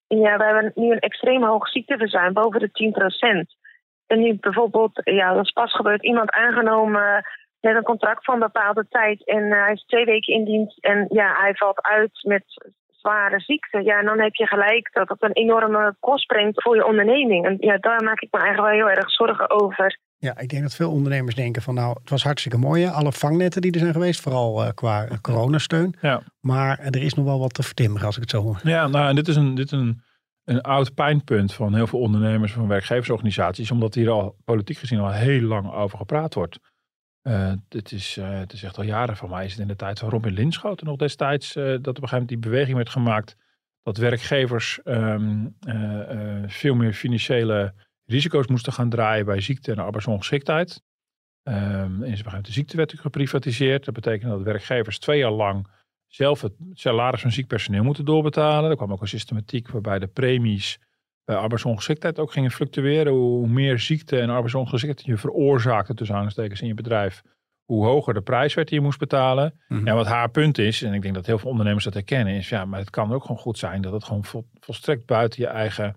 En 0.07 0.18
ja, 0.18 0.37
we 0.37 0.44
hebben 0.44 0.72
nu 0.74 0.90
een 0.90 0.98
extreem 0.98 1.44
hoog 1.44 1.68
ziekteverzuim, 1.68 2.33
boven 2.33 2.61
de 2.61 2.70
10%. 3.48 3.57
En 4.07 4.21
nu 4.21 4.37
bijvoorbeeld, 4.41 5.01
ja, 5.05 5.35
dat 5.35 5.45
is 5.45 5.51
pas 5.51 5.75
gebeurd, 5.75 6.03
iemand 6.05 6.31
aangenomen 6.31 7.25
met 7.61 7.77
een 7.77 7.83
contract 7.83 8.25
van 8.25 8.35
een 8.35 8.41
bepaalde 8.41 8.87
tijd. 8.88 9.27
En 9.27 9.53
eh, 9.53 9.65
hij 9.65 9.73
is 9.73 9.85
twee 9.85 10.05
weken 10.05 10.35
in 10.35 10.45
dienst 10.45 10.79
en 10.79 11.07
ja, 11.09 11.35
hij 11.41 11.55
valt 11.55 11.83
uit 11.83 12.21
met 12.23 12.45
zware 12.88 13.41
ziekte. 13.41 13.83
Ja, 13.83 13.99
en 13.99 14.05
dan 14.05 14.21
heb 14.21 14.35
je 14.35 14.47
gelijk 14.47 14.88
dat 14.93 15.09
het 15.09 15.23
een 15.23 15.33
enorme 15.33 15.97
kost 16.01 16.27
brengt 16.27 16.62
voor 16.62 16.77
je 16.77 16.87
onderneming. 16.87 17.47
En 17.47 17.57
ja, 17.61 17.77
daar 17.79 18.03
maak 18.03 18.21
ik 18.21 18.29
me 18.31 18.38
eigenlijk 18.38 18.69
wel 18.75 18.87
heel 18.87 18.97
erg 18.97 19.11
zorgen 19.11 19.51
over. 19.51 19.99
Ja, 20.19 20.38
ik 20.38 20.49
denk 20.49 20.62
dat 20.62 20.75
veel 20.75 20.91
ondernemers 20.91 21.35
denken 21.35 21.62
van 21.62 21.75
nou, 21.75 21.97
het 22.01 22.11
was 22.11 22.23
hartstikke 22.23 22.59
mooi. 22.59 22.85
hè, 22.85 22.91
Alle 22.91 23.12
vangnetten 23.12 23.61
die 23.62 23.73
er 23.73 23.79
zijn 23.79 23.93
geweest, 23.93 24.21
vooral 24.21 24.62
eh, 24.62 24.71
qua 24.75 25.09
coronasteun. 25.21 25.95
Ja. 26.01 26.23
Maar 26.41 26.79
er 26.79 27.03
is 27.03 27.15
nog 27.15 27.25
wel 27.25 27.38
wat 27.38 27.55
te 27.55 27.62
vertimmeren 27.62 28.07
als 28.07 28.15
ik 28.17 28.23
het 28.23 28.31
zo 28.31 28.41
hoor. 28.43 28.61
Ja, 28.62 28.87
nou, 28.87 29.09
en 29.09 29.15
dit 29.15 29.29
is 29.29 29.37
een, 29.37 29.55
dit 29.55 29.65
is 29.65 29.79
een, 29.79 30.03
een 30.44 30.61
oud 30.61 30.94
pijnpunt 30.94 31.55
van 31.55 31.74
heel 31.74 31.87
veel 31.87 31.98
ondernemers, 31.98 32.52
van 32.52 32.68
werkgeversorganisaties, 32.68 33.70
omdat 33.70 33.94
hier 33.94 34.11
al 34.11 34.37
politiek 34.44 34.78
gezien 34.78 34.98
al 34.98 35.12
heel 35.12 35.42
lang 35.42 35.72
over 35.72 35.98
gepraat 35.98 36.35
wordt. 36.35 36.59
Eh, 37.22 37.52
dit 37.68 37.92
is, 37.92 38.16
eh, 38.16 38.38
het 38.38 38.52
is 38.52 38.62
echt 38.62 38.78
al 38.78 38.85
jaren 38.85 39.16
van 39.16 39.31
mij, 39.31 39.44
is 39.44 39.52
het 39.52 39.61
in 39.61 39.68
de 39.68 39.76
tijd 39.76 39.98
van 39.98 40.09
Robin 40.09 40.33
Linschoten 40.33 40.87
nog 40.87 40.96
destijds, 40.96 41.57
eh, 41.57 41.64
dat 41.64 41.76
op 41.76 41.87
een 41.87 41.94
gegeven 41.94 42.11
moment 42.11 42.28
die 42.28 42.38
beweging 42.38 42.76
werd 42.76 42.88
gemaakt 42.88 43.37
dat 43.83 43.96
werkgevers 43.96 44.83
ehm, 44.83 45.46
eh, 45.61 46.11
eh, 46.11 46.48
veel 46.48 46.74
meer 46.74 46.92
financiële 46.92 47.74
risico's 48.05 48.46
moesten 48.46 48.72
gaan 48.72 48.90
draaien 48.90 49.24
bij 49.24 49.40
ziekte 49.40 49.72
en 49.72 49.78
arbeidsongeschiktheid. 49.78 50.83
Ehm 51.42 51.57
en 51.57 51.88
op 51.88 52.00
een 52.00 52.07
gegeven 52.07 52.24
moment 52.24 52.46
de 52.46 52.52
ziektewet 52.52 53.00
geprivatiseerd. 53.00 53.85
Dat 53.85 53.94
betekent 53.94 54.31
dat 54.31 54.42
werkgevers 54.42 54.98
twee 54.98 55.18
jaar 55.18 55.31
lang 55.31 55.66
zelf 56.14 56.40
het 56.40 56.53
salaris 56.72 57.20
van 57.20 57.33
ziek 57.33 57.46
personeel 57.46 57.85
moeten 57.85 58.05
doorbetalen. 58.05 58.70
Er 58.70 58.77
kwam 58.77 58.92
ook 58.92 59.01
een 59.01 59.09
systematiek 59.09 59.68
waarbij 59.70 59.98
de 59.98 60.07
premies 60.07 60.79
bij 61.25 61.37
arbeidsongeschiktheid 61.37 62.18
ook 62.18 62.33
gingen 62.33 62.51
fluctueren. 62.51 63.12
Hoe 63.12 63.48
meer 63.48 63.79
ziekte 63.79 64.20
en 64.20 64.31
arbeidsongeschiktheid 64.31 65.07
je 65.07 65.16
veroorzaakte 65.16 65.94
tussen 65.94 66.16
aanstekens 66.16 66.61
in 66.61 66.66
je 66.66 66.75
bedrijf, 66.75 67.22
hoe 67.64 67.85
hoger 67.85 68.14
de 68.14 68.20
prijs 68.20 68.55
werd 68.55 68.68
die 68.68 68.79
je 68.79 68.85
moest 68.85 68.98
betalen. 68.98 69.61
Mhm. 69.68 69.88
En 69.88 69.94
wat 69.94 70.07
haar 70.07 70.31
punt 70.31 70.59
is, 70.59 70.83
en 70.83 70.92
ik 70.92 71.03
denk 71.03 71.14
dat 71.14 71.27
heel 71.27 71.38
veel 71.38 71.51
ondernemers 71.51 71.85
dat 71.85 71.94
herkennen, 71.94 72.35
is 72.35 72.48
ja, 72.48 72.64
maar 72.64 72.79
het 72.79 72.90
kan 72.90 73.12
ook 73.12 73.22
gewoon 73.22 73.40
goed 73.40 73.59
zijn 73.59 73.83
dat 73.83 73.92
het 73.92 74.05
gewoon 74.05 74.25
vol- 74.25 74.48
volstrekt 74.61 75.07
buiten 75.07 75.42
je 75.42 75.48
eigen 75.48 75.96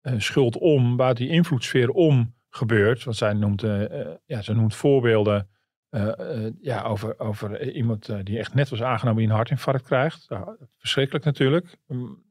eh, 0.00 0.14
schuld 0.16 0.58
om, 0.58 0.96
buiten 0.96 1.24
je 1.24 1.30
invloedssfeer 1.30 1.90
om 1.90 2.34
gebeurt. 2.50 3.04
Want 3.04 3.16
zij 3.16 3.32
noemt, 3.32 3.62
eh, 3.62 4.00
eh, 4.00 4.06
ja, 4.26 4.42
ze 4.42 4.54
noemt 4.54 4.74
voorbeelden 4.74 5.48
eh, 5.90 6.44
eh, 6.46 6.52
ja, 6.60 6.82
over, 6.82 7.18
over 7.18 7.70
iemand 7.72 8.08
eh, 8.08 8.18
die 8.22 8.38
echt 8.38 8.54
net 8.54 8.68
was 8.68 8.82
aangenomen 8.82 9.20
die 9.20 9.28
een 9.28 9.36
hartinfarct 9.36 9.84
krijgt. 9.84 10.26
Nou, 10.28 10.56
verschrikkelijk 10.76 11.24
natuurlijk. 11.24 11.76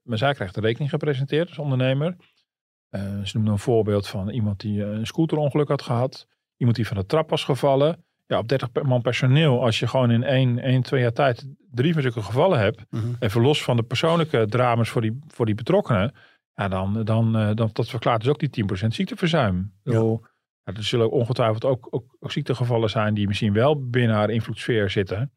Maar 0.03 0.17
zij 0.17 0.33
krijgt 0.33 0.55
de 0.55 0.61
rekening 0.61 0.89
gepresenteerd 0.89 1.47
als 1.47 1.57
ondernemer. 1.57 2.15
Ze 3.23 3.31
noemde 3.33 3.51
een 3.51 3.59
voorbeeld 3.59 4.07
van 4.07 4.29
iemand 4.29 4.59
die 4.59 4.83
een 4.83 5.05
scooterongeluk 5.05 5.67
had 5.67 5.81
gehad. 5.81 6.27
Iemand 6.57 6.77
die 6.77 6.87
van 6.87 6.97
de 6.97 7.05
trap 7.05 7.29
was 7.29 7.43
gevallen. 7.43 8.05
Ja, 8.25 8.37
op 8.37 8.47
30 8.47 8.69
man 8.83 9.01
personeel, 9.01 9.63
als 9.63 9.79
je 9.79 9.87
gewoon 9.87 10.11
in 10.11 10.23
één, 10.23 10.59
één 10.59 10.81
twee 10.81 11.01
jaar 11.01 11.13
tijd 11.13 11.47
drie 11.71 11.93
van 11.93 12.01
zulke 12.01 12.21
gevallen 12.21 12.59
hebt. 12.59 12.85
Mhm. 12.89 13.13
Even 13.19 13.41
los 13.41 13.63
van 13.63 13.75
de 13.75 13.83
persoonlijke 13.83 14.45
drama's 14.49 14.89
voor 14.89 15.01
die, 15.01 15.19
voor 15.27 15.45
die 15.45 15.55
betrokkenen. 15.55 16.13
Ja, 16.53 16.67
dan, 16.67 17.03
dan, 17.03 17.31
dan 17.55 17.69
dat 17.73 17.89
verklaart 17.89 18.21
dus 18.21 18.29
ook 18.29 18.39
die 18.39 18.65
10% 18.83 18.87
ziekteverzuim. 18.87 19.73
Ja, 19.83 20.17
er 20.75 20.83
zullen 20.83 21.11
ongetwijfeld 21.11 21.65
ook, 21.65 21.87
ook, 21.89 22.15
ook 22.19 22.31
ziektegevallen 22.31 22.89
zijn 22.89 23.13
die 23.13 23.27
misschien 23.27 23.53
wel 23.53 23.89
binnen 23.89 24.15
haar 24.15 24.29
invloedssfeer 24.29 24.89
zitten. 24.89 25.31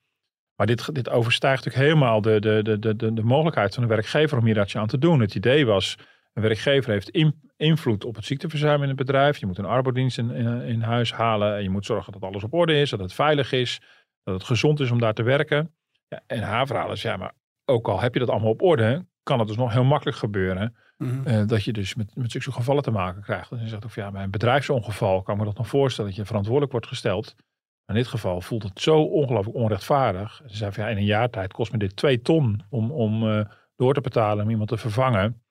Maar 0.57 0.67
dit, 0.67 0.95
dit 0.95 1.11
overstijgt 1.11 1.65
natuurlijk 1.65 1.93
helemaal 1.93 2.21
de, 2.21 2.41
de, 2.41 2.63
de, 2.63 2.97
de, 2.97 3.13
de, 3.13 3.23
mogelijkheid 3.23 3.75
van 3.75 3.83
de 3.83 3.89
werkgever 3.89 4.39
om 4.39 4.45
hier 4.45 4.61
iets 4.61 4.77
aan 4.77 4.87
te 4.87 4.99
doen. 4.99 5.21
Het 5.21 5.35
idee 5.35 5.67
was, 5.67 5.97
een 6.33 6.43
werkgever 6.43 6.91
heeft 6.93 7.11
in- 7.11 7.51
invloed 7.57 8.05
op 8.05 8.15
het 8.15 8.25
ziekteverzuim 8.25 8.83
in 8.83 8.89
het 8.89 8.97
bedrijf. 8.97 9.39
Je 9.39 9.47
moet 9.47 9.59
een 9.59 9.65
arbeidsdienst 9.65 10.19
in, 10.19 10.31
in, 10.31 10.63
in 10.63 10.81
huis 10.81 11.13
halen. 11.13 11.57
En 11.57 11.63
je 11.63 11.71
moet 11.71 11.87
zorgen 11.87 12.13
dat 12.13 12.23
alles 12.23 12.45
op 12.45 12.55
orde 12.55 12.81
is, 12.81 12.91
dat 12.91 13.01
het 13.01 13.13
veilig 13.13 13.53
is, 13.53 13.81
dat 14.23 14.35
het 14.35 14.45
gezond 14.45 14.81
is 14.81 14.91
om 14.91 14.99
daar 14.99 15.15
te 15.15 15.23
werken. 15.23 15.75
Ja, 16.09 16.21
en 16.27 16.43
haar 16.43 16.67
verhaal 16.67 16.93
is, 16.93 17.03
ja, 17.03 17.17
maar 17.17 17.33
ook 17.65 17.89
al 17.89 18.01
heb 18.01 18.13
je 18.15 18.21
dat 18.21 18.29
allemaal 18.29 18.51
op 18.51 18.63
orde, 18.63 19.07
kan 19.23 19.39
het 19.39 19.49
dus 19.49 19.57
nog 19.57 19.73
heel 19.73 19.85
makkelijk 19.85 20.17
gebeuren. 20.17 20.77
Mhm. 21.01 21.27
eh, 21.27 21.47
dat 21.47 21.65
je 21.65 21.73
dus 21.73 21.95
met, 21.95 22.17
met 22.17 22.31
zulke 22.31 22.53
gevallen 22.53 22.83
te 22.83 22.91
maken 22.91 23.23
krijgt. 23.23 23.51
En 23.51 23.61
je 23.61 23.69
zegt 23.69 23.83
van, 23.89 24.03
ja, 24.03 24.11
bij 24.11 24.23
een 24.23 24.31
bedrijfsongeval 24.31 25.23
kan 25.23 25.37
me 25.37 25.45
dat 25.45 25.57
nog 25.57 25.69
voorstellen 25.69 26.11
dat 26.11 26.19
je 26.19 26.27
verantwoordelijk 26.27 26.73
wordt 26.73 26.87
gesteld. 26.87 27.35
Maar 27.37 27.97
in 27.97 28.03
dit 28.03 28.11
geval 28.11 28.41
voelt 28.41 28.63
het 28.63 28.81
zo 28.81 29.03
ongelooflijk 29.03 29.57
onrechtvaardig. 29.57 30.43
Ze 30.47 30.57
zei 30.57 30.73
van, 30.73 30.85
ja, 30.85 30.91
in 30.91 30.97
een 30.97 31.05
jaar 31.05 31.31
tijd 31.31 31.53
kost 31.53 31.73
me 31.73 31.79
dit 31.79 31.97
twee 31.97 32.21
ton 32.21 32.63
om, 32.69 32.91
om 32.91 33.29
eh, 33.29 33.45
door 33.77 33.95
te 33.95 34.01
betalen 34.01 34.45
om 34.45 34.51
iemand 34.51 34.69
te 34.69 34.77
vervangen. 34.77 35.43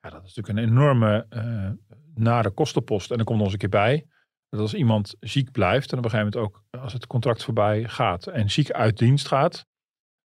Ja, 0.00 0.10
dat 0.10 0.24
is 0.24 0.34
natuurlijk 0.34 0.66
een 0.66 0.72
enorme 0.72 1.26
eh, 1.28 1.70
nare 2.14 2.50
kostenpost. 2.50 3.10
En 3.10 3.16
dan 3.16 3.24
komt 3.24 3.38
nog 3.38 3.46
eens 3.46 3.62
een 3.62 3.68
keer 3.68 3.80
bij 3.80 4.06
dat 4.48 4.60
als 4.60 4.74
iemand 4.74 5.16
ziek 5.20 5.50
blijft 5.50 5.92
en 5.92 5.98
op 5.98 6.04
een 6.04 6.10
gegeven 6.10 6.32
moment 6.32 6.54
ook 6.54 6.80
als 6.80 6.92
het 6.92 7.06
contract 7.06 7.44
voorbij 7.44 7.88
gaat 7.88 8.26
en 8.26 8.50
ziek 8.50 8.70
uit 8.70 8.98
dienst 8.98 9.28
gaat, 9.28 9.66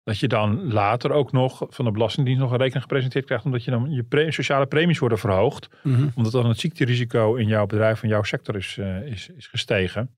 dat 0.06 0.20
je 0.20 0.28
dan 0.28 0.74
later 0.74 1.12
ook 1.12 1.32
nog 1.32 1.66
van 1.70 1.86
de 1.86 1.92
Belastingdienst 1.92 2.42
nog 2.42 2.52
een 2.52 2.58
rekening 2.58 2.82
gepresenteerd 2.84 3.26
krijgt, 3.26 3.46
omdat 3.46 3.64
je 3.64 3.72
dan 3.72 3.92
je 3.92 4.04
pre- 4.04 4.32
sociale 4.32 4.66
premies 4.66 5.00
worden 5.00 5.18
verhoogd, 5.18 5.70
Mhm. 5.84 6.08
omdat 6.16 6.32
dan 6.32 6.46
het 6.48 6.60
ziekterisico 6.60 7.36
in 7.36 7.48
jouw 7.48 7.66
bedrijf, 7.66 8.04
in 8.04 8.10
jouw 8.10 8.24
sector 8.24 8.56
is, 8.56 8.78
eh, 8.78 9.02
is, 9.08 9.30
is 9.38 9.48
gestegen. 9.48 10.10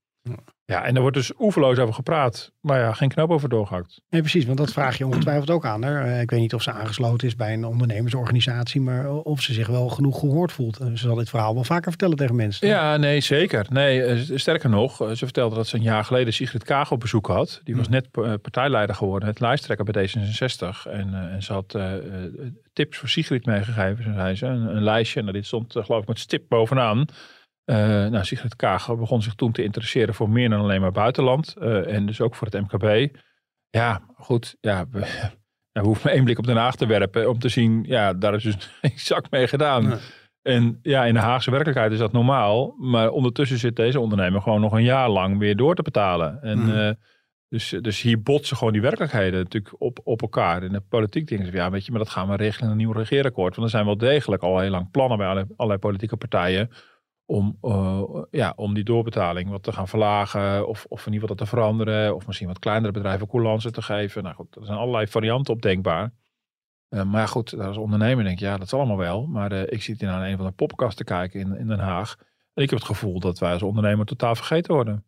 Ja. 0.66 0.84
En 0.86 0.92
daar 0.94 1.02
wordt 1.02 1.18
dus 1.18 1.32
oeverloos 1.40 1.78
over 1.78 1.94
gepraat, 1.94 2.52
maar 2.62 2.80
ja, 2.80 2.94
geen 2.94 3.10
knoop 3.10 3.30
over 3.30 3.50
doorgehakt. 3.50 4.02
Nee, 4.10 4.22
precies, 4.22 4.46
want 4.46 4.58
dat 4.58 4.72
vraag 4.72 4.98
je 4.98 5.06
ongetwijfeld 5.06 5.50
ook 5.50 5.66
aan 5.66 5.84
haar. 5.84 6.06
Eh, 6.06 6.22
Ik 6.22 6.30
weet 6.30 6.40
niet 6.40 6.54
of 6.54 6.62
ze 6.62 6.72
aangesloten 6.72 7.28
is 7.28 7.36
bij 7.36 7.54
een 7.54 7.66
ondernemersorganisatie, 7.66 8.82
maar 8.82 9.10
of 9.12 9.42
ze 9.42 9.54
zich 9.54 9.68
wel 9.68 9.90
genoeg 9.90 10.20
gehoord 10.20 10.52
voelt. 10.52 10.78
Eh, 10.80 10.88
Ze 10.88 10.98
zal 10.98 11.16
dit 11.16 11.30
verhaal 11.30 11.54
wel 11.54 11.64
vaker 11.64 11.90
vertellen 11.92 12.18
tegen 12.18 12.36
mensen. 12.36 12.68
Ja, 12.68 12.98
nee, 12.98 13.20
zeker. 13.20 13.66
Nee, 13.70 14.04
eh, 14.04 14.38
sterker 14.38 14.70
nog, 14.70 14.96
ze 14.98 15.16
vertelde 15.26 15.56
dat 15.56 15.68
ze 15.68 15.76
een 15.76 15.82
jaar 15.82 16.04
geleden 16.04 16.34
Sigrid 16.34 16.64
Kaag 16.64 16.92
op 16.92 17.00
bezoek 17.00 17.28
had. 17.28 17.62
Die 17.64 17.76
was 17.76 17.86
Hm. 17.86 17.92
net 17.92 18.12
partijleider 18.42 18.96
geworden, 18.96 19.30
het 19.30 19.40
lijsttrekker 19.40 19.86
bij 19.86 20.08
D66. 20.08 20.86
En, 20.92 21.14
en 21.32 21.44
ze 21.44 21.54
had 21.54 21.78
tips 22.74 22.98
voor 22.98 23.10
Sigrid 23.10 23.46
meegegeven, 23.46 24.14
zei 24.14 24.36
ze. 24.36 24.46
Een, 24.46 24.76
een 24.76 24.84
lijstje, 24.84 25.20
en 25.20 25.34
dit 25.34 25.46
stond 25.46 25.72
geloof 25.72 26.02
ik 26.02 26.08
met 26.08 26.20
stip 26.20 26.44
bovenaan. 26.50 27.06
Eh, 27.68 27.78
nou, 28.06 28.24
Sigrid 28.24 28.56
Kaag 28.56 28.96
begon 28.96 29.22
zich 29.22 29.36
toen 29.36 29.52
te 29.52 29.64
interesseren 29.64 30.14
voor 30.14 30.30
meer 30.30 30.50
dan 30.50 30.60
alleen 30.60 30.82
maar 30.82 30.92
buitenland. 30.92 31.56
eh, 31.60 31.94
en 31.94 32.06
dus 32.06 32.22
ook 32.22 32.36
voor 32.36 32.48
het 32.52 32.62
MKB. 32.62 33.16
Ja, 33.70 34.02
goed. 34.16 34.56
Ja, 34.62 34.86
we, 34.92 35.00
ja, 35.00 35.32
we 35.72 35.88
hoeven 35.88 36.04
maar 36.06 36.14
één 36.14 36.24
blik 36.24 36.38
op 36.38 36.46
Den 36.46 36.58
Haag 36.58 36.76
te 36.76 36.86
werpen 36.86 37.30
om 37.30 37.40
te 37.40 37.50
zien, 37.50 37.84
ja, 37.88 38.14
daar 38.14 38.34
is 38.34 38.44
dus 38.44 38.56
geen 38.82 39.00
zak 39.00 39.30
mee 39.32 39.48
gedaan. 39.48 40.00
En 40.42 40.80
ja, 40.82 41.06
in 41.06 41.14
de 41.14 41.20
Haagse 41.20 41.50
werkelijkheid 41.52 41.92
is 41.92 41.98
dat 42.00 42.12
normaal. 42.12 42.76
Maar 42.80 43.10
ondertussen 43.10 43.58
zit 43.58 43.76
deze 43.76 44.00
ondernemer 44.00 44.42
gewoon 44.42 44.62
nog 44.62 44.72
een 44.72 44.84
jaar 44.84 45.10
lang 45.10 45.38
weer 45.38 45.56
door 45.56 45.76
te 45.76 45.82
betalen. 45.82 46.42
En 46.42 46.60
Mhm. 46.60 46.70
eh, 46.78 46.92
dus, 47.50 47.70
dus 47.82 48.02
hier 48.02 48.22
botsen 48.22 48.58
gewoon 48.58 48.74
die 48.74 48.82
werkelijkheden 48.82 49.40
natuurlijk 49.44 49.82
op, 49.82 50.00
op 50.04 50.22
elkaar. 50.22 50.64
In 50.64 50.72
de 50.72 50.82
politiek 50.90 51.28
denken 51.28 51.48
ze, 51.48 51.54
ja, 51.54 51.70
weet 51.72 51.86
je, 51.86 51.92
maar 51.92 52.00
dat 52.00 52.10
gaan 52.10 52.28
we 52.30 52.36
regelen 52.36 52.66
in 52.66 52.72
een 52.72 52.78
nieuw 52.78 52.92
regeerakkoord. 52.92 53.56
Want 53.56 53.68
er 53.68 53.74
zijn 53.74 53.86
wel 53.86 53.98
degelijk 53.98 54.44
al 54.44 54.60
heel 54.60 54.70
lang 54.70 54.92
plannen 54.92 55.18
bij 55.18 55.28
allerlei, 55.28 55.54
allerlei 55.56 55.80
politieke 55.80 56.18
partijen 56.18 56.70
om, 57.30 57.58
eh, 57.62 58.04
ja, 58.32 58.54
om 58.56 58.74
die 58.74 58.84
doorbetaling 58.84 59.50
wat 59.50 59.64
te 59.64 59.72
gaan 59.72 59.88
verlagen 59.88 60.68
of, 60.68 60.86
of 60.88 61.06
in 61.06 61.14
ieder 61.14 61.28
geval 61.30 61.36
dat 61.36 61.38
te 61.38 61.56
veranderen. 61.56 62.16
Of 62.16 62.28
misschien 62.28 62.48
wat 62.48 62.60
kleinere 62.60 62.92
bedrijven 62.92 63.28
coulances 63.28 63.72
te 63.72 63.82
geven. 63.82 64.24
Nou 64.24 64.36
goed, 64.36 64.56
er 64.56 64.66
zijn 64.66 64.78
allerlei 64.78 65.08
varianten 65.08 65.54
op 65.54 65.62
denkbaar. 65.62 66.14
Eh, 66.90 67.04
maar 67.04 67.22
ja, 67.22 67.28
goed, 67.28 67.60
als 67.60 67.78
ondernemer 67.78 68.24
denk 68.24 68.40
je, 68.40 68.46
ja, 68.46 68.58
dat 68.58 68.66
is 68.66 68.74
allemaal 68.74 68.98
wel. 68.98 69.28
Maar 69.28 69.52
eh, 69.52 69.62
ik 69.62 69.82
zit 69.82 70.00
hier 70.00 70.10
naar 70.10 70.30
een 70.30 70.38
van 70.38 70.54
de 70.58 70.94
te 70.96 71.04
kijken 71.04 71.40
in, 71.40 71.58
in 71.58 71.68
Den 71.68 71.80
Haag. 71.80 72.16
En 72.54 72.64
ik 72.64 72.70
heb 72.70 72.80
het 72.80 72.88
gevoel 72.88 73.20
dat 73.20 73.40
wij 73.40 73.52
als 73.52 73.64
ondernemer 73.64 74.06
totaal 74.06 74.36
vergeten 74.36 74.74
worden. 74.74 75.04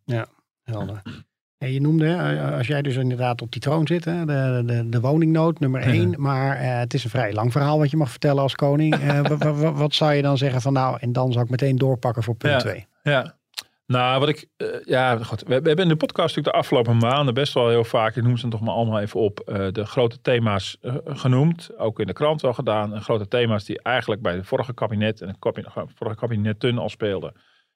Helder. 0.64 1.26
En 1.60 1.72
je 1.74 1.82
noemde, 1.82 2.06
hè, 2.06 2.42
als 2.58 2.68
jij 2.68 2.82
dus 2.82 2.96
inderdaad 2.96 3.42
op 3.42 3.52
die 3.52 3.62
troon 3.62 3.88
zit, 3.88 4.06
hè, 4.06 4.26
de, 4.26 4.64
de, 4.66 4.90
de 4.90 5.00
woningnood 5.00 5.60
nummer 5.60 5.82
één. 5.82 6.16
Maar 6.18 6.56
eh, 6.58 6.78
het 6.80 6.94
is 6.94 7.04
een 7.04 7.10
vrij 7.10 7.34
lang 7.34 7.52
verhaal 7.52 7.78
wat 7.78 7.92
je 7.92 7.98
mag 7.98 8.10
vertellen 8.10 8.42
als 8.42 8.56
koning. 8.56 8.96
Eh, 8.96 9.22
wa- 9.28 9.38
wa- 9.38 9.54
wa- 9.54 9.74
wat 9.74 9.94
zou 9.94 10.14
je 10.14 10.22
dan 10.22 10.38
zeggen 10.38 10.62
van 10.62 10.74
nou, 10.74 10.98
en 11.00 11.12
dan 11.14 11.32
zou 11.32 11.44
ik 11.44 11.52
meteen 11.52 11.76
doorpakken 11.78 12.24
voor 12.24 12.36
punt. 12.36 12.60
2. 12.60 12.88
Ja. 13.04 13.38
Nou, 13.86 14.20
wat 14.20 14.30
ik, 14.30 14.48
eh, 14.58 14.68
ja, 14.84 15.18
goed. 15.18 15.40
We, 15.42 15.48
we 15.48 15.68
hebben 15.68 15.78
in 15.86 15.88
de 15.88 15.96
podcast 15.96 16.28
natuurlijk 16.36 16.56
de 16.56 16.62
afgelopen 16.62 16.98
maanden 16.98 17.34
best 17.34 17.54
wel 17.54 17.70
heel 17.70 17.84
vaak, 17.84 18.16
ik 18.16 18.24
noem 18.24 18.38
ze 18.38 18.48
toch 18.48 18.62
maar 18.62 18.74
allemaal 18.74 19.00
even 19.00 19.20
op, 19.20 19.40
eh, 19.40 19.68
de 19.72 19.86
grote 19.86 20.22
thema's 20.22 20.78
eh, 20.82 20.96
genoemd. 21.06 21.78
Ook 21.78 22.00
in 22.00 22.08
de 22.08 22.14
krant 22.14 22.42
wel 22.42 22.54
gedaan. 22.54 22.94
En 22.94 23.02
grote 23.02 23.28
thema's 23.28 23.66
die 23.66 23.82
eigenlijk 23.82 24.22
bij 24.22 24.36
de 24.36 24.44
vorige 24.44 24.74
kabinet 24.74 25.22
en 25.22 25.28
het 25.28 25.40
kabinet, 25.40 25.72
vorige 25.96 26.18
kabinetten 26.18 26.78
al 26.78 26.90
speelden. 26.90 27.34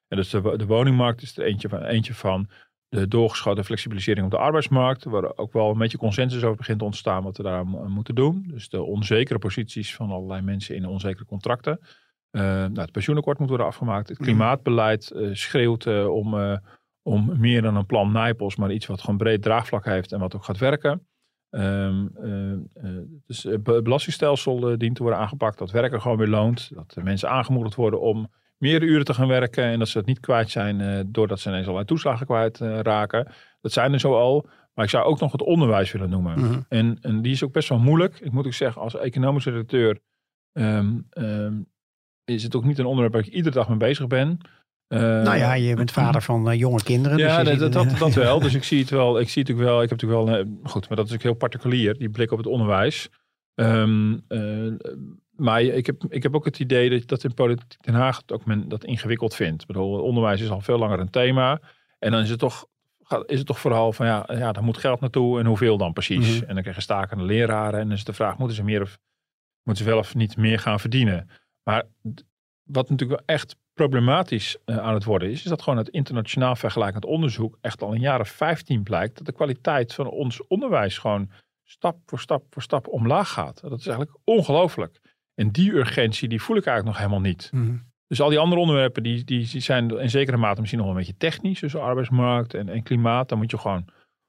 En 0.08 0.16
dus 0.16 0.30
de, 0.30 0.56
de 0.56 0.66
woningmarkt 0.66 1.22
is 1.22 1.36
er 1.36 1.44
eentje 1.44 1.68
van. 1.68 1.82
Eentje 1.82 2.14
van 2.14 2.48
de 2.94 3.08
doorgeschoten 3.08 3.64
flexibilisering 3.64 4.24
op 4.24 4.30
de 4.30 4.38
arbeidsmarkt, 4.38 5.04
waar 5.04 5.36
ook 5.36 5.52
wel 5.52 5.70
een 5.70 5.78
beetje 5.78 5.98
consensus 5.98 6.44
over 6.44 6.56
begint 6.56 6.78
te 6.78 6.84
ontstaan 6.84 7.22
wat 7.22 7.36
we 7.36 7.42
daar 7.42 7.66
moeten 7.66 8.14
doen. 8.14 8.44
Dus 8.46 8.68
de 8.68 8.82
onzekere 8.82 9.38
posities 9.38 9.94
van 9.94 10.10
allerlei 10.10 10.42
mensen 10.42 10.76
in 10.76 10.86
onzekere 10.86 11.24
contracten. 11.24 11.78
Uh, 11.80 12.42
nou, 12.42 12.80
het 12.80 12.92
pensioenakkoord 12.92 13.38
moet 13.38 13.48
worden 13.48 13.66
afgemaakt. 13.66 14.08
Het 14.08 14.18
klimaatbeleid 14.18 15.12
uh, 15.14 15.34
schreeuwt 15.34 15.86
uh, 15.86 16.08
om, 16.08 16.60
om 17.02 17.40
meer 17.40 17.62
dan 17.62 17.76
een 17.76 17.86
plan 17.86 18.12
Nijpels, 18.12 18.56
maar 18.56 18.72
iets 18.72 18.86
wat 18.86 19.00
gewoon 19.00 19.16
breed 19.16 19.42
draagvlak 19.42 19.84
heeft 19.84 20.12
en 20.12 20.20
wat 20.20 20.34
ook 20.34 20.44
gaat 20.44 20.58
werken. 20.58 21.06
Um, 21.50 22.12
dus 23.26 23.42
het 23.42 23.62
belastingstelsel 23.62 24.78
dient 24.78 24.96
te 24.96 25.02
worden 25.02 25.20
aangepakt, 25.20 25.58
dat 25.58 25.70
werken 25.70 26.00
gewoon 26.00 26.16
weer 26.16 26.28
loont. 26.28 26.70
Dat 26.74 26.90
de 26.90 27.02
mensen 27.02 27.30
aangemoedigd 27.30 27.74
worden 27.74 28.00
om 28.00 28.30
meer 28.64 28.82
uren 28.82 29.04
te 29.04 29.14
gaan 29.14 29.28
werken 29.28 29.64
en 29.64 29.78
dat 29.78 29.88
ze 29.88 29.98
het 29.98 30.06
niet 30.06 30.20
kwijt 30.20 30.50
zijn 30.50 31.06
doordat 31.12 31.40
ze 31.40 31.48
ineens 31.48 31.64
allerlei 31.64 31.86
toeslagen 31.86 32.26
kwijt 32.26 32.58
raken. 32.58 33.32
Dat 33.60 33.72
zijn 33.72 33.92
er 33.92 34.00
zo 34.00 34.14
al. 34.14 34.48
Maar 34.74 34.84
ik 34.84 34.90
zou 34.90 35.04
ook 35.04 35.20
nog 35.20 35.32
het 35.32 35.42
onderwijs 35.42 35.92
willen 35.92 36.10
noemen. 36.10 36.40
Mhm. 36.40 36.60
En, 36.68 36.98
en 37.00 37.22
die 37.22 37.32
is 37.32 37.44
ook 37.44 37.52
best 37.52 37.68
wel 37.68 37.78
moeilijk. 37.78 38.20
Ik 38.20 38.32
moet 38.32 38.46
ook 38.46 38.52
zeggen, 38.52 38.82
als 38.82 38.96
economische 38.96 39.50
redacteur 39.50 39.98
um, 40.52 41.06
um, 41.18 41.66
is 42.24 42.42
het 42.42 42.56
ook 42.56 42.64
niet 42.64 42.78
een 42.78 42.84
onderwerp 42.84 43.12
waar 43.12 43.26
ik 43.26 43.32
iedere 43.32 43.54
dag 43.54 43.68
mee 43.68 43.76
bezig 43.76 44.06
ben. 44.06 44.38
Uh, 44.88 45.00
nou 45.00 45.36
ja, 45.36 45.54
je 45.54 45.74
bent 45.74 45.90
vader 45.90 46.22
van 46.22 46.50
uh, 46.50 46.58
jonge 46.58 46.82
kinderen. 46.82 47.18
Ja, 47.18 47.42
dus 47.42 47.58
dat, 47.58 47.72
dat, 47.72 47.90
dat, 47.90 47.98
dat, 47.98 48.14
wel. 48.14 48.40
Dus 48.40 48.54
ik 48.60 48.64
zie 48.64 48.80
het 48.80 48.90
wel. 48.90 49.20
Ik 49.20 49.28
zie 49.28 49.42
het 49.42 49.50
ook 49.50 49.58
wel. 49.58 49.82
Ik 49.82 49.88
heb 49.88 50.00
natuurlijk 50.00 50.28
wel. 50.28 50.38
Uh, 50.38 50.46
goed, 50.62 50.88
maar 50.88 50.96
dat 50.96 51.06
is 51.06 51.14
ook 51.14 51.22
heel 51.22 51.34
particulier, 51.34 51.98
die 51.98 52.10
blik 52.10 52.30
op 52.30 52.38
het 52.38 52.46
onderwijs. 52.46 53.08
Um, 53.54 54.24
maar 55.36 55.62
ik 55.62 55.86
heb, 55.86 56.04
ik 56.08 56.22
heb 56.22 56.34
ook 56.34 56.44
het 56.44 56.58
idee 56.58 56.90
dat, 56.90 57.08
dat 57.08 57.24
in 57.24 57.34
politiek 57.34 57.82
Den 57.82 57.94
Haag 57.94 58.16
het 58.16 58.32
ook 58.32 58.44
men 58.44 58.68
dat 58.68 58.84
ingewikkeld 58.84 59.34
vindt. 59.34 59.60
Ik 59.60 59.66
bedoel, 59.66 60.02
onderwijs 60.02 60.40
is 60.40 60.50
al 60.50 60.60
veel 60.60 60.78
langer 60.78 61.00
een 61.00 61.10
thema. 61.10 61.60
En 61.98 62.10
dan 62.10 62.22
is 62.22 62.30
het 62.30 62.38
toch, 62.38 62.66
is 63.26 63.38
het 63.38 63.46
toch 63.46 63.58
vooral 63.58 63.92
van 63.92 64.06
ja, 64.06 64.28
ja, 64.32 64.52
daar 64.52 64.62
moet 64.62 64.78
geld 64.78 65.00
naartoe 65.00 65.38
en 65.38 65.46
hoeveel 65.46 65.76
dan 65.76 65.92
precies. 65.92 66.36
Mhm. 66.36 66.48
En 66.48 66.54
dan 66.54 66.62
krijg 66.62 66.76
je 66.76 66.82
stakende 66.82 67.24
leraren. 67.24 67.80
En 67.80 67.86
dan 67.86 67.96
is 67.96 68.04
de 68.04 68.12
vraag, 68.12 68.38
moeten 68.38 68.56
ze 68.56 68.64
meer 68.64 68.82
of 68.82 68.98
moeten 69.62 69.84
ze 69.84 69.90
wel 69.90 69.98
of 69.98 70.14
niet 70.14 70.36
meer 70.36 70.58
gaan 70.58 70.80
verdienen? 70.80 71.28
Maar 71.62 71.84
wat 72.62 72.90
natuurlijk 72.90 73.20
wel 73.20 73.36
echt 73.36 73.56
problematisch 73.74 74.56
uh, 74.66 74.78
aan 74.78 74.94
het 74.94 75.04
worden 75.04 75.30
is, 75.30 75.42
is 75.42 75.48
dat 75.48 75.62
gewoon 75.62 75.78
het 75.78 75.88
internationaal 75.88 76.56
vergelijkend 76.56 77.04
onderzoek 77.04 77.58
echt 77.60 77.82
al 77.82 77.92
in 77.92 78.00
jaren 78.00 78.26
15 78.26 78.82
blijkt 78.82 79.16
dat 79.16 79.26
de 79.26 79.32
kwaliteit 79.32 79.94
van 79.94 80.06
ons 80.06 80.46
onderwijs 80.46 80.98
gewoon 80.98 81.30
stap 81.64 81.96
voor 82.06 82.20
stap 82.20 82.44
voor 82.50 82.62
stap 82.62 82.88
omlaag 82.88 83.32
gaat. 83.32 83.60
Dat 83.60 83.78
is 83.78 83.86
eigenlijk 83.86 84.18
ongelooflijk. 84.24 85.00
En 85.34 85.50
die 85.50 85.72
urgentie, 85.72 86.28
die 86.28 86.42
voel 86.42 86.56
ik 86.56 86.66
eigenlijk 86.66 86.96
nog 86.96 87.06
helemaal 87.06 87.30
niet. 87.30 87.50
Mhm. 87.52 87.76
Dus 88.06 88.20
al 88.20 88.28
die 88.28 88.38
andere 88.38 88.60
onderwerpen, 88.60 89.02
die, 89.02 89.24
die, 89.24 89.48
die 89.48 89.60
zijn 89.60 89.98
in 89.98 90.10
zekere 90.10 90.36
mate 90.36 90.60
misschien 90.60 90.80
nog 90.80 90.88
wel 90.88 90.96
een 90.98 91.04
beetje 91.06 91.18
technisch. 91.18 91.60
Dus 91.60 91.76
arbeidsmarkt 91.76 92.54
en, 92.54 92.68
en 92.68 92.82
klimaat, 92.82 93.28
daar 93.28 93.38
moet 93.38 93.50
je 93.50 93.58
gewoon 93.58 93.84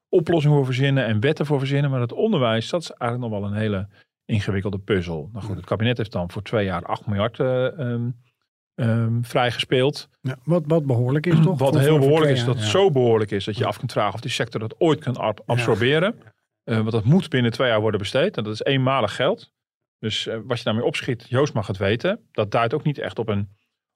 oplossingen 0.08 0.56
voor 0.56 0.66
verzinnen 0.66 1.04
en 1.04 1.20
wetten 1.20 1.46
voor 1.46 1.58
verzinnen. 1.58 1.90
Maar 1.90 2.00
het 2.00 2.12
onderwijs, 2.12 2.68
dat 2.70 2.82
is 2.82 2.90
eigenlijk 2.90 3.30
nog 3.30 3.40
wel 3.40 3.50
een 3.50 3.56
hele 3.56 3.88
ingewikkelde 4.24 4.78
puzzel. 4.78 5.28
Nou 5.32 5.44
goed, 5.44 5.56
het 5.56 5.64
kabinet 5.64 5.96
heeft 5.96 6.12
dan 6.12 6.30
voor 6.30 6.42
twee 6.42 6.64
jaar 6.64 6.82
8 6.82 7.06
miljard 7.06 7.38
uh, 7.38 7.64
um, 7.64 8.16
um, 8.74 9.24
vrijgespeeld. 9.24 10.08
Ja, 10.20 10.36
wat, 10.44 10.62
wat 10.66 10.86
behoorlijk 10.86 11.26
is 11.26 11.40
toch? 11.40 11.58
Wat 11.60 11.72
Voor- 11.72 11.80
heel 11.80 11.98
behoorlijk 11.98 12.30
is, 12.30 12.38
jaar, 12.38 12.46
dat 12.46 12.58
ja. 12.58 12.64
zo 12.64 12.90
behoorlijk 12.90 13.30
is 13.30 13.44
dat 13.44 13.56
je 13.56 13.66
af 13.66 13.78
kunt 13.78 13.92
vragen 13.92 14.14
of 14.14 14.20
die 14.20 14.30
sector 14.30 14.60
dat 14.60 14.74
ooit 14.80 15.00
kan 15.00 15.16
ab- 15.16 15.42
absorberen. 15.46 16.14
Uh, 16.64 16.76
want 16.76 16.90
dat 16.90 17.04
moet 17.04 17.28
binnen 17.28 17.52
twee 17.52 17.68
jaar 17.68 17.80
worden 17.80 18.00
besteed. 18.00 18.36
En 18.36 18.44
dat 18.44 18.52
is 18.52 18.62
eenmalig 18.62 19.14
geld. 19.14 19.52
Dus 19.98 20.26
uh, 20.26 20.38
wat 20.44 20.58
je 20.58 20.64
daarmee 20.64 20.84
opschiet, 20.84 21.28
Joost 21.28 21.54
mag 21.54 21.66
het 21.66 21.76
weten. 21.76 22.20
Dat 22.32 22.50
duidt 22.50 22.74
ook 22.74 22.84
niet 22.84 22.98
echt 22.98 23.18
op 23.18 23.28
een, 23.28 23.48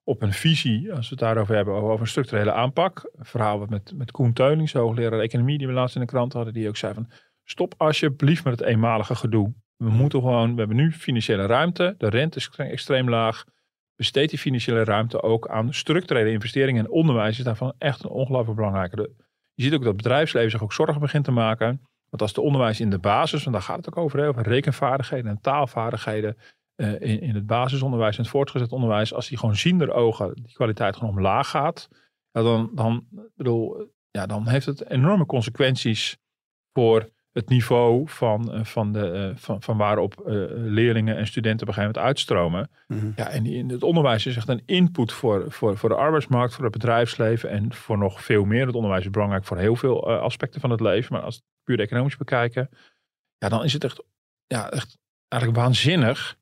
op 0.04 0.22
een 0.22 0.32
visie, 0.32 0.92
als 0.92 1.08
we 1.08 1.14
het 1.14 1.18
daarover 1.18 1.54
hebben, 1.54 1.74
over 1.74 2.00
een 2.00 2.06
structurele 2.06 2.52
aanpak. 2.52 3.10
Een 3.12 3.24
verhaal 3.24 3.58
wat 3.58 3.70
met, 3.70 3.92
met 3.94 4.10
Koen 4.10 4.32
Teulings, 4.32 4.72
hoogleraar 4.72 5.20
economie, 5.20 5.58
die 5.58 5.66
we 5.66 5.72
laatst 5.72 5.94
in 5.94 6.00
de 6.00 6.06
krant 6.06 6.32
hadden, 6.32 6.52
die 6.52 6.68
ook 6.68 6.76
zei 6.76 6.94
van, 6.94 7.10
stop 7.44 7.74
alsjeblieft 7.76 8.44
met 8.44 8.58
het 8.58 8.68
eenmalige 8.68 9.14
gedoe. 9.14 9.54
We 9.76 9.90
moeten 9.90 10.20
gewoon, 10.20 10.52
we 10.52 10.58
hebben 10.58 10.76
nu 10.76 10.92
financiële 10.92 11.46
ruimte, 11.46 11.94
de 11.98 12.08
rente 12.08 12.38
is 12.38 12.50
extreem 12.56 13.08
laag. 13.08 13.44
besteed 13.96 14.30
die 14.30 14.38
financiële 14.38 14.84
ruimte 14.84 15.22
ook 15.22 15.48
aan 15.48 15.74
structurele 15.74 16.30
investeringen. 16.30 16.84
En 16.84 16.90
onderwijs 16.90 17.38
is 17.38 17.44
daarvan 17.44 17.72
echt 17.78 18.04
een 18.04 18.10
ongelooflijk 18.10 18.56
belangrijke. 18.56 19.10
Je 19.54 19.62
ziet 19.62 19.72
ook 19.72 19.82
dat 19.82 19.92
het 19.92 20.02
bedrijfsleven 20.02 20.50
zich 20.50 20.62
ook 20.62 20.72
zorgen 20.72 21.00
begint 21.00 21.24
te 21.24 21.30
maken. 21.30 21.89
Want 22.10 22.22
als 22.22 22.32
de 22.32 22.40
onderwijs 22.40 22.80
in 22.80 22.90
de 22.90 22.98
basis, 22.98 23.42
want 23.42 23.56
daar 23.56 23.64
gaat 23.64 23.76
het 23.76 23.88
ook 23.88 23.96
over, 23.96 24.28
over 24.28 24.42
rekenvaardigheden 24.42 25.30
en 25.30 25.40
taalvaardigheden 25.40 26.36
eh, 26.74 26.92
in, 26.92 27.20
in 27.20 27.34
het 27.34 27.46
basisonderwijs 27.46 28.16
en 28.16 28.22
het 28.22 28.30
voortgezet 28.30 28.72
onderwijs, 28.72 29.14
als 29.14 29.28
die 29.28 29.38
gewoon 29.38 29.56
ziender 29.56 29.92
ogen 29.92 30.34
die 30.34 30.54
kwaliteit 30.54 30.96
gewoon 30.96 31.10
omlaag 31.10 31.50
gaat, 31.50 31.88
dan, 32.32 32.70
dan, 32.74 33.06
bedoel, 33.34 33.92
ja, 34.10 34.26
dan 34.26 34.48
heeft 34.48 34.66
het 34.66 34.90
enorme 34.90 35.26
consequenties 35.26 36.18
voor 36.72 37.08
het 37.32 37.48
niveau 37.48 38.08
van, 38.08 38.52
eh, 38.52 38.64
van, 38.64 38.92
de, 38.92 39.10
eh, 39.10 39.36
van, 39.36 39.62
van 39.62 39.76
waarop 39.76 40.20
eh, 40.20 40.34
leerlingen 40.50 41.16
en 41.16 41.26
studenten 41.26 41.68
op 41.68 41.68
een 41.68 41.74
gegeven 41.74 42.00
moment 42.02 42.06
uitstromen. 42.06 42.70
Mhm. 42.86 43.10
Ja, 43.16 43.28
en 43.28 43.42
die, 43.42 43.66
het 43.66 43.82
onderwijs 43.82 44.26
is 44.26 44.36
echt 44.36 44.48
een 44.48 44.62
input 44.66 45.12
voor, 45.12 45.44
voor, 45.52 45.76
voor 45.76 45.88
de 45.88 45.94
arbeidsmarkt, 45.94 46.54
voor 46.54 46.64
het 46.64 46.72
bedrijfsleven 46.72 47.50
en 47.50 47.74
voor 47.74 47.98
nog 47.98 48.22
veel 48.22 48.44
meer. 48.44 48.66
Het 48.66 48.74
onderwijs 48.74 49.04
is 49.04 49.10
belangrijk 49.10 49.44
voor 49.44 49.58
heel 49.58 49.76
veel 49.76 50.10
aspecten 50.10 50.60
van 50.60 50.70
het 50.70 50.80
leven. 50.80 51.12
Maar 51.12 51.22
als 51.22 51.36
we 51.36 51.42
het 51.42 51.64
puur 51.64 51.80
economisch 51.80 52.16
bekijken, 52.16 52.68
ja, 53.38 53.48
dan 53.48 53.64
is 53.64 53.72
het 53.72 53.84
echt, 53.84 54.02
ja, 54.46 54.70
echt 54.70 54.98
eigenlijk 55.28 55.62
waanzinnig 55.62 56.38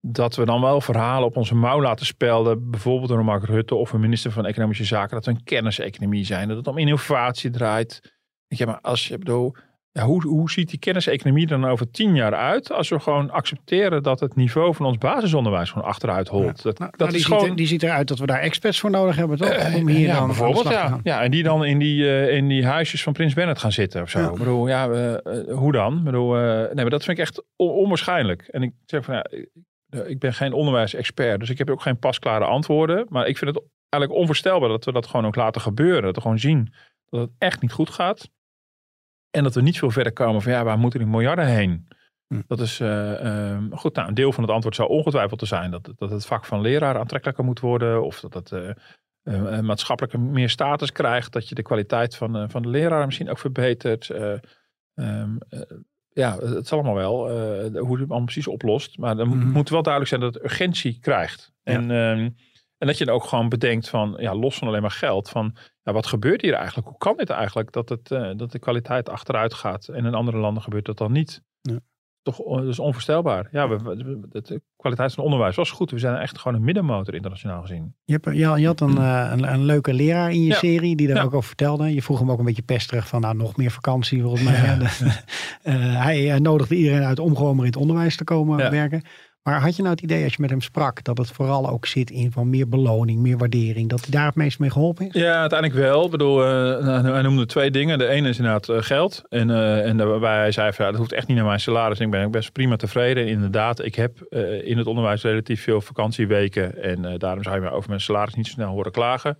dat 0.00 0.36
we 0.36 0.44
dan 0.44 0.60
wel 0.60 0.80
verhalen 0.80 1.28
op 1.28 1.36
onze 1.36 1.54
mouw 1.54 1.80
laten 1.80 2.06
spelden. 2.06 2.70
Bijvoorbeeld 2.70 3.08
door 3.08 3.24
Mark 3.24 3.44
Rutte 3.44 3.74
of 3.74 3.92
een 3.92 4.00
minister 4.00 4.30
van 4.30 4.46
Economische 4.46 4.84
Zaken. 4.84 5.14
Dat 5.14 5.24
we 5.24 5.30
een 5.30 5.44
kenniseconomie 5.44 6.24
zijn. 6.24 6.48
Dat 6.48 6.56
het 6.56 6.66
om 6.66 6.78
innovatie 6.78 7.50
draait. 7.50 8.14
Ja, 8.46 8.66
maar 8.66 8.80
als 8.80 9.08
je 9.08 9.18
bedoel, 9.18 9.56
ja, 9.96 10.04
hoe, 10.04 10.26
hoe 10.26 10.50
ziet 10.50 10.70
die 10.70 10.78
kenniseconomie 10.78 11.46
dan 11.46 11.64
over 11.64 11.90
tien 11.90 12.14
jaar 12.14 12.34
uit? 12.34 12.72
Als 12.72 12.88
we 12.88 13.00
gewoon 13.00 13.30
accepteren 13.30 14.02
dat 14.02 14.20
het 14.20 14.34
niveau 14.36 14.74
van 14.74 14.86
ons 14.86 14.98
basisonderwijs 14.98 15.70
gewoon 15.70 15.88
achteruit 15.88 16.28
holt. 16.28 16.62
Dat, 16.62 16.78
Nou, 16.78 16.90
dat 16.90 16.98
nou, 16.98 17.10
die, 17.10 17.18
is 17.20 17.24
ziet 17.26 17.34
gewoon. 17.34 17.50
er, 17.50 17.56
die 17.56 17.66
ziet 17.66 17.82
eruit 17.82 18.08
dat 18.08 18.18
we 18.18 18.26
daar 18.26 18.40
experts 18.40 18.80
voor 18.80 18.90
nodig 18.90 19.16
hebben, 19.16 19.36
toch? 19.36 19.74
Om 19.74 19.88
hier 19.88 20.06
ja, 20.06 20.18
dan 20.18 20.26
bijvoorbeeld, 20.26 20.68
ja. 20.68 20.88
gaan. 20.88 21.00
ja. 21.02 21.22
En 21.22 21.30
die 21.30 21.42
dan 21.42 21.64
in 21.64 21.78
die, 21.78 22.04
eh, 22.08 22.36
in 22.36 22.48
die 22.48 22.66
huisjes 22.66 23.02
van 23.02 23.12
Prins 23.12 23.34
Bernhard 23.34 23.58
gaan 23.58 23.72
zitten 23.72 24.02
of 24.02 24.10
zo. 24.10 24.18
Ja. 24.20 24.28
Ik 24.30 24.38
bedoel, 24.38 24.68
ja, 24.68 24.88
eh, 24.88 25.14
eh, 25.14 25.20
hoe 25.56 25.72
dan? 25.72 25.98
Ik 25.98 26.04
bedoel, 26.04 26.36
eh, 26.36 26.42
nee, 26.42 26.74
maar 26.74 26.90
dat 26.90 27.04
vind 27.04 27.18
ik 27.18 27.24
echt 27.24 27.42
on- 27.56 27.70
onwaarschijnlijk. 27.70 28.42
En 28.42 28.62
ik 28.62 28.72
zeg 28.86 29.04
van, 29.04 29.14
ja, 29.14 29.26
ik, 29.30 29.48
ik 30.06 30.18
ben 30.18 30.34
geen 30.34 30.52
onderwijsexpert, 30.52 31.40
dus 31.40 31.50
ik 31.50 31.58
heb 31.58 31.70
ook 31.70 31.82
geen 31.82 31.98
pasklare 31.98 32.44
antwoorden. 32.44 33.06
Maar 33.08 33.26
ik 33.26 33.38
vind 33.38 33.54
het 33.54 33.64
eigenlijk 33.88 34.20
onvoorstelbaar 34.20 34.68
dat 34.68 34.84
we 34.84 34.92
dat 34.92 35.06
gewoon 35.06 35.26
ook 35.26 35.36
laten 35.36 35.60
gebeuren. 35.60 36.02
Dat 36.02 36.14
we 36.14 36.20
gewoon 36.20 36.38
zien 36.38 36.72
dat 37.08 37.20
het 37.20 37.30
echt 37.38 37.62
niet 37.62 37.72
goed 37.72 37.90
gaat. 37.90 38.30
En 39.36 39.42
dat 39.42 39.54
we 39.54 39.62
niet 39.62 39.78
veel 39.78 39.90
verder 39.90 40.12
komen 40.12 40.42
van, 40.42 40.52
ja, 40.52 40.64
waar 40.64 40.78
moeten 40.78 41.00
die 41.00 41.08
miljarden 41.08 41.46
heen? 41.46 41.88
Hm. 42.26 42.40
Dat 42.46 42.60
is 42.60 42.80
eh, 42.80 43.24
ehm, 43.52 43.70
goed. 43.72 43.94
Nou, 43.94 44.08
een 44.08 44.14
deel 44.14 44.32
van 44.32 44.42
het 44.42 44.52
antwoord 44.52 44.74
zou 44.74 44.88
ongetwijfeld 44.88 45.38
te 45.38 45.46
zijn 45.46 45.70
dat, 45.70 45.92
dat 45.96 46.10
het 46.10 46.26
vak 46.26 46.44
van 46.44 46.60
leraar 46.60 46.98
aantrekkelijker 46.98 47.44
moet 47.44 47.60
worden. 47.60 48.04
Of 48.04 48.20
dat 48.20 48.34
het 48.34 48.52
eh, 48.52 48.70
eh, 49.22 49.60
maatschappelijk 49.60 50.18
meer 50.18 50.50
status 50.50 50.92
krijgt. 50.92 51.32
Dat 51.32 51.48
je 51.48 51.54
de 51.54 51.62
kwaliteit 51.62 52.16
van, 52.16 52.50
van 52.50 52.62
de 52.62 52.68
leraar 52.68 53.06
misschien 53.06 53.30
ook 53.30 53.38
verbetert. 53.38 54.10
Eh, 54.10 54.32
ehm, 54.94 55.36
eh, 55.48 55.60
ja, 56.08 56.38
het 56.38 56.66
zal 56.66 56.78
allemaal 56.78 56.94
wel. 56.94 57.28
hoe 57.28 57.70
je 57.70 57.80
het 57.80 57.88
allemaal 57.90 58.24
precies 58.24 58.46
oplost. 58.46 58.98
Maar 58.98 59.16
dan 59.16 59.28
Mhm. 59.28 59.48
moet 59.48 59.68
wel 59.68 59.82
duidelijk 59.82 60.12
zijn 60.14 60.20
dat 60.24 60.34
het 60.34 60.42
urgentie 60.44 60.98
krijgt. 61.00 61.52
En, 61.62 61.90
ehm, 61.90 62.28
en 62.78 62.86
dat 62.86 62.98
je 62.98 63.04
dan 63.04 63.14
ook 63.14 63.24
gewoon 63.24 63.48
bedenkt 63.48 63.88
van, 63.88 64.14
ja, 64.18 64.34
los 64.34 64.58
van 64.58 64.68
alleen 64.68 64.82
maar 64.82 64.90
geld. 64.90 65.28
Van, 65.28 65.56
ja, 65.86 65.92
wat 65.92 66.06
gebeurt 66.06 66.42
hier 66.42 66.54
eigenlijk? 66.54 66.88
Hoe 66.88 66.98
kan 66.98 67.16
dit 67.16 67.30
eigenlijk 67.30 67.72
dat, 67.72 67.88
het, 67.88 68.10
eh, 68.10 68.30
dat 68.36 68.52
de 68.52 68.58
kwaliteit 68.58 69.08
achteruit 69.08 69.54
gaat? 69.54 69.88
En 69.88 70.04
in 70.04 70.14
andere 70.14 70.36
landen 70.38 70.62
gebeurt 70.62 70.84
dat 70.86 70.98
dan 70.98 71.12
niet. 71.12 71.42
Ja. 71.60 71.78
Toch 72.22 72.36
dat 72.36 72.64
is 72.64 72.78
onvoorstelbaar. 72.78 73.48
Ja, 73.52 73.68
we, 73.68 73.96
de 74.30 74.62
kwaliteit 74.76 75.14
van 75.14 75.24
onderwijs 75.24 75.56
was 75.56 75.70
goed. 75.70 75.90
We 75.90 75.98
zijn 75.98 76.16
echt 76.16 76.38
gewoon 76.38 76.56
een 76.56 76.64
middenmotor 76.64 77.14
internationaal 77.14 77.60
gezien. 77.60 77.94
Je, 78.04 78.12
hebt, 78.12 78.24
je, 78.36 78.60
je 78.60 78.66
had 78.66 78.80
een, 78.80 78.98
eh, 78.98 79.28
een, 79.32 79.52
een 79.52 79.64
leuke 79.64 79.94
leraar 79.94 80.30
in 80.30 80.40
je 80.42 80.48
Ja. 80.48 80.54
serie 80.56 80.96
die 80.96 81.06
daar 81.06 81.16
Ja. 81.16 81.22
ook 81.22 81.34
over 81.34 81.48
vertelde. 81.48 81.94
Je 81.94 82.02
vroeg 82.02 82.18
hem 82.18 82.30
ook 82.30 82.38
een 82.38 82.44
beetje 82.44 82.62
pesterig 82.62 83.08
van 83.08 83.20
nou 83.20 83.36
nog 83.36 83.56
meer 83.56 83.70
vakantie 83.70 84.22
volgens 84.22 84.42
mij. 84.42 84.78
eh, 85.62 86.02
hij 86.02 86.38
nodigde 86.38 86.76
iedereen 86.76 87.04
uit 87.04 87.18
om 87.18 87.36
gewoon 87.36 87.56
maar 87.56 87.64
in 87.64 87.70
het 87.70 87.80
onderwijs 87.80 88.16
te 88.16 88.24
komen 88.24 88.70
werken. 88.70 89.02
Maar 89.46 89.60
had 89.60 89.76
je 89.76 89.82
nou 89.82 89.94
het 89.94 90.04
idee 90.04 90.24
als 90.24 90.34
je 90.34 90.40
met 90.40 90.50
hem 90.50 90.60
sprak 90.60 91.04
dat 91.04 91.18
het 91.18 91.30
vooral 91.30 91.68
ook 91.68 91.86
zit 91.86 92.10
in 92.10 92.32
van 92.32 92.50
meer 92.50 92.68
beloning, 92.68 93.20
meer 93.20 93.36
waardering, 93.36 93.88
dat 93.88 94.00
hij 94.00 94.10
daar 94.10 94.26
het 94.26 94.34
meest 94.34 94.58
mee 94.58 94.70
geholpen 94.70 95.06
is? 95.06 95.20
Ja, 95.20 95.40
uiteindelijk 95.40 95.80
wel. 95.80 96.04
Ik 96.04 96.10
bedoel, 96.10 96.44
eh, 96.44 96.48
nou, 96.84 97.08
hij 97.08 97.22
noemde 97.22 97.46
twee 97.46 97.70
dingen. 97.70 97.98
De 97.98 98.06
ene 98.06 98.28
is 98.28 98.36
inderdaad 98.36 98.68
eh, 98.68 98.76
geld. 98.82 99.22
En, 99.28 99.50
eh, 99.50 99.86
en 99.86 99.96
daarbij 99.96 100.36
hij 100.36 100.52
zei 100.52 100.72
van, 100.72 100.84
ja, 100.84 100.90
dat 100.90 101.00
hoeft 101.00 101.12
echt 101.12 101.26
niet 101.26 101.36
naar 101.36 101.46
mijn 101.46 101.60
salaris. 101.60 102.00
Ik 102.00 102.10
ben 102.10 102.24
ook 102.24 102.32
best 102.32 102.52
prima 102.52 102.76
tevreden. 102.76 103.24
En 103.24 103.28
inderdaad, 103.28 103.84
ik 103.84 103.94
heb 103.94 104.18
in 104.64 104.78
het 104.78 104.86
onderwijs 104.86 105.22
relatief 105.22 105.62
veel 105.62 105.80
vakantieweken. 105.80 106.82
En 106.82 107.18
daarom 107.18 107.42
zou 107.42 107.54
je 107.54 107.62
me 107.62 107.70
over 107.70 107.88
mijn 107.88 108.00
salaris 108.00 108.34
niet 108.34 108.46
zo 108.46 108.52
snel 108.52 108.70
horen 108.70 108.92
klagen. 108.92 109.38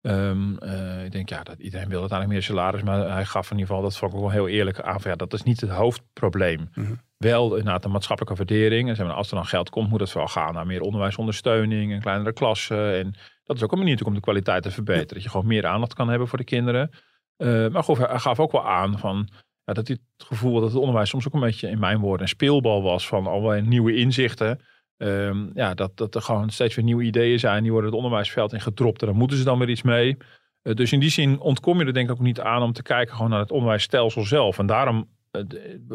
Ehm, 0.00 0.56
eh, 0.56 1.04
ik 1.04 1.12
denk, 1.12 1.28
ja, 1.28 1.42
dat 1.42 1.58
iedereen 1.58 1.88
wil 1.88 2.00
uiteindelijk 2.00 2.38
meer 2.38 2.48
salaris. 2.48 2.82
Maar 2.82 3.12
hij 3.12 3.24
gaf 3.24 3.50
in 3.50 3.56
ieder 3.56 3.66
geval, 3.66 3.82
dat 3.82 3.96
vond 3.96 4.12
ik 4.12 4.18
wel 4.18 4.30
heel 4.30 4.48
eerlijk 4.48 4.80
aan. 4.80 5.00
Van, 5.00 5.10
ja, 5.10 5.16
dat 5.16 5.32
is 5.32 5.42
niet 5.42 5.60
het 5.60 5.70
hoofdprobleem. 5.70 6.68
Mhm. 6.74 6.92
Wel 7.18 7.56
inderdaad 7.56 7.82
de 7.82 7.88
maatschappelijke 7.88 8.44
waardering. 8.44 8.88
En 8.88 8.96
zeg 8.96 9.06
maar, 9.06 9.14
als 9.14 9.30
er 9.30 9.36
dan 9.36 9.46
geld 9.46 9.70
komt, 9.70 9.90
moet 9.90 10.00
het 10.00 10.10
vooral 10.10 10.28
gaan 10.28 10.54
naar 10.54 10.66
meer 10.66 10.80
onderwijsondersteuning. 10.80 11.92
En 11.92 12.00
kleinere 12.00 12.32
klassen. 12.32 12.98
En 12.98 13.14
dat 13.44 13.56
is 13.56 13.62
ook 13.62 13.72
een 13.72 13.78
manier 13.78 14.04
om 14.04 14.14
de 14.14 14.20
kwaliteit 14.20 14.62
te 14.62 14.70
verbeteren. 14.70 15.14
Dat 15.14 15.22
je 15.22 15.28
gewoon 15.28 15.46
meer 15.46 15.66
aandacht 15.66 15.94
kan 15.94 16.08
hebben 16.08 16.28
voor 16.28 16.38
de 16.38 16.44
kinderen. 16.44 16.90
Eh, 17.36 17.68
maar 17.68 17.82
goed, 17.84 17.98
hij 17.98 18.18
gaf 18.18 18.40
ook 18.40 18.52
wel 18.52 18.66
aan 18.66 18.98
van, 18.98 19.28
ja, 19.64 19.72
dat 19.72 19.86
hij 19.86 19.98
het 20.16 20.26
gevoel 20.26 20.60
dat 20.60 20.70
het 20.70 20.80
onderwijs 20.80 21.08
soms 21.08 21.26
ook 21.26 21.34
een 21.34 21.40
beetje 21.40 21.70
in 21.70 21.78
mijn 21.78 21.98
woorden 21.98 22.22
een 22.22 22.28
speelbal 22.28 22.82
was 22.82 23.06
van 23.08 23.26
allerlei 23.26 23.62
nieuwe 23.62 23.94
inzichten. 23.94 24.60
Ehm, 24.96 25.46
ja, 25.54 25.74
dat, 25.74 25.96
dat 25.96 26.14
er 26.14 26.22
gewoon 26.22 26.50
steeds 26.50 26.74
weer 26.74 26.84
nieuwe 26.84 27.02
ideeën 27.02 27.38
zijn. 27.38 27.62
Die 27.62 27.72
worden 27.72 27.90
het 27.90 27.98
onderwijsveld 27.98 28.52
in 28.52 28.60
gedropt 28.60 29.00
en 29.00 29.06
daar 29.06 29.16
moeten 29.16 29.36
ze 29.36 29.44
dan 29.44 29.58
weer 29.58 29.68
iets 29.68 29.82
mee. 29.82 30.16
Eh, 30.62 30.74
dus 30.74 30.92
in 30.92 31.00
die 31.00 31.10
zin 31.10 31.40
ontkom 31.40 31.78
je 31.78 31.84
er 31.84 31.92
denk 31.92 32.08
ik 32.08 32.14
ook 32.14 32.20
niet 32.20 32.40
aan 32.40 32.62
om 32.62 32.72
te 32.72 32.82
kijken 32.82 33.14
gewoon 33.14 33.30
naar 33.30 33.40
het 33.40 33.50
onderwijsstelsel 33.50 34.24
zelf. 34.24 34.58
En 34.58 34.66
daarom 34.66 35.08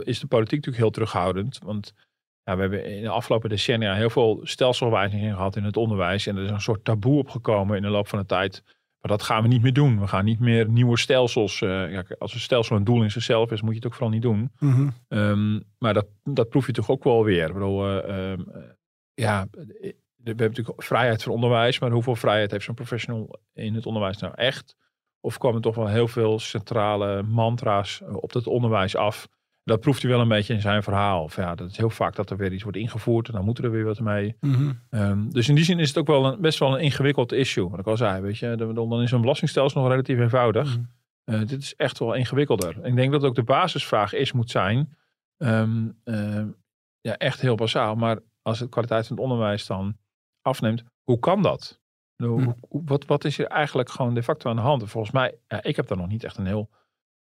is 0.03 0.19
de 0.19 0.27
politiek 0.27 0.57
natuurlijk 0.57 0.83
heel 0.83 0.89
terughoudend. 0.89 1.59
Want 1.63 1.93
ja, 2.43 2.55
we 2.55 2.61
hebben 2.61 2.85
in 2.85 3.01
de 3.01 3.09
afgelopen 3.09 3.49
decennia 3.49 3.95
heel 3.95 4.09
veel 4.09 4.39
stelselwijzigingen 4.43 5.35
gehad 5.35 5.55
in 5.55 5.63
het 5.63 5.77
onderwijs. 5.77 6.27
En 6.27 6.37
er 6.37 6.43
is 6.43 6.49
een 6.49 6.61
soort 6.61 6.85
taboe 6.85 7.17
opgekomen 7.17 7.75
in 7.75 7.81
de 7.81 7.89
loop 7.89 8.07
van 8.07 8.19
de 8.19 8.25
tijd. 8.25 8.63
Maar 9.01 9.11
dat 9.11 9.23
gaan 9.23 9.41
we 9.41 9.47
niet 9.47 9.61
meer 9.61 9.73
doen. 9.73 9.99
We 9.99 10.07
gaan 10.07 10.25
niet 10.25 10.39
meer 10.39 10.69
nieuwe 10.69 10.97
stelsels. 10.97 11.61
eh, 11.61 11.91
ja, 11.91 12.03
als 12.19 12.33
een 12.33 12.39
stelsel 12.39 12.75
een 12.75 12.83
doel 12.83 13.03
in 13.03 13.11
zichzelf 13.11 13.51
is, 13.51 13.61
moet 13.61 13.69
je 13.69 13.75
het 13.75 13.85
ook 13.85 13.93
vooral 13.93 14.09
niet 14.09 14.21
doen. 14.21 14.51
Mhm. 14.59 14.89
Ehm, 15.07 15.59
maar 15.77 15.93
dat, 15.93 16.07
dat 16.23 16.49
proef 16.49 16.65
je 16.65 16.71
toch 16.71 16.89
ook 16.89 17.03
wel 17.03 17.23
weer. 17.23 17.47
Ik 17.47 17.53
bedoel, 17.53 17.85
eh, 17.87 18.31
ehm, 18.31 18.41
eh, 18.49 18.61
ja, 19.13 19.47
eh, 19.51 19.91
we 20.15 20.29
hebben 20.29 20.47
natuurlijk 20.47 20.83
vrijheid 20.83 21.23
van 21.23 21.31
onderwijs, 21.31 21.79
maar 21.79 21.91
hoeveel 21.91 22.15
vrijheid 22.15 22.51
heeft 22.51 22.65
zo'n 22.65 22.75
professional 22.75 23.39
in 23.53 23.73
het 23.75 23.85
onderwijs 23.85 24.17
nou 24.17 24.33
echt? 24.35 24.75
Of 25.25 25.37
kwamen 25.37 25.61
toch 25.61 25.75
wel 25.75 25.87
heel 25.87 26.07
veel 26.07 26.39
centrale 26.39 27.23
mantra's 27.23 28.01
eh, 28.01 28.15
op 28.15 28.33
het 28.33 28.47
onderwijs 28.47 28.95
af? 28.95 29.27
Dat 29.63 29.79
proeft 29.79 30.01
hij 30.01 30.11
wel 30.11 30.19
een 30.19 30.27
beetje 30.27 30.53
in 30.53 30.61
zijn 30.61 30.83
verhaal. 30.83 31.23
Of 31.23 31.35
ja, 31.35 31.55
dat 31.55 31.69
is 31.69 31.77
heel 31.77 31.89
vaak 31.89 32.15
dat 32.15 32.29
er 32.29 32.37
weer 32.37 32.53
iets 32.53 32.63
wordt 32.63 32.77
ingevoerd 32.77 33.27
en 33.27 33.33
dan 33.33 33.45
moeten 33.45 33.63
er 33.63 33.71
weer 33.71 33.85
wat 33.85 33.99
mee. 33.99 34.35
Mhm. 34.39 34.71
Ehm, 34.89 35.29
dus 35.29 35.49
in 35.49 35.55
die 35.55 35.63
zin 35.63 35.79
is 35.79 35.87
het 35.87 35.97
ook 35.97 36.07
wel 36.07 36.25
een, 36.25 36.41
best 36.41 36.59
wel 36.59 36.73
een 36.73 36.83
ingewikkeld 36.83 37.31
issue. 37.31 37.69
Wat 37.69 37.79
ik 37.79 37.87
al 37.87 37.97
zei, 37.97 38.21
weet 38.21 38.37
je, 38.37 38.55
dan 38.55 38.73
dan 38.73 39.01
is 39.01 39.11
een 39.11 39.21
belastingstelsel 39.21 39.81
nog 39.81 39.89
relatief 39.89 40.19
eenvoudig. 40.19 40.77
Mhm. 40.77 40.85
Eh, 41.23 41.47
dit 41.47 41.61
is 41.61 41.75
echt 41.75 41.99
wel 41.99 42.13
ingewikkelder. 42.13 42.85
Ik 42.85 42.95
denk 42.95 43.11
dat 43.11 43.23
ook 43.23 43.35
de 43.35 43.43
basisvraag 43.43 44.13
is, 44.13 44.31
moet 44.31 44.51
zijn, 44.51 44.97
ehm, 45.37 45.89
ehm, 46.03 46.47
ja, 47.01 47.17
echt 47.17 47.41
heel 47.41 47.55
basaal. 47.55 47.95
Maar 47.95 48.19
als 48.41 48.59
de 48.59 48.69
kwaliteit 48.69 49.07
van 49.07 49.15
het 49.15 49.25
onderwijs 49.25 49.65
dan 49.65 49.97
afneemt, 50.41 50.83
hoe 51.03 51.19
kan 51.19 51.41
dat? 51.41 51.81
Hm. 52.17 52.51
wat, 52.69 53.05
wat 53.05 53.23
is 53.25 53.39
er 53.39 53.45
eigenlijk 53.45 53.89
gewoon 53.89 54.13
de 54.13 54.23
facto 54.23 54.49
aan 54.49 54.55
de 54.55 54.61
hand? 54.61 54.81
En 54.81 54.87
volgens 54.87 55.13
mij, 55.13 55.35
ja, 55.47 55.63
ik 55.63 55.75
heb 55.75 55.87
daar 55.87 55.97
nog 55.97 56.07
niet 56.07 56.23
echt 56.23 56.37
een 56.37 56.45
heel 56.45 56.69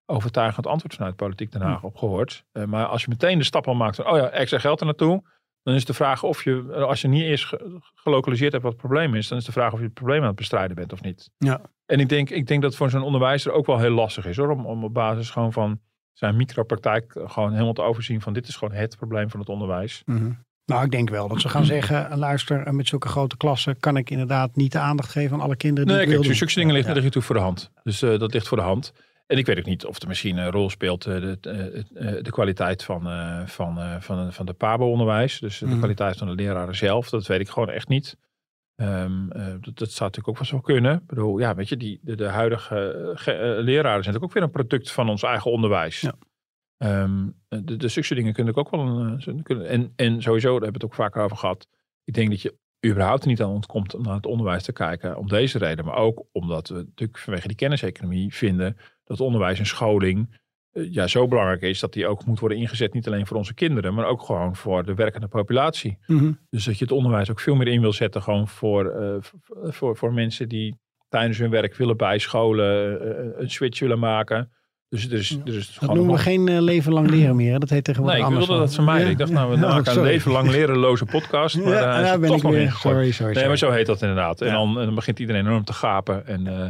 overtuigend 0.06 0.66
antwoord 0.66 0.94
vanuit 0.94 1.16
Politiek 1.16 1.52
Den 1.52 1.60
Haag 1.62 1.80
Hm. 1.80 1.86
op 1.86 1.96
gehoord. 1.96 2.44
Eh, 2.52 2.64
maar 2.64 2.86
als 2.86 3.02
je 3.02 3.08
meteen 3.08 3.38
de 3.38 3.44
stap 3.44 3.66
al 3.68 3.74
maakt 3.74 3.96
van, 3.96 4.06
oh 4.10 4.16
ja, 4.16 4.28
extra 4.28 4.58
geld 4.58 4.80
er 4.80 4.86
naartoe. 4.86 5.22
Dan 5.62 5.74
is 5.74 5.84
de 5.84 5.94
vraag 5.94 6.22
of 6.22 6.44
je, 6.44 6.74
als 6.74 7.00
je 7.00 7.08
niet 7.08 7.22
eerst 7.22 7.44
ge- 7.46 7.78
gelokaliseerd 7.94 8.52
hebt 8.52 8.64
wat 8.64 8.72
het 8.72 8.80
probleem 8.80 9.14
is, 9.14 9.28
dan 9.28 9.38
is 9.38 9.44
de 9.44 9.52
vraag 9.52 9.72
of 9.72 9.78
je 9.78 9.84
het 9.84 9.94
probleem 9.94 10.20
aan 10.20 10.26
het 10.26 10.36
bestrijden 10.36 10.76
bent 10.76 10.92
of 10.92 11.02
niet. 11.02 11.30
Ja. 11.38 11.60
En 11.86 12.00
ik 12.00 12.08
denk, 12.08 12.30
ik 12.30 12.46
denk 12.46 12.60
dat 12.62 12.70
het 12.70 12.78
voor 12.78 12.90
zo'n 12.90 13.02
onderwijzer 13.02 13.52
ook 13.52 13.66
wel 13.66 13.78
heel 13.78 13.90
lastig 13.90 14.26
is 14.26 14.36
hoor. 14.36 14.50
Om, 14.50 14.66
om 14.66 14.84
op 14.84 14.94
basis 14.94 15.30
gewoon 15.30 15.52
van 15.52 15.80
zijn 16.12 16.36
micropraktijk 16.36 17.12
gewoon 17.24 17.52
helemaal 17.52 17.72
te 17.72 17.82
overzien 17.82 18.20
van 18.20 18.32
dit 18.32 18.48
is 18.48 18.56
gewoon 18.56 18.74
het 18.74 18.96
probleem 18.96 19.30
van 19.30 19.40
het 19.40 19.48
onderwijs. 19.48 20.02
Mhm. 20.06 20.32
Nou, 20.66 20.84
ik 20.84 20.90
denk 20.90 21.10
wel 21.10 21.28
dat 21.28 21.40
ze 21.40 21.48
gaan 21.48 21.64
zeggen, 21.74 22.18
luister, 22.18 22.66
eh, 22.66 22.72
met 22.72 22.88
zulke 22.88 23.08
grote 23.08 23.36
klassen 23.36 23.80
kan 23.80 23.96
ik 23.96 24.10
inderdaad 24.10 24.56
niet 24.56 24.72
de 24.72 24.78
aandacht 24.78 25.10
geven 25.10 25.36
aan 25.36 25.42
alle 25.42 25.56
kinderen 25.56 25.86
die 25.88 25.96
Nee, 25.96 26.06
ik 26.06 26.20
kijk, 26.22 26.34
zulke 26.34 26.54
dingen 26.54 26.72
liggen 26.74 26.88
Ja. 26.90 26.96
natuurlijk 26.96 27.26
voor 27.26 27.34
de 27.36 27.42
hand. 27.42 27.70
Dus 27.82 28.02
eh, 28.02 28.18
dat 28.18 28.32
ligt 28.32 28.48
voor 28.48 28.56
de 28.56 28.62
hand. 28.62 28.92
En 29.26 29.38
ik 29.38 29.46
weet 29.46 29.58
ook 29.58 29.64
niet 29.64 29.84
of 29.86 30.02
er 30.02 30.08
misschien 30.08 30.36
een 30.36 30.50
rol 30.50 30.70
speelt 30.70 31.06
eh, 31.06 31.14
de, 31.14 31.38
eh, 31.40 32.16
eh, 32.16 32.22
de 32.24 32.30
kwaliteit 32.30 32.84
van, 32.84 33.06
eh, 33.08 33.40
van, 33.46 33.78
eh, 33.78 33.96
van, 34.00 34.32
van 34.32 34.46
de 34.46 34.52
PABO-onderwijs. 34.52 35.38
Dus 35.40 35.58
de 35.58 35.66
Mhm. 35.66 35.78
kwaliteit 35.78 36.16
van 36.16 36.26
de 36.26 36.34
leraren 36.34 36.76
zelf. 36.76 37.08
Dat 37.10 37.26
weet 37.26 37.40
ik 37.40 37.48
gewoon 37.48 37.70
echt 37.70 37.88
niet. 37.88 38.16
Ehm, 38.76 39.30
eh, 39.30 39.46
dat, 39.46 39.78
dat 39.78 39.90
zou 39.90 40.10
natuurlijk 40.10 40.28
ook 40.28 40.36
wel 40.38 40.46
zo 40.46 40.60
kunnen. 40.60 40.94
Ik 40.94 41.06
bedoel, 41.06 41.38
ja, 41.38 41.54
weet 41.54 41.68
je, 41.68 41.76
die, 41.76 42.00
de, 42.02 42.14
de 42.16 42.26
huidige 42.28 42.76
eh, 42.92 43.22
ge- 43.22 43.32
eh, 43.32 43.40
leraren 43.40 43.82
zijn 43.82 44.14
natuurlijk 44.14 44.24
ook 44.24 44.32
weer 44.32 44.42
een 44.42 44.50
product 44.50 44.90
van 44.92 45.08
ons 45.08 45.22
eigen 45.22 45.50
onderwijs. 45.50 46.00
Ja. 46.00 46.12
Ehm, 46.82 47.28
de, 47.48 47.76
de 47.76 47.88
zulke 47.88 48.14
dingen 48.14 48.32
kunnen 48.32 48.56
ook 48.56 48.70
wel 48.70 48.80
een. 48.80 49.20
eh, 49.20 49.42
kunnen, 49.42 49.68
en, 49.68 49.92
en 49.96 50.22
sowieso, 50.22 50.48
daar 50.52 50.62
hebben 50.62 50.80
we 50.80 50.84
het 50.84 50.84
ook 50.84 50.94
vaker 50.94 51.22
over 51.22 51.36
gehad. 51.36 51.68
Ik 52.04 52.14
denk 52.14 52.30
dat 52.30 52.42
je 52.42 52.54
überhaupt 52.86 53.22
er 53.22 53.28
niet 53.28 53.42
aan 53.42 53.50
ontkomt 53.50 53.94
om 53.94 54.02
naar 54.02 54.14
het 54.14 54.26
onderwijs 54.26 54.62
te 54.62 54.72
kijken. 54.72 55.16
Om 55.16 55.28
deze 55.28 55.58
reden, 55.58 55.84
maar 55.84 55.96
ook 55.96 56.24
omdat 56.32 56.68
we 56.68 56.74
natuurlijk 56.74 57.18
vanwege 57.18 57.46
die 57.46 57.56
kenniseconomie 57.56 58.34
vinden 58.34 58.76
dat 59.04 59.20
onderwijs 59.20 59.58
en 59.58 59.66
scholing 59.66 60.40
eh, 60.70 60.92
ja, 60.92 61.06
zo 61.06 61.28
belangrijk 61.28 61.62
is 61.62 61.80
dat 61.80 61.92
die 61.92 62.06
ook 62.06 62.24
moet 62.24 62.40
worden 62.40 62.58
ingezet. 62.58 62.94
Niet 62.94 63.06
alleen 63.06 63.26
voor 63.26 63.36
onze 63.36 63.54
kinderen, 63.54 63.94
maar 63.94 64.06
ook 64.06 64.22
gewoon 64.22 64.56
voor 64.56 64.84
de 64.84 64.94
werkende 64.94 65.28
populatie. 65.28 65.98
Mhm. 66.06 66.32
Dus 66.50 66.64
dat 66.64 66.78
je 66.78 66.84
het 66.84 66.92
onderwijs 66.92 67.30
ook 67.30 67.40
veel 67.40 67.54
meer 67.54 67.68
in 67.68 67.80
wil 67.80 67.92
zetten 67.92 68.22
gewoon 68.22 68.48
voor, 68.48 68.90
eh, 68.90 69.16
voor, 69.70 69.96
voor 69.96 70.12
mensen 70.12 70.48
die 70.48 70.78
tijdens 71.08 71.38
hun 71.38 71.50
werk 71.50 71.74
willen 71.76 71.96
bijscholen, 71.96 73.40
een 73.42 73.50
switch 73.50 73.80
willen 73.80 73.98
maken. 73.98 74.50
Dus 74.92 75.06
er 75.06 75.12
is, 75.18 75.38
er 75.44 75.54
is 75.54 75.66
Dat 75.66 75.76
gewoon 75.78 75.96
noemen 75.96 76.14
we 76.14 76.20
geen 76.20 76.48
eh, 76.48 76.60
leven 76.60 76.92
lang 76.92 77.10
leren 77.10 77.36
meer. 77.36 77.52
hè? 77.52 77.58
Dat 77.58 77.70
heet 77.70 77.84
tegenwoordig 77.84 78.18
Nee, 78.18 78.26
ik 78.28 78.32
anders. 78.32 78.48
wilde 78.50 78.62
dat 78.64 78.72
ze 78.72 78.82
mij. 78.82 79.10
Ik 79.10 79.18
dacht, 79.18 79.30
nou, 79.30 79.50
we 79.50 79.56
Ja, 79.56 79.62
oh, 79.62 79.68
maken 79.74 79.96
een 79.96 80.02
leven 80.02 80.32
lang 80.32 80.48
lerenloze 80.50 81.04
podcast. 81.04 81.56
Maar 81.56 81.72
Ja, 81.72 81.80
daar 81.80 82.00
is 82.02 82.06
daar 82.08 82.18
ben 82.18 82.28
toch 82.28 82.36
ik 82.36 82.42
nog 82.42 82.52
weer. 82.52 82.72
Sorry, 82.72 83.10
sorry, 83.10 83.34
Nee, 83.34 83.46
maar 83.46 83.58
zo 83.58 83.70
heet 83.70 83.86
dat 83.86 84.00
inderdaad. 84.02 84.40
En, 84.40 84.46
Ja. 84.46 84.52
dan, 84.52 84.78
en 84.78 84.84
dan 84.84 84.94
begint 84.94 85.18
iedereen 85.18 85.46
enorm 85.46 85.64
te 85.64 85.72
gapen. 85.72 86.26
En 86.26 86.46
eh, 86.46 86.64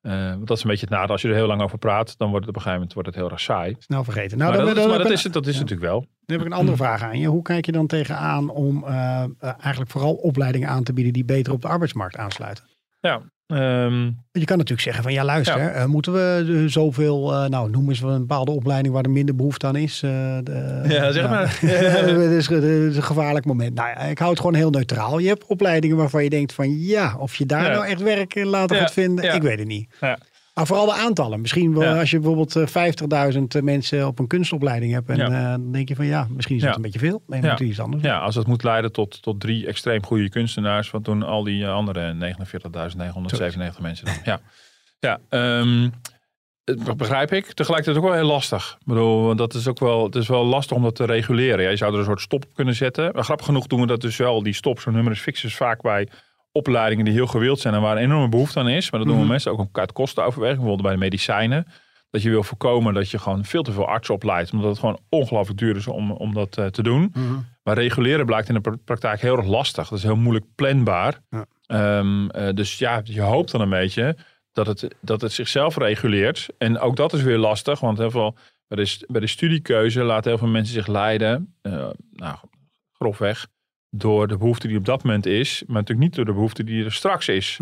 eh, 0.00 0.30
want 0.34 0.46
dat 0.46 0.56
is 0.56 0.62
een 0.62 0.70
beetje 0.70 0.84
het 0.86 0.94
nadeel. 0.94 1.10
Als 1.12 1.22
je 1.22 1.28
er 1.28 1.34
heel 1.34 1.46
lang 1.46 1.62
over 1.62 1.78
praat, 1.78 2.18
dan 2.18 2.30
wordt 2.30 2.46
het 2.46 2.56
op 2.56 2.62
een 2.62 2.62
gegeven 2.62 2.72
moment 2.72 2.92
wordt 2.92 3.08
het 3.08 3.18
heel 3.18 3.30
erg 3.30 3.40
saai. 3.40 3.76
Snel 3.78 4.04
vergeten. 4.04 4.38
Nou, 4.38 4.48
maar 4.50 4.58
dan, 4.58 4.66
dat, 4.66 4.76
dan 4.76 4.88
maar 4.88 4.98
dat 4.98 5.10
is, 5.10 5.24
het- 5.24 5.32
dat 5.32 5.46
is 5.46 5.54
ja. 5.54 5.60
natuurlijk 5.60 5.88
wel. 5.90 6.00
Dan 6.00 6.36
heb 6.36 6.40
ik 6.40 6.52
een 6.52 6.58
andere 6.58 6.76
vraag 6.76 7.02
aan 7.02 7.18
je. 7.18 7.26
Hoe 7.26 7.42
kijk 7.42 7.66
je 7.66 7.72
dan 7.72 7.86
tegenaan 7.86 8.50
om 8.50 8.84
eh, 8.84 9.22
eh, 9.38 9.52
eigenlijk 9.60 9.90
vooral 9.90 10.14
opleidingen 10.14 10.68
aan 10.68 10.82
te 10.82 10.92
bieden 10.92 11.12
die 11.12 11.24
beter 11.24 11.52
op 11.52 11.62
de 11.62 11.68
arbeidsmarkt 11.68 12.16
aansluiten? 12.16 12.64
Ja, 13.00 13.20
ehm, 13.52 14.04
Je 14.32 14.44
kan 14.44 14.56
natuurlijk 14.56 14.80
zeggen 14.80 15.02
van 15.02 15.12
ja 15.12 15.24
luister, 15.24 15.74
Ja. 15.74 15.86
moeten 15.86 16.12
we 16.12 16.54
eh, 16.62 16.70
zoveel, 16.70 17.32
eh, 17.34 17.48
nou 17.48 17.70
noem 17.70 17.88
eens 17.88 18.00
wel 18.00 18.10
een 18.10 18.18
bepaalde 18.20 18.50
opleiding 18.50 18.94
waar 18.94 19.04
er 19.04 19.10
minder 19.10 19.36
behoefte 19.36 19.66
aan 19.66 19.76
is. 19.76 20.02
eh, 20.02 20.10
de- 20.42 20.84
Ja, 20.88 21.12
zeg 21.12 21.28
maar. 21.28 21.58
Het 21.60 22.30
is, 22.30 22.48
een 22.96 23.02
gevaarlijk 23.02 23.44
moment. 23.44 23.74
Nou 23.74 23.88
ja, 23.88 23.96
ik 23.96 24.18
hou 24.18 24.30
het 24.30 24.40
gewoon 24.40 24.54
heel 24.54 24.70
neutraal. 24.70 25.18
Je 25.18 25.28
hebt 25.28 25.46
opleidingen 25.46 25.96
waarvan 25.96 26.24
je 26.24 26.30
denkt 26.30 26.52
van 26.52 26.78
ja, 26.80 27.16
of 27.18 27.34
je 27.34 27.46
daar 27.46 27.64
Ja. 27.64 27.70
nou 27.70 27.86
echt 27.86 28.02
werk 28.02 28.34
in 28.34 28.46
later 28.46 28.76
gaat 28.76 28.92
vinden, 28.92 29.34
ik 29.34 29.42
weet 29.42 29.58
het 29.58 29.68
niet. 29.68 29.90
Ja. 30.00 30.18
Maar 30.54 30.66
vooral 30.66 30.86
de 30.86 30.92
aantallen. 30.94 31.40
Misschien 31.40 31.74
wel 31.74 31.82
Ja. 31.82 31.98
als 31.98 32.10
je 32.10 32.16
bijvoorbeeld 32.18 32.56
eh, 32.56 32.66
50.000 32.66 33.62
mensen 33.62 34.06
op 34.06 34.18
een 34.18 34.26
kunstopleiding 34.26 34.92
hebt. 34.92 35.08
En 35.08 35.16
Ja. 35.16 35.26
eh, 35.26 35.50
dan 35.50 35.72
denk 35.72 35.88
je 35.88 35.94
van 35.94 36.06
ja, 36.06 36.26
misschien 36.30 36.56
is 36.56 36.62
dat 36.62 36.70
Ja. 36.70 36.76
een 36.76 36.82
beetje 36.82 36.98
veel. 36.98 37.22
Nee, 37.26 37.42
moet 37.42 37.60
iets 37.60 37.80
anders. 37.80 38.02
ja, 38.02 38.18
als 38.18 38.34
het 38.34 38.46
moet 38.46 38.62
leiden 38.62 38.92
tot, 38.92 39.22
tot 39.22 39.40
drie 39.40 39.66
extreem 39.66 40.04
goede 40.04 40.28
kunstenaars. 40.28 40.90
Wat 40.90 41.04
doen 41.04 41.22
al 41.22 41.42
die 41.44 41.64
eh, 41.64 41.72
andere 41.74 42.12
49.997 42.12 43.80
mensen 43.80 44.04
dan? 44.04 44.14
Ja, 44.24 44.40
ja 44.98 45.18
ehm, 45.28 45.88
dat 46.64 46.96
begrijp 46.96 47.32
ik. 47.32 47.52
Tegelijkertijd 47.52 47.96
ook 48.04 48.10
wel 48.10 48.20
heel 48.20 48.30
lastig. 48.30 48.76
Ik 48.80 48.86
bedoel, 48.86 49.22
want 49.26 49.38
dat 49.38 49.54
is 49.54 49.68
ook 49.68 49.78
wel, 49.78 50.04
het 50.04 50.14
is 50.14 50.28
wel 50.28 50.44
lastig 50.44 50.76
om 50.76 50.82
dat 50.82 50.94
te 50.94 51.04
reguleren. 51.04 51.70
Je 51.70 51.76
zou 51.76 51.92
er 51.92 51.98
een 51.98 52.04
soort 52.04 52.20
stop 52.20 52.44
op 52.44 52.54
kunnen 52.54 52.74
zetten. 52.74 53.10
Maar 53.14 53.24
grappig 53.24 53.46
genoeg 53.46 53.66
doen 53.66 53.80
we 53.80 53.86
dat 53.86 54.00
dus 54.00 54.16
wel. 54.16 54.42
Die 54.42 54.52
stop, 54.54 54.80
zo'n 54.80 54.94
numerus 54.94 55.20
fixus, 55.20 55.54
vaak 55.56 55.82
bij 55.82 56.08
opleidingen 56.52 57.04
die 57.04 57.14
heel 57.14 57.26
gewild 57.26 57.60
zijn 57.60 57.74
en 57.74 57.80
waar 57.80 57.96
een 57.96 58.02
enorme 58.02 58.28
behoefte 58.28 58.58
aan 58.58 58.68
is. 58.68 58.90
Maar 58.90 59.00
dat 59.00 59.08
doen 59.08 59.18
we 59.18 59.22
Mhm. 59.24 59.32
meestal 59.32 59.58
ook 59.58 59.78
uit 59.78 59.92
kostenoverweging. 59.92 60.58
Bijvoorbeeld 60.58 60.86
bij 60.88 60.96
de 60.96 61.04
medicijnen. 61.04 61.66
Dat 62.10 62.22
je 62.22 62.30
wil 62.30 62.42
voorkomen 62.42 62.94
dat 62.94 63.10
je 63.10 63.18
gewoon 63.18 63.44
veel 63.44 63.62
te 63.62 63.72
veel 63.72 63.86
artsen 63.86 64.14
opleidt. 64.14 64.52
Omdat 64.52 64.68
het 64.70 64.78
gewoon 64.78 64.98
ongelooflijk 65.08 65.58
duur 65.58 65.76
is 65.76 65.86
om, 65.86 66.10
om 66.10 66.34
dat 66.34 66.56
eh, 66.58 66.66
te 66.66 66.82
doen. 66.82 67.10
Mhm. 67.14 67.34
Maar 67.62 67.74
reguleren 67.74 68.26
blijkt 68.26 68.48
in 68.48 68.54
de 68.54 68.60
pra- 68.60 68.76
praktijk 68.84 69.20
heel 69.20 69.36
erg 69.36 69.46
lastig. 69.46 69.88
Dat 69.88 69.98
is 69.98 70.04
heel 70.04 70.16
moeilijk 70.16 70.46
planbaar. 70.54 71.20
Ja. 71.30 71.44
Ehm, 71.66 72.28
eh, 72.28 72.54
dus 72.54 72.78
ja, 72.78 73.00
je 73.04 73.20
hoopt 73.20 73.50
dan 73.50 73.60
een 73.60 73.68
beetje 73.70 74.16
dat 74.52 74.66
het, 74.66 74.88
dat 75.00 75.20
het 75.20 75.32
zichzelf 75.32 75.76
reguleert. 75.76 76.48
En 76.58 76.78
ook 76.78 76.96
dat 76.96 77.12
is 77.12 77.22
weer 77.22 77.38
lastig. 77.38 77.80
Want 77.80 77.98
heel 77.98 78.10
veel, 78.10 78.36
bij, 78.68 78.84
de, 78.84 79.04
bij 79.08 79.20
de 79.20 79.26
studiekeuze 79.26 80.02
laten 80.02 80.30
heel 80.30 80.38
veel 80.38 80.48
mensen 80.48 80.74
zich 80.74 80.86
leiden. 80.86 81.54
eh, 81.62 81.88
nou, 82.12 82.36
grofweg. 82.92 83.46
Door 83.94 84.28
de 84.28 84.36
behoefte 84.36 84.68
die 84.68 84.76
op 84.76 84.84
dat 84.84 85.02
moment 85.04 85.26
is. 85.26 85.62
Maar 85.66 85.76
natuurlijk 85.76 86.06
niet 86.06 86.14
door 86.14 86.24
de 86.24 86.32
behoefte 86.32 86.64
die 86.64 86.84
er 86.84 86.92
straks 86.92 87.28
is. 87.28 87.58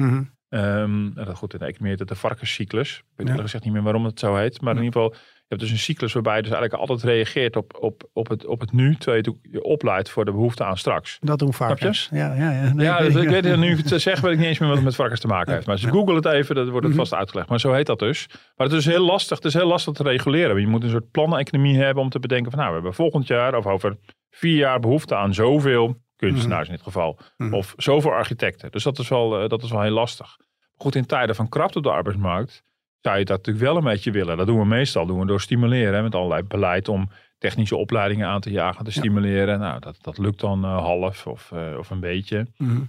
Ehm, 0.48 1.12
dat 1.14 1.36
goed, 1.36 1.52
in 1.52 1.58
de 1.58 1.64
economie 1.64 1.90
heet 1.90 1.98
het 1.98 2.08
de 2.08 2.14
varkenscyclus. 2.14 2.96
Ik 2.96 3.04
weet 3.26 3.28
Ja. 3.36 3.42
gezegd 3.42 3.64
niet 3.64 3.72
meer 3.72 3.82
waarom 3.82 4.04
het 4.04 4.18
zo 4.18 4.34
heet. 4.36 4.60
Maar 4.60 4.76
in 4.76 4.82
ieder 4.82 5.00
geval, 5.00 5.14
je 5.18 5.56
hebt 5.56 5.60
dus 5.60 5.70
een 5.70 5.78
cyclus 5.78 6.12
waarbij 6.12 6.36
je 6.36 6.42
dus 6.42 6.50
eigenlijk 6.52 6.82
altijd 6.82 7.02
reageert 7.12 7.56
op, 7.56 7.76
op, 7.80 8.08
op, 8.12 8.28
het, 8.28 8.46
op 8.46 8.60
het 8.60 8.72
nu. 8.72 8.94
Terwijl 8.96 9.22
je 9.24 9.50
je 9.50 9.62
opleidt 9.62 10.10
voor 10.10 10.24
de 10.24 10.30
behoefte 10.30 10.64
aan 10.64 10.76
straks. 10.78 11.16
Dat 11.20 11.38
doen 11.38 11.52
varkens. 11.52 12.08
Ja, 12.12 12.34
ja, 12.34 12.50
ja. 12.50 12.72
Nee, 12.72 12.86
ja, 12.86 12.98
ik 12.98 13.06
ik, 13.14 13.28
weet- 13.28 13.44
het 13.44 13.58
nu 13.58 13.76
het 13.76 14.00
zeg, 14.00 14.20
weet 14.20 14.32
ik 14.32 14.38
niet 14.38 14.46
eens 14.46 14.58
meer 14.58 14.68
wat 14.68 14.76
het 14.76 14.86
met 14.86 14.94
varkens 14.94 15.20
te 15.20 15.26
maken 15.26 15.52
heeft. 15.52 15.66
Maar 15.66 15.74
als 15.74 15.84
je 15.84 15.90
google 15.90 16.14
het 16.14 16.24
even, 16.26 16.54
dan 16.54 16.64
wordt 16.68 16.86
het 16.86 16.94
Mhm. 16.94 17.02
vast 17.04 17.14
uitgelegd. 17.14 17.48
Maar 17.48 17.60
zo 17.60 17.72
heet 17.72 17.86
dat 17.86 17.98
dus. 17.98 18.26
Maar 18.56 18.66
het 18.66 18.76
is 18.76 18.84
heel 18.86 19.04
lastig. 19.04 19.36
Het 19.36 19.46
is 19.46 19.54
heel 19.54 19.66
lastig 19.66 19.94
te 19.94 20.02
reguleren. 20.02 20.48
Want 20.48 20.60
Je 20.60 20.66
moet 20.66 20.82
een 20.82 20.90
soort 20.90 21.10
plannen-economie 21.10 21.76
hebben 21.78 22.02
om 22.02 22.08
te 22.10 22.18
bedenken 22.18 22.50
van 22.50 22.58
nou, 22.60 22.70
we 22.70 22.76
hebben 22.76 22.94
volgend 22.94 23.26
jaar 23.26 23.54
of 23.54 23.66
over 23.66 23.96
vier 24.30 24.56
jaar 24.56 24.80
behoefte 24.80 25.16
aan 25.16 25.34
zoveel 25.34 25.96
kunstenaars 26.28 26.68
in 26.68 26.74
dit 26.74 26.82
geval. 26.82 27.18
Mhm. 27.36 27.54
Of 27.54 27.74
zoveel 27.76 28.12
architecten. 28.12 28.70
Dus 28.70 28.82
dat 28.82 28.98
is 28.98 29.08
wel, 29.08 29.40
eh, 29.42 29.48
dat 29.48 29.62
is 29.62 29.70
wel 29.70 29.82
heel 29.82 29.90
lastig. 29.90 30.36
Goed, 30.76 30.94
in 30.94 31.06
tijden 31.06 31.34
van 31.34 31.48
krapte 31.48 31.78
op 31.78 31.84
de 31.84 31.90
arbeidsmarkt 31.90 32.62
zou 33.00 33.18
je 33.18 33.24
dat 33.24 33.36
natuurlijk 33.36 33.64
wel 33.66 33.76
een 33.76 33.84
beetje 33.84 34.10
willen. 34.10 34.36
Dat 34.36 34.46
doen 34.46 34.58
we 34.58 34.64
meestal 34.64 35.06
doen 35.06 35.18
we 35.20 35.26
door 35.26 35.40
stimuleren. 35.40 35.94
hè, 35.94 36.02
Met 36.02 36.14
allerlei 36.14 36.42
beleid 36.42 36.88
om 36.88 37.10
technische 37.38 37.76
opleidingen 37.76 38.28
aan 38.28 38.40
te 38.40 38.50
jagen, 38.50 38.84
te 38.84 38.90
stimuleren. 38.90 39.58
Nou, 39.58 39.80
dat, 39.80 39.96
dat 40.00 40.18
lukt 40.18 40.40
dan 40.40 40.64
eh, 40.64 40.78
half 40.78 41.26
of, 41.26 41.52
eh, 41.52 41.74
of 41.78 41.90
een 41.90 42.00
beetje. 42.00 42.46
Mhm. 42.56 42.82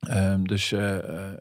Ehm, 0.00 0.42
dus 0.42 0.68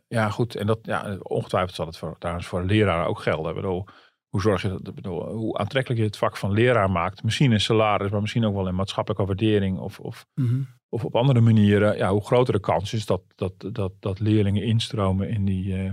ja, 0.08 0.30
goed. 0.30 0.56
En 0.56 0.68
dat, 0.68 0.80
ja, 0.82 1.18
ongetwijfeld 1.22 1.76
zal 1.76 1.86
het 1.86 1.98
voor, 1.98 2.16
trouwens 2.18 2.48
voor 2.48 2.64
leraren 2.64 3.08
ook 3.08 3.20
gelden. 3.20 3.50
Ik 3.50 3.56
bedoel, 3.56 3.86
hoe 4.30 4.42
zorg 4.42 4.62
je 4.62 4.80
dat, 4.82 4.96
bedoel, 4.96 5.30
hoe 5.30 5.58
aantrekkelijk 5.58 6.00
je 6.02 6.08
het 6.08 6.18
vak 6.18 6.38
van 6.38 6.52
leraar 6.52 6.92
maakt. 6.92 7.24
Misschien 7.24 7.52
in 7.52 7.62
salaris, 7.62 8.12
maar 8.12 8.22
misschien 8.22 8.46
ook 8.46 8.54
wel 8.56 8.68
in 8.68 8.76
maatschappelijke 8.76 9.26
waardering 9.26 9.78
of, 9.78 10.00
of, 10.00 10.26
Mhm. 10.36 10.62
Of 10.90 11.06
op 11.06 11.16
andere 11.16 11.40
manieren. 11.42 11.98
Ja, 11.98 12.12
hoe 12.12 12.26
groter 12.26 12.54
de 12.54 12.60
kans 12.60 12.94
is 12.94 13.06
dat, 13.06 13.22
dat, 13.36 13.54
dat, 13.72 13.92
dat 14.00 14.20
leerlingen 14.20 14.64
instromen 14.64 15.30
in, 15.30 15.46
die, 15.46 15.76
eh, 15.76 15.92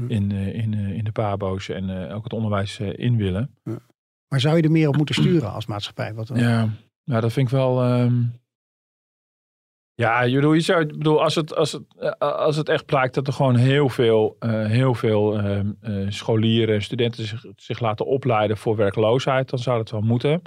Hm. 0.00 0.10
in, 0.10 0.30
eh, 0.32 0.54
in, 0.54 0.74
eh, 0.74 0.90
in 0.90 1.04
de 1.04 1.12
pabo's 1.12 1.68
en 1.68 2.10
ook 2.12 2.24
het 2.24 2.32
onderwijs 2.32 2.78
in 2.80 3.16
willen. 3.16 3.54
Maar 4.28 4.40
zou 4.40 4.56
je 4.56 4.62
er 4.62 4.70
meer 4.70 4.88
op 4.88 4.96
moeten 4.96 5.14
sturen 5.14 5.52
als 5.52 5.66
maatschappij? 5.66 6.14
Wat, 6.14 6.30
Ja, 6.34 6.68
nou, 7.04 7.20
dat 7.20 7.32
vind 7.32 7.46
ik 7.46 7.54
wel. 7.54 7.82
ehm, 7.82 8.22
Ja, 9.94 10.22
je 10.22 10.34
bedoel, 10.34 10.52
je 10.52 10.60
zou, 10.60 10.80
ik 10.80 10.88
bedoel 10.88 11.22
als, 11.22 11.34
het, 11.34 11.54
als, 11.54 11.72
het, 11.72 12.18
als 12.18 12.56
het 12.56 12.68
echt 12.68 12.86
blijkt 12.86 13.14
dat 13.14 13.26
er 13.26 13.32
gewoon 13.32 13.56
heel 13.56 13.88
veel, 13.88 14.36
heel 14.46 14.94
veel 14.94 15.38
ehm, 15.38 15.72
eh, 15.80 16.06
scholieren 16.10 16.74
en 16.74 16.82
studenten 16.82 17.26
zich, 17.26 17.44
zich 17.56 17.80
laten 17.80 18.06
opleiden 18.06 18.56
voor 18.56 18.76
werkloosheid, 18.76 19.50
dan 19.50 19.58
zou 19.58 19.76
dat 19.78 19.90
wel 19.90 20.00
moeten. 20.00 20.42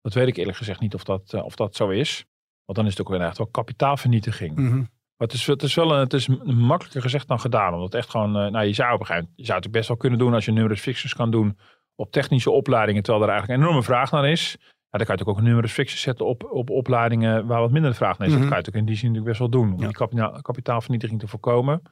Dat 0.00 0.14
weet 0.14 0.28
ik 0.28 0.36
eerlijk 0.36 0.56
gezegd 0.56 0.80
niet 0.80 0.94
of 0.94 1.04
dat, 1.04 1.34
of 1.34 1.54
dat 1.56 1.74
zo 1.76 1.88
is. 1.88 2.24
Want 2.70 2.82
dan 2.82 2.86
is 2.92 2.98
het 2.98 3.08
ook 3.08 3.18
wel 3.18 3.26
echt 3.28 3.38
wel 3.38 3.46
kapitaalvernietiging. 3.46 4.56
Mhm. 4.56 4.76
Maar 4.76 5.28
het 5.28 5.32
is, 5.32 5.46
het 5.46 5.62
is 5.62 5.74
wel 5.74 5.92
een, 5.92 5.98
het 5.98 6.12
is 6.12 6.26
makkelijker 6.44 7.02
gezegd 7.02 7.28
dan 7.28 7.40
gedaan. 7.40 7.74
Omdat 7.74 7.94
echt 7.94 8.10
gewoon, 8.10 8.36
eh, 8.36 8.50
nou 8.50 8.64
je 8.66 8.72
zou 8.72 8.94
op 8.94 9.00
een 9.00 9.06
gegeven 9.06 9.14
moment, 9.22 9.32
je 9.40 9.44
zou 9.44 9.56
het 9.58 9.66
ook 9.66 9.72
best 9.72 9.88
wel 9.88 9.96
kunnen 9.96 10.18
doen 10.18 10.34
als 10.34 10.44
je 10.44 10.52
numerus 10.52 10.80
fixus 10.80 11.14
kan 11.14 11.30
doen 11.30 11.58
op 11.94 12.10
technische 12.12 12.50
opleidingen, 12.50 13.02
terwijl 13.02 13.24
er 13.24 13.30
eigenlijk 13.30 13.60
een 13.60 13.64
enorme 13.66 13.84
vraag 13.86 14.10
naar 14.10 14.28
is. 14.30 14.56
Ja, 14.60 14.66
dan 14.66 14.70
kan 14.90 15.00
je 15.00 15.06
natuurlijk 15.06 15.28
ook 15.28 15.38
een 15.38 15.44
numerus 15.44 15.72
fixus 15.72 16.00
zetten 16.00 16.26
op, 16.26 16.44
op 16.50 16.70
opleidingen 16.70 17.46
waar 17.46 17.60
wat 17.60 17.70
minder 17.70 17.94
vraag 17.94 18.18
naar 18.18 18.26
is. 18.28 18.34
Mhm. 18.34 18.42
Dat 18.42 18.50
kan 18.50 18.58
je 18.58 18.64
natuurlijk 18.64 18.76
in 18.76 18.92
die 18.92 18.96
zin 18.96 19.12
natuurlijk 19.12 19.38
best 19.38 19.50
wel 19.50 19.60
doen. 19.60 19.72
Om 19.72 19.80
Ja. 19.80 19.86
die 19.86 19.96
kapita- 19.96 20.38
kapitaalvernietiging 20.42 21.20
te 21.20 21.28
voorkomen. 21.28 21.82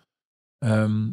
Ehm, 0.59 1.11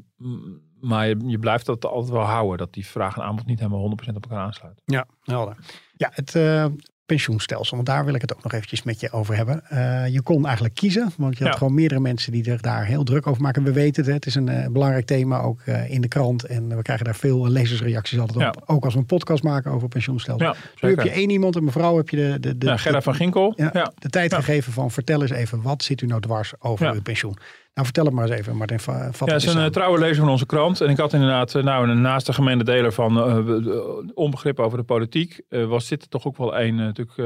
maar 0.80 1.08
je, 1.08 1.18
je 1.26 1.40
blijft 1.40 1.66
dat 1.66 1.86
altijd 1.86 2.14
wel 2.14 2.24
houden. 2.24 2.58
Dat 2.58 2.74
die 2.74 2.86
vraag 2.88 3.16
en 3.18 3.24
aanbod 3.24 3.46
niet 3.46 3.60
helemaal 3.60 3.80
100% 3.80 4.16
op 4.18 4.24
elkaar 4.24 4.46
aansluiten. 4.46 4.84
Ja, 4.86 5.06
helder. 5.22 5.58
Ja, 5.96 6.10
het 6.14 6.36
eh, 6.36 6.66
pensioenstelsel, 7.06 7.76
want 7.76 7.88
daar 7.88 8.06
wil 8.06 8.14
ik 8.14 8.22
het 8.22 8.36
ook 8.36 8.44
nog 8.44 8.54
eventjes 8.54 8.84
met 8.84 9.00
je 9.00 9.12
over 9.12 9.36
hebben. 9.36 9.64
Eh, 9.70 10.08
je 10.14 10.22
kon 10.22 10.46
eigenlijk 10.46 10.76
kiezen, 10.76 11.12
want 11.18 11.38
je 11.38 11.44
had 11.44 11.52
Ja. 11.54 11.58
gewoon 11.60 11.74
meerdere 11.74 12.00
mensen 12.00 12.32
die 12.32 12.52
er 12.52 12.62
daar 12.62 12.86
heel 12.86 13.04
druk 13.04 13.28
over 13.28 13.42
maken. 13.42 13.64
We 13.64 13.72
weten 13.72 14.04
het, 14.04 14.14
het 14.14 14.26
is 14.26 14.36
een 14.36 14.50
eh, 14.50 14.68
belangrijk 14.70 15.06
thema, 15.06 15.40
ook 15.40 15.62
eh, 15.62 15.90
in 15.92 16.02
de 16.02 16.08
krant. 16.08 16.44
En 16.44 16.76
we 16.76 16.82
krijgen 16.82 17.06
daar 17.06 17.16
veel 17.16 17.48
lezersreacties 17.48 18.20
altijd 18.20 18.56
op. 18.56 18.64
Ook 18.66 18.84
als 18.84 18.94
we 18.94 19.00
een 19.00 19.06
podcast 19.06 19.44
maken 19.44 19.72
over 19.72 19.88
pensioenstelsel. 19.88 20.48
Ja, 20.48 20.56
nu 20.82 20.90
heb 20.90 21.02
je 21.04 21.12
één 21.12 21.30
iemand, 21.30 21.56
een 21.56 21.64
mevrouw, 21.64 21.98
heb 21.98 22.10
je 22.10 22.16
de, 22.18 22.40
de, 22.40 22.58
de, 22.58 22.66
ja, 22.66 22.78
Gerda 22.78 22.98
de- 22.98 23.04
van 23.04 23.16
Ginkel. 23.16 23.54
ja, 23.56 23.70
Ja. 23.74 23.92
de 24.00 24.10
tijd 24.10 24.34
gegeven 24.34 24.74
van 24.74 24.92
vertel 24.92 25.22
eens 25.22 25.32
even, 25.32 25.62
wat 25.62 25.84
zit 25.84 26.02
u 26.02 26.06
nou 26.06 26.22
dwars 26.22 26.54
over 26.60 26.92
uw 26.94 27.02
pensioen? 27.02 27.38
Nou, 27.76 27.88
vertel 27.88 28.06
het 28.06 28.14
maar 28.14 28.30
eens 28.30 28.40
even, 28.40 28.56
Martin. 28.56 28.80
Ja, 28.86 29.12
het 29.34 29.44
is 29.44 29.54
een 29.54 29.64
eh, 29.64 29.70
trouwe 29.70 30.00
lezer 30.00 30.16
van 30.16 30.30
onze 30.30 30.46
krant. 30.46 30.82
En 30.82 30.90
ik 30.90 30.98
had 30.98 31.14
inderdaad, 31.14 31.56
eh, 31.56 31.64
nou, 31.64 31.96
naast 31.96 32.26
de 32.26 32.34
gemene 32.34 32.64
deler 32.64 32.94
van 32.94 33.18
eh, 33.18 34.14
onbegrip 34.14 34.60
over 34.60 34.78
de 34.78 34.84
politiek, 34.84 35.42
was 35.50 35.88
dit 35.88 36.10
toch 36.10 36.26
ook 36.26 36.38
wel 36.38 36.60
een, 36.60 36.76
natuurlijk 36.76 37.18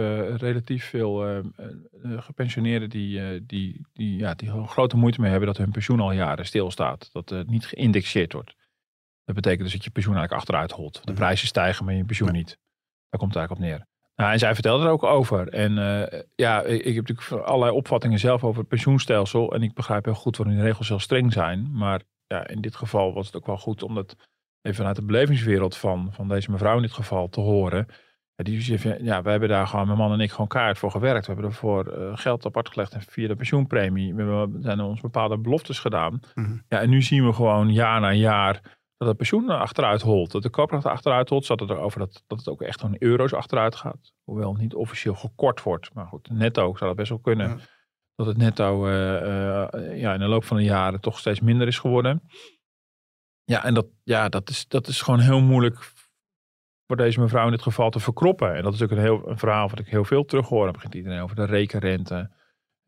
relatief 0.41 0.85
veel 0.85 1.43
gepensioneerden 2.17 2.89
die, 2.89 3.45
die, 3.45 3.85
die, 3.93 4.17
ja, 4.17 4.33
die 4.33 4.49
grote 4.65 4.97
moeite 4.97 5.21
mee 5.21 5.29
hebben 5.29 5.47
dat 5.47 5.57
hun 5.57 5.71
pensioen 5.71 5.99
al 5.99 6.11
jaren 6.11 6.45
stilstaat. 6.45 7.09
Dat 7.11 7.29
het 7.29 7.49
niet 7.49 7.65
geïndexeerd 7.65 8.33
wordt. 8.33 8.55
Dat 9.25 9.35
betekent 9.35 9.63
dus 9.63 9.73
dat 9.73 9.83
je 9.83 9.89
pensioen 9.89 10.15
eigenlijk 10.15 10.41
achteruit 10.41 10.71
holt. 10.71 11.01
De 11.03 11.13
prijzen 11.13 11.47
stijgen, 11.47 11.85
maar 11.85 11.93
je 11.93 12.05
pensioen 12.05 12.31
niet. 12.31 12.57
Daar 13.09 13.19
komt 13.19 13.33
het 13.33 13.39
eigenlijk 13.39 13.51
op 13.51 13.77
neer. 13.77 13.88
Nou, 14.19 14.31
en 14.31 14.39
zij 14.39 14.53
vertelde 14.53 14.85
er 14.85 14.91
ook 14.91 15.03
over. 15.03 15.47
En 15.47 15.77
eh, 15.77 16.21
ja, 16.35 16.61
ik, 16.61 16.85
ik 16.85 16.95
heb 16.95 17.07
natuurlijk 17.07 17.47
allerlei 17.47 17.71
opvattingen 17.71 18.19
zelf 18.19 18.43
over 18.43 18.59
het 18.59 18.67
pensioenstelsel. 18.67 19.53
En 19.53 19.61
ik 19.61 19.73
begrijp 19.73 20.05
heel 20.05 20.13
goed 20.13 20.37
waarom 20.37 20.55
die 20.55 20.63
regels 20.63 20.87
heel 20.87 20.99
streng 20.99 21.33
zijn. 21.33 21.69
Maar 21.71 22.01
ja, 22.27 22.47
in 22.47 22.61
dit 22.61 22.75
geval 22.75 23.13
was 23.13 23.25
het 23.25 23.35
ook 23.35 23.45
wel 23.45 23.57
goed 23.57 23.83
om 23.83 23.95
dat 23.95 24.15
even 24.61 24.77
vanuit 24.77 24.95
de 24.95 25.05
belevingswereld 25.05 25.77
van, 25.77 26.09
van 26.11 26.27
deze 26.27 26.51
mevrouw 26.51 26.75
in 26.75 26.81
dit 26.81 26.91
geval 26.91 27.29
te 27.29 27.39
horen. 27.39 27.85
Ja, 28.35 28.43
die 28.43 28.61
zegt, 28.61 28.83
ja, 29.01 29.21
we 29.21 29.29
hebben 29.29 29.49
daar 29.49 29.67
gewoon, 29.67 29.85
mijn 29.85 29.97
man 29.97 30.11
en 30.11 30.19
ik, 30.19 30.31
gewoon 30.31 30.47
kaart 30.47 30.77
voor 30.77 30.91
gewerkt. 30.91 31.25
We 31.25 31.31
hebben 31.33 31.51
ervoor 31.51 31.97
uh, 31.97 32.17
geld 32.17 32.45
apart 32.45 32.69
gelegd 32.69 32.93
en 32.93 33.01
via 33.01 33.27
de 33.27 33.35
pensioenpremie. 33.35 34.13
We 34.13 34.23
hebben, 34.23 34.61
zijn 34.61 34.79
ons 34.79 35.01
bepaalde 35.01 35.37
beloftes 35.37 35.79
gedaan. 35.79 36.19
Mhm. 36.33 36.57
Ja, 36.67 36.79
en 36.79 36.89
nu 36.89 37.01
zien 37.01 37.25
we 37.25 37.33
gewoon 37.33 37.73
jaar 37.73 37.99
na 37.99 38.13
jaar 38.13 38.78
dat 38.99 39.07
het 39.07 39.17
pensioen 39.17 39.49
achteruit 39.49 40.01
holt. 40.01 40.31
Dat 40.31 40.41
de 40.41 40.49
koopkracht 40.49 40.85
achteruit 40.85 41.29
holt. 41.29 41.45
Zat 41.45 41.59
het 41.59 41.69
erover 41.69 41.99
dat, 41.99 42.23
dat 42.27 42.37
het 42.37 42.47
ook 42.47 42.61
echt 42.61 42.79
gewoon 42.79 42.95
euro's 42.99 43.33
achteruit 43.33 43.75
gaat. 43.75 44.13
Hoewel 44.23 44.51
het 44.51 44.61
niet 44.61 44.73
officieel 44.73 45.15
gekort 45.15 45.63
wordt. 45.63 45.93
Maar 45.93 46.05
goed, 46.05 46.29
netto 46.29 46.75
zou 46.75 46.89
dat 46.89 46.95
best 46.95 47.09
wel 47.09 47.19
kunnen. 47.19 47.49
Ja. 47.49 47.57
Dat 48.15 48.25
het 48.25 48.37
netto 48.37 48.87
eh, 48.87 49.63
eh, 49.63 49.99
ja, 49.99 50.13
in 50.13 50.19
de 50.19 50.27
loop 50.27 50.43
van 50.43 50.57
de 50.57 50.63
jaren 50.63 51.01
toch 51.01 51.19
steeds 51.19 51.39
minder 51.39 51.67
is 51.67 51.79
geworden. 51.79 52.21
Ja, 53.43 53.63
en 53.63 53.73
dat, 53.73 53.87
ja, 54.03 54.29
dat, 54.29 54.49
is, 54.49 54.67
dat 54.67 54.87
is 54.87 55.01
gewoon 55.01 55.19
heel 55.19 55.41
moeilijk 55.41 55.91
voor 56.85 56.97
deze 56.97 57.19
mevrouw 57.19 57.45
in 57.45 57.51
dit 57.51 57.61
geval 57.61 57.89
te 57.89 57.99
verkroppen. 57.99 58.55
En 58.55 58.63
dat 58.63 58.73
is 58.73 58.81
ook 58.81 58.91
een, 58.91 58.97
heel, 58.97 59.29
een 59.29 59.37
verhaal 59.37 59.69
wat 59.69 59.79
ik 59.79 59.87
heel 59.87 60.05
veel 60.05 60.25
terughoor. 60.25 60.63
Dan 60.63 60.73
begint 60.73 60.95
iedereen 60.95 61.21
over 61.21 61.35
de 61.35 61.45
rekenrente. 61.45 62.31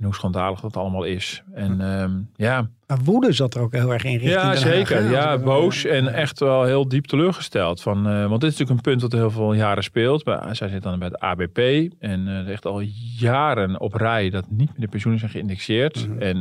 En 0.01 0.07
hoe 0.07 0.15
schandalig 0.15 0.59
dat 0.59 0.77
allemaal 0.77 1.03
is. 1.03 1.43
En 1.53 1.81
ehm, 1.81 2.11
ja, 2.35 2.69
Maar 2.87 2.99
woede 3.03 3.31
zat 3.31 3.53
er 3.53 3.61
ook 3.61 3.71
heel 3.71 3.93
erg 3.93 4.03
in 4.03 4.11
richting 4.11 4.31
ja, 4.31 4.45
Haag, 4.45 4.57
zeker. 4.57 5.09
Ja, 5.09 5.37
boos 5.37 5.85
en 5.85 6.13
echt 6.13 6.39
wel 6.39 6.63
heel 6.63 6.87
diep 6.87 7.05
teleurgesteld. 7.05 7.81
Van, 7.81 8.07
eh, 8.07 8.27
want 8.27 8.41
dit 8.41 8.51
is 8.51 8.57
natuurlijk 8.57 8.69
een 8.69 8.91
punt 8.91 9.01
dat 9.01 9.11
heel 9.11 9.31
veel 9.31 9.53
jaren 9.53 9.83
speelt. 9.83 10.23
Bij, 10.23 10.53
zij 10.53 10.67
zit 10.67 10.83
dan 10.83 10.99
bij 10.99 11.07
het 11.07 11.19
ABP. 11.19 11.57
En 11.99 12.27
eh, 12.27 12.51
echt 12.51 12.65
al 12.65 12.79
jaren 13.19 13.79
op 13.79 13.93
rij 13.93 14.29
dat 14.29 14.45
niet 14.49 14.69
meer 14.69 14.79
de 14.79 14.87
pensioenen 14.87 15.19
zijn 15.19 15.31
geïndexeerd. 15.31 16.07
Mhm. 16.07 16.21
En 16.21 16.37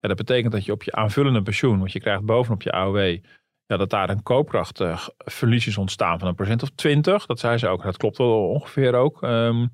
ja, 0.00 0.08
dat 0.08 0.16
betekent 0.16 0.52
dat 0.52 0.64
je 0.64 0.72
op 0.72 0.82
je 0.82 0.92
aanvullende 0.92 1.42
pensioen, 1.42 1.80
wat 1.80 1.92
je 1.92 2.00
krijgt 2.00 2.24
bovenop 2.24 2.62
je 2.62 2.72
AOW, 2.72 3.16
ja, 3.66 3.76
dat 3.76 3.90
daar 3.90 4.10
een 4.10 4.22
koopkrachtverlies 4.22 5.66
is 5.66 5.78
ontstaan 5.78 6.18
van 6.18 6.28
een 6.28 6.34
procent 6.34 6.62
of 6.62 6.70
20. 6.74 7.26
Dat 7.26 7.38
zei 7.38 7.58
ze 7.58 7.68
ook. 7.68 7.82
Dat 7.82 7.96
klopt 7.96 8.18
wel 8.18 8.48
ongeveer 8.48 8.94
ook. 8.94 9.22
Ehm, 9.22 9.66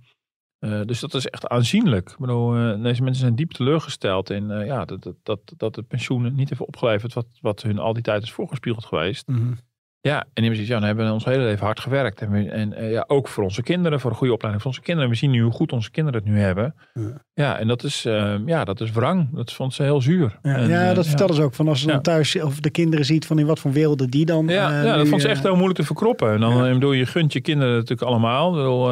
eh, 0.59 0.80
dus 0.84 1.00
dat 1.00 1.14
is 1.14 1.26
echt 1.26 1.48
aanzienlijk. 1.48 2.11
Ik 2.11 2.18
bedoel, 2.18 2.56
eh, 2.56 2.82
deze 2.82 3.02
mensen 3.02 3.22
zijn 3.22 3.34
diep 3.34 3.50
teleurgesteld 3.50 4.30
in 4.30 4.50
eh, 4.50 4.66
ja, 4.66 4.84
dat, 4.84 5.02
dat, 5.02 5.14
dat, 5.22 5.40
dat 5.56 5.76
het 5.76 5.88
pensioen 5.88 6.34
niet 6.34 6.48
heeft 6.48 6.61
opgeleverd 6.61 7.12
wat, 7.12 7.26
wat 7.40 7.62
hun 7.62 7.78
al 7.78 7.92
die 7.92 8.02
tijd 8.02 8.22
is 8.22 8.32
voorgespiegeld 8.32 8.84
geweest. 8.84 9.26
Mhm. 9.26 9.52
Ja, 10.01 10.24
en 10.34 10.44
zoiets, 10.44 10.66
ja, 10.68 10.78
dan 10.78 10.82
hebben 10.86 11.07
we 11.07 11.12
ons 11.12 11.24
hele 11.24 11.44
leven 11.44 11.64
hard 11.64 11.80
gewerkt. 11.80 12.20
En, 12.20 12.30
we- 12.30 12.49
en 12.49 12.72
eh, 12.72 12.90
ja, 12.90 13.05
ook 13.07 13.28
voor 13.28 13.44
onze 13.44 13.62
kinderen, 13.62 14.01
voor 14.01 14.11
een 14.11 14.16
goede 14.16 14.32
opleiding 14.32 14.62
voor 14.62 14.72
onze 14.72 14.84
kinderen. 14.86 15.11
We 15.11 15.16
zien 15.16 15.30
nu 15.30 15.42
hoe 15.42 15.53
goed 15.53 15.72
onze 15.72 15.90
kinderen 15.90 16.20
het 16.22 16.30
nu 16.30 16.38
hebben. 16.40 16.74
Ja. 16.94 17.22
Ja, 17.34 17.59
en 17.59 17.68
dat 17.68 17.82
is, 17.84 18.05
eh, 18.05 18.34
ja, 18.46 18.64
dat 18.64 18.80
is 18.80 18.90
wrang. 18.92 19.28
Dat 19.34 19.53
vond 19.53 19.74
ze 19.74 19.82
heel 19.82 20.01
zuur. 20.01 20.38
Ja, 20.42 20.55
En, 20.57 20.68
ja, 20.68 20.88
eh, 20.88 20.94
dat 20.94 21.07
vertelden 21.07 21.36
ze 21.36 21.42
ook. 21.42 21.55
Van 21.55 21.68
als 21.68 21.80
ze 21.80 21.86
dan 21.86 22.03
thuis 22.03 22.40
of 22.42 22.61
de 22.61 22.70
kinderen 22.70 23.05
ziet 23.05 23.26
van 23.26 23.38
in 23.38 23.46
wat 23.46 23.59
voor 23.59 23.72
werelden 23.72 24.11
die 24.11 24.24
dan. 24.26 24.46
Ja, 24.49 24.78
eh, 24.78 24.84
ja 24.84 24.96
dat 24.96 25.09
vond 25.09 25.20
ze 25.22 25.28
echt 25.28 25.42
heel 25.42 25.55
moeilijk 25.55 25.78
te 25.78 25.84
verkroppen. 25.86 26.32
En 26.32 26.40
dan 26.40 26.72
bedoel 26.72 26.92
je, 26.92 27.07
gunt 27.07 27.32
je 27.32 27.40
kinderen 27.40 27.74
natuurlijk 27.74 28.09
allemaal. 28.11 28.51
Bedoel, 28.53 28.84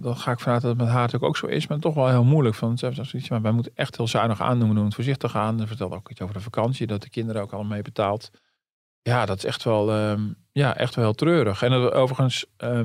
dan 0.00 0.16
ga 0.16 0.30
ik 0.32 0.40
vanuit 0.40 0.60
dat 0.62 0.70
het 0.70 0.80
met 0.80 0.88
haar 0.88 0.96
natuurlijk 1.00 1.24
ook 1.24 1.36
zo 1.36 1.46
is. 1.46 1.66
Maar 1.66 1.78
toch 1.78 1.94
wel 1.94 2.08
heel 2.08 2.24
moeilijk. 2.24 2.54
Van, 2.56 2.78
zoiets 2.78 3.26
van, 3.28 3.42
wij 3.42 3.52
moeten 3.52 3.72
echt 3.74 3.96
heel 3.96 4.08
zuinig 4.08 4.40
aandoen. 4.40 4.74
Doen 4.74 4.84
het 4.84 4.94
voorzichtig 4.94 5.36
aan. 5.36 5.58
Ze 5.58 5.66
vertelde 5.66 5.94
ook 5.96 6.10
iets 6.10 6.20
over 6.20 6.34
de 6.34 6.40
vakantie. 6.40 6.86
Dat 6.86 7.02
de 7.02 7.10
kinderen 7.10 7.42
ook 7.42 7.52
allemaal 7.52 7.72
mee 7.72 7.82
betaalt. 7.82 8.30
Ja, 9.08 9.26
dat 9.26 9.36
is 9.36 9.44
echt 9.44 9.62
wel, 9.62 9.92
ehm, 9.92 10.22
ja, 10.52 10.76
echt 10.76 10.94
wel 10.94 11.04
heel 11.04 11.14
treurig. 11.14 11.62
En 11.62 11.70
dat, 11.70 11.92
overigens, 11.92 12.46
eh, 12.56 12.80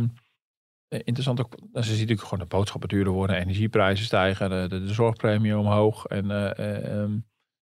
interessant 0.88 1.40
ook. 1.40 1.54
Ze 1.74 1.82
ziet 1.82 1.92
natuurlijk 2.00 2.22
gewoon 2.22 2.40
de 2.40 2.56
boodschappen 2.56 2.90
duurder 2.90 3.14
worden. 3.14 3.36
Energieprijzen 3.36 4.06
stijgen. 4.06 4.50
De, 4.50 4.68
de, 4.68 4.86
de 4.86 4.94
zorgpremie 4.94 5.58
omhoog. 5.58 6.06
En, 6.06 6.32
eh, 6.32 6.60
eh, 6.60 7.02
ehm, 7.02 7.18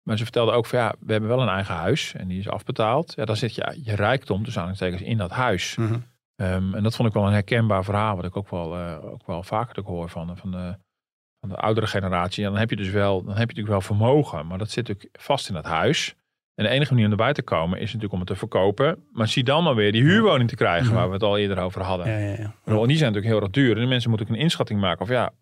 maar 0.02 0.16
ze 0.18 0.22
vertelde 0.22 0.52
ook 0.52 0.66
van 0.66 0.78
ja, 0.78 0.94
we 1.00 1.12
hebben 1.12 1.30
wel 1.30 1.42
een 1.42 1.48
eigen 1.48 1.74
huis. 1.74 2.14
En 2.14 2.28
die 2.28 2.38
is 2.38 2.48
afbetaald. 2.48 3.12
Ja, 3.16 3.24
dan 3.24 3.36
zit 3.36 3.54
je 3.54 3.78
je 3.82 3.94
rijkdom, 3.94 4.44
dus 4.44 4.54
aanhalingstekens, 4.54 5.02
in 5.02 5.16
dat 5.16 5.30
huis. 5.30 5.76
mhm. 5.76 5.98
En 6.36 6.82
dat 6.82 6.96
vond 6.96 7.08
ik 7.08 7.14
wel 7.14 7.26
een 7.26 7.32
herkenbaar 7.32 7.84
verhaal, 7.84 8.16
wat 8.16 8.24
ik 8.24 8.36
ook 8.36 8.50
wel, 8.50 8.76
eh, 8.76 9.04
ook 9.04 9.26
wel 9.26 9.42
vaker 9.42 9.84
hoor 9.84 10.08
van, 10.08 10.36
van, 10.36 10.50
de, 10.50 10.76
van 11.40 11.48
de 11.48 11.56
oudere 11.56 11.86
generatie. 11.86 12.44
En 12.44 12.50
dan 12.50 12.60
heb 12.60 12.70
je 12.70 12.76
dus 12.76 12.90
wel, 12.90 13.22
dan 13.22 13.36
heb 13.36 13.50
je 13.50 13.56
natuurlijk 13.56 13.68
wel 13.68 13.96
vermogen, 13.96 14.46
maar 14.46 14.58
dat 14.58 14.70
zit 14.70 14.88
natuurlijk 14.88 15.18
vast 15.20 15.48
in 15.48 15.54
dat 15.54 15.64
huis. 15.64 16.16
En 16.54 16.64
de 16.64 16.70
enige 16.70 16.92
manier 16.92 17.06
om 17.06 17.12
erbij 17.12 17.32
te 17.32 17.42
komen 17.42 17.78
is 17.78 17.84
natuurlijk 17.86 18.12
om 18.12 18.18
het 18.18 18.28
te 18.28 18.36
verkopen. 18.36 19.04
Maar 19.12 19.28
zie 19.28 19.44
dan 19.44 19.64
maar 19.64 19.74
weer 19.74 19.92
die 19.92 20.02
huurwoning 20.02 20.48
te 20.48 20.56
krijgen, 20.56 20.94
waar 20.94 21.06
we 21.06 21.12
het 21.12 21.22
al 21.22 21.38
eerder 21.38 21.58
over 21.58 21.82
hadden. 21.82 22.10
Ja, 22.10 22.18
ja, 22.18 22.36
ja. 22.38 22.54
En 22.64 22.86
die 22.86 22.96
zijn 22.96 23.12
natuurlijk 23.12 23.24
heel 23.24 23.40
erg 23.40 23.50
duur. 23.50 23.74
En 23.74 23.82
de 23.82 23.88
mensen 23.88 24.10
moeten 24.10 24.28
ook 24.28 24.34
een 24.34 24.40
inschatting 24.40 24.80
maken 24.80 25.02
of 25.02 25.08
ja, 25.08 25.32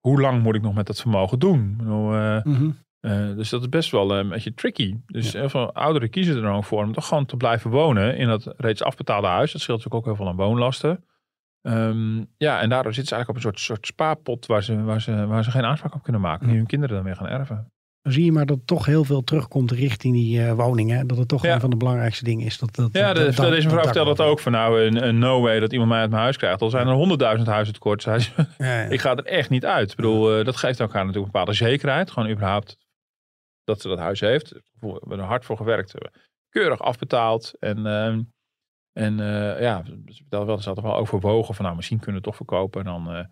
hoe 0.00 0.20
lang 0.20 0.42
moet 0.42 0.54
ik 0.54 0.62
nog 0.62 0.74
met 0.74 0.86
dat 0.86 1.00
vermogen 1.00 1.38
doen? 1.38 1.80
Eh, 3.00 3.34
dus 3.36 3.48
dat 3.48 3.60
is 3.60 3.68
best 3.68 3.90
wel 3.90 4.12
eh, 4.12 4.18
een 4.18 4.28
beetje 4.28 4.54
tricky. 4.54 4.96
Dus 5.06 5.32
heel 5.32 5.48
veel 5.48 5.72
ouderen 5.72 6.10
kiezen 6.10 6.36
er 6.36 6.42
dan 6.42 6.54
ook 6.54 6.64
voor 6.64 6.82
om 6.82 6.92
toch 6.92 7.06
gewoon 7.06 7.26
te 7.26 7.36
blijven 7.36 7.70
wonen 7.70 8.16
in 8.16 8.26
dat 8.26 8.54
reeds 8.56 8.82
afbetaalde 8.82 9.26
huis. 9.26 9.52
Dat 9.52 9.60
scheelt 9.60 9.78
natuurlijk 9.78 10.06
ook 10.06 10.16
heel 10.16 10.24
veel 10.24 10.32
aan 10.32 10.46
woonlasten. 10.46 11.04
Ehm, 11.62 12.24
ja, 12.36 12.60
en 12.60 12.68
daardoor 12.68 12.94
zitten 12.94 13.06
ze 13.06 13.14
eigenlijk 13.14 13.28
op 13.28 13.34
een 13.34 13.40
soort, 13.40 13.60
soort 13.60 13.86
spaarpot 13.86 14.46
waar 14.46 14.62
ze, 14.62 14.82
waar, 14.82 15.00
ze, 15.00 15.26
waar 15.26 15.44
ze 15.44 15.50
geen 15.50 15.64
aanspraak 15.64 15.94
op 15.94 16.02
kunnen 16.02 16.20
maken. 16.20 16.46
Die 16.46 16.56
hun 16.56 16.66
kinderen 16.66 16.96
dan 16.96 17.04
weer 17.04 17.16
gaan 17.16 17.28
erven. 17.28 17.72
Dan 18.02 18.12
zie 18.12 18.24
je 18.24 18.32
maar 18.32 18.46
dat 18.46 18.56
het 18.56 18.66
toch 18.66 18.86
heel 18.86 19.04
veel 19.04 19.22
terugkomt 19.24 19.70
richting 19.70 20.14
die 20.14 20.44
eh, 20.46 20.52
woningen. 20.52 21.06
Dat 21.06 21.16
het 21.18 21.28
toch 21.28 21.42
Ja. 21.42 21.54
een 21.54 21.60
van 21.60 21.70
de 21.70 21.76
belangrijkste 21.76 22.24
dingen 22.24 22.46
is. 22.46 22.58
Dat, 22.58 22.74
dat, 22.74 22.88
Ja, 22.92 23.12
dat- 23.12 23.16
de, 23.34 23.42
dat- 23.42 23.50
deze 23.50 23.66
mevrouw 23.66 23.82
vertelde 23.84 24.14
dat 24.14 24.26
ook. 24.26 24.40
Van 24.40 24.52
nou, 24.52 24.82
een, 24.82 25.06
een 25.06 25.18
no 25.18 25.40
way 25.40 25.60
dat 25.60 25.72
iemand 25.72 25.90
mij 25.90 26.00
uit 26.00 26.10
mijn 26.10 26.22
huis 26.22 26.36
krijgt. 26.36 26.60
Al 26.62 26.70
zijn 26.70 26.86
er 26.86 26.94
honderdduizend 26.94 27.48
huizen 27.48 27.74
tekort. 27.74 28.02
Zei 28.02 28.18
ze, 28.18 28.30
Ja, 28.58 28.80
ja. 28.82 28.88
ik 28.88 29.00
ga 29.00 29.16
er 29.16 29.24
echt 29.24 29.50
niet 29.50 29.64
uit. 29.66 29.90
Ik 29.90 29.96
bedoel, 29.96 30.38
eh, 30.38 30.44
dat 30.44 30.56
geeft 30.56 30.80
elkaar 30.80 31.04
natuurlijk 31.04 31.24
een 31.26 31.32
bepaalde 31.32 31.52
zekerheid. 31.52 32.10
Gewoon 32.10 32.30
überhaupt 32.30 32.76
dat 33.64 33.80
ze 33.80 33.88
dat 33.88 33.98
huis 33.98 34.20
heeft. 34.20 34.50
We 34.80 34.86
hebben 35.00 35.18
er 35.18 35.24
hard 35.24 35.44
voor 35.44 35.56
gewerkt. 35.56 35.94
Keurig 36.48 36.80
afbetaald. 36.80 37.52
En, 37.58 37.86
ehm, 37.86 38.20
en 38.92 39.20
eh, 39.20 39.60
ja, 39.60 39.82
ze 39.84 40.00
vertelde 40.20 40.46
wel, 40.46 40.58
ze 40.58 40.68
had 40.68 40.76
er 40.78 40.82
wel 40.84 40.96
overwogen 40.96 41.54
van 41.54 41.64
nou, 41.64 41.76
misschien 41.76 41.98
kunnen 42.00 42.22
we 42.22 42.28
het 42.28 42.36
toch 42.38 42.46
verkopen. 42.46 42.80
En 42.80 42.86
dan, 42.86 43.26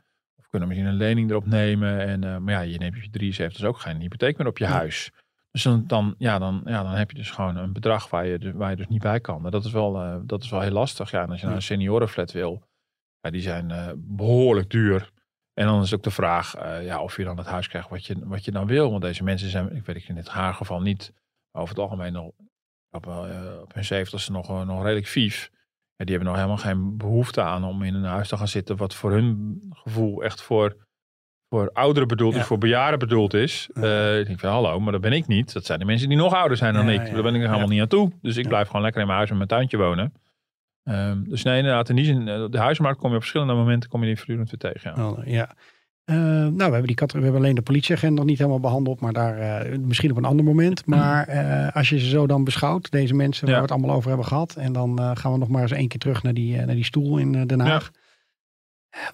kunnen 0.50 0.68
misschien 0.68 0.88
een 0.90 0.96
lening 0.96 1.30
erop 1.30 1.46
nemen. 1.46 2.00
En, 2.00 2.24
eh, 2.24 2.36
maar 2.36 2.54
ja, 2.54 2.60
je 2.60 2.78
neemt 2.78 2.94
je 3.02 3.10
73 3.10 3.58
dus 3.60 3.68
ook 3.68 3.78
geen 3.78 4.00
hypotheek 4.00 4.38
meer 4.38 4.46
op 4.46 4.58
je 4.58 4.64
Ja. 4.64 4.70
huis. 4.70 5.10
Dus 5.50 5.62
dan, 5.62 5.86
dan, 5.86 6.14
ja, 6.18 6.38
dan, 6.38 6.62
ja, 6.64 6.82
dan 6.82 6.92
heb 6.92 7.10
je 7.10 7.16
dus 7.16 7.30
gewoon 7.30 7.56
een 7.56 7.72
bedrag 7.72 8.10
waar 8.10 8.26
je, 8.26 8.38
dus- 8.38 8.52
waar 8.54 8.70
je 8.70 8.76
dus 8.76 8.86
niet 8.88 9.02
bij 9.02 9.20
kan. 9.20 9.44
En 9.44 9.50
dat 9.50 9.64
is 9.64 9.72
wel, 9.72 9.96
eh, 10.02 10.16
dat 10.22 10.42
is 10.42 10.50
wel 10.50 10.60
heel 10.60 10.70
lastig. 10.70 11.10
Ja, 11.10 11.22
en 11.22 11.30
als 11.30 11.40
je 11.40 11.46
naar 11.46 11.54
een 11.54 11.62
seniorenflat 11.62 12.32
wil, 12.32 12.62
ja, 13.20 13.30
die 13.30 13.40
zijn 13.40 13.70
eh, 13.70 13.88
behoorlijk 13.96 14.70
duur. 14.70 15.10
En 15.54 15.66
dan 15.66 15.82
is 15.82 15.94
ook 15.94 16.02
de 16.02 16.10
vraag 16.10 16.54
ja, 16.82 17.02
of 17.02 17.16
je 17.16 17.24
dan 17.24 17.36
het 17.38 17.46
huis 17.46 17.68
krijgt 17.68 17.88
wat 17.88 18.06
je, 18.06 18.16
wat 18.26 18.44
je 18.44 18.50
dan 18.50 18.66
wil. 18.66 18.90
Want 18.90 19.02
deze 19.02 19.24
mensen 19.24 19.50
zijn, 19.50 19.76
ik 19.76 19.86
weet 19.86 19.96
het 19.96 20.08
in 20.08 20.14
dit 20.14 20.28
haar 20.28 20.54
geval 20.54 20.80
niet, 20.80 21.12
maar 21.50 21.62
over 21.62 21.74
het 21.74 21.84
algemeen 21.84 22.12
nog 22.12 22.26
op, 22.90 23.06
op 23.62 23.74
hun 23.74 23.84
zeventigste 23.84 24.32
nog, 24.32 24.64
nog 24.64 24.82
redelijk 24.82 25.06
vief. 25.06 25.50
Ja, 26.00 26.06
die 26.06 26.14
hebben 26.14 26.34
nog 26.34 26.42
helemaal 26.42 26.64
geen 26.64 26.96
behoefte 26.96 27.42
aan 27.42 27.64
om 27.64 27.82
in 27.82 27.94
een 27.94 28.04
huis 28.04 28.28
te 28.28 28.36
gaan 28.36 28.48
zitten 28.48 28.76
wat 28.76 28.94
voor 28.94 29.12
hun 29.12 29.60
gevoel 29.70 30.22
echt 30.22 30.42
voor, 30.42 30.76
voor 31.48 31.70
ouderen 31.72 32.08
bedoeld 32.08 32.34
is, 32.34 32.44
voor 32.44 32.58
bejaarden 32.58 32.98
bedoeld 32.98 33.34
is. 33.34 33.70
Eh, 33.74 34.18
ik 34.18 34.26
denk 34.26 34.40
van 34.40 34.50
hallo, 34.50 34.80
maar 34.80 34.92
dat 34.92 35.00
ben 35.00 35.12
ik 35.12 35.26
niet. 35.26 35.52
Dat 35.52 35.64
zijn 35.64 35.78
de 35.78 35.84
mensen 35.84 36.08
die 36.08 36.16
nog 36.16 36.34
ouder 36.34 36.56
zijn 36.56 36.74
dan 36.74 36.88
ik. 36.88 37.12
Daar 37.12 37.22
ben 37.22 37.34
ik 37.34 37.42
er 37.42 37.48
helemaal 37.48 37.68
niet 37.68 37.80
aan 37.80 37.86
toe. 37.88 38.12
Dus 38.22 38.36
ik 38.36 38.48
blijf 38.48 38.66
gewoon 38.66 38.82
lekker 38.82 39.00
in 39.00 39.06
mijn 39.06 39.18
huis 39.18 39.30
en 39.30 39.36
mijn 39.36 39.48
tuintje 39.48 39.76
wonen. 39.76 40.12
Ehm, 40.84 41.22
dus 41.22 41.42
nee, 41.42 41.58
inderdaad, 41.58 41.88
in 41.88 41.96
die 41.96 42.04
zin, 42.04 42.28
eh, 42.28 42.44
de 42.50 42.58
huismarkt 42.58 42.98
kom 42.98 43.08
je 43.10 43.14
op 43.14 43.20
verschillende 43.20 43.54
momenten 43.54 43.90
kom 43.90 44.00
je 44.00 44.06
die 44.06 44.16
voortdurend 44.16 44.50
weer 44.50 44.72
tegen. 44.72 44.92
Ja. 44.96 45.08
Oh, 45.08 45.26
ja. 45.26 45.56
Eh, 46.10 46.16
nou, 46.16 46.52
we 46.56 46.62
hebben, 46.62 46.86
die 46.86 46.94
kat, 46.94 47.12
we 47.12 47.20
hebben 47.20 47.40
alleen 47.40 47.54
de 47.54 47.62
politieagent 47.62 48.16
nog 48.16 48.24
niet 48.24 48.38
helemaal 48.38 48.60
behandeld, 48.60 49.00
maar 49.00 49.12
daar 49.12 49.38
eh, 49.38 49.78
misschien 49.78 50.10
op 50.10 50.16
een 50.16 50.24
ander 50.24 50.44
moment. 50.44 50.86
Maar 50.86 51.26
eh, 51.28 51.76
als 51.76 51.88
je 51.88 51.98
ze 51.98 52.08
zo 52.08 52.26
dan 52.26 52.44
beschouwt, 52.44 52.90
deze 52.90 53.14
mensen 53.14 53.44
waar 53.46 53.54
Ja. 53.54 53.60
we 53.60 53.66
het 53.66 53.76
allemaal 53.76 53.96
over 53.96 54.08
hebben 54.08 54.26
gehad, 54.26 54.54
en 54.56 54.72
dan 54.72 55.16
gaan 55.16 55.32
we 55.32 55.38
nog 55.38 55.48
maar 55.48 55.62
eens 55.62 55.70
één 55.72 55.88
keer 55.88 55.98
terug 56.00 56.22
naar 56.22 56.34
die, 56.34 56.56
naar 56.56 56.74
die 56.74 56.84
stoel 56.84 57.18
in 57.18 57.46
Den 57.46 57.60
Haag. 57.60 57.90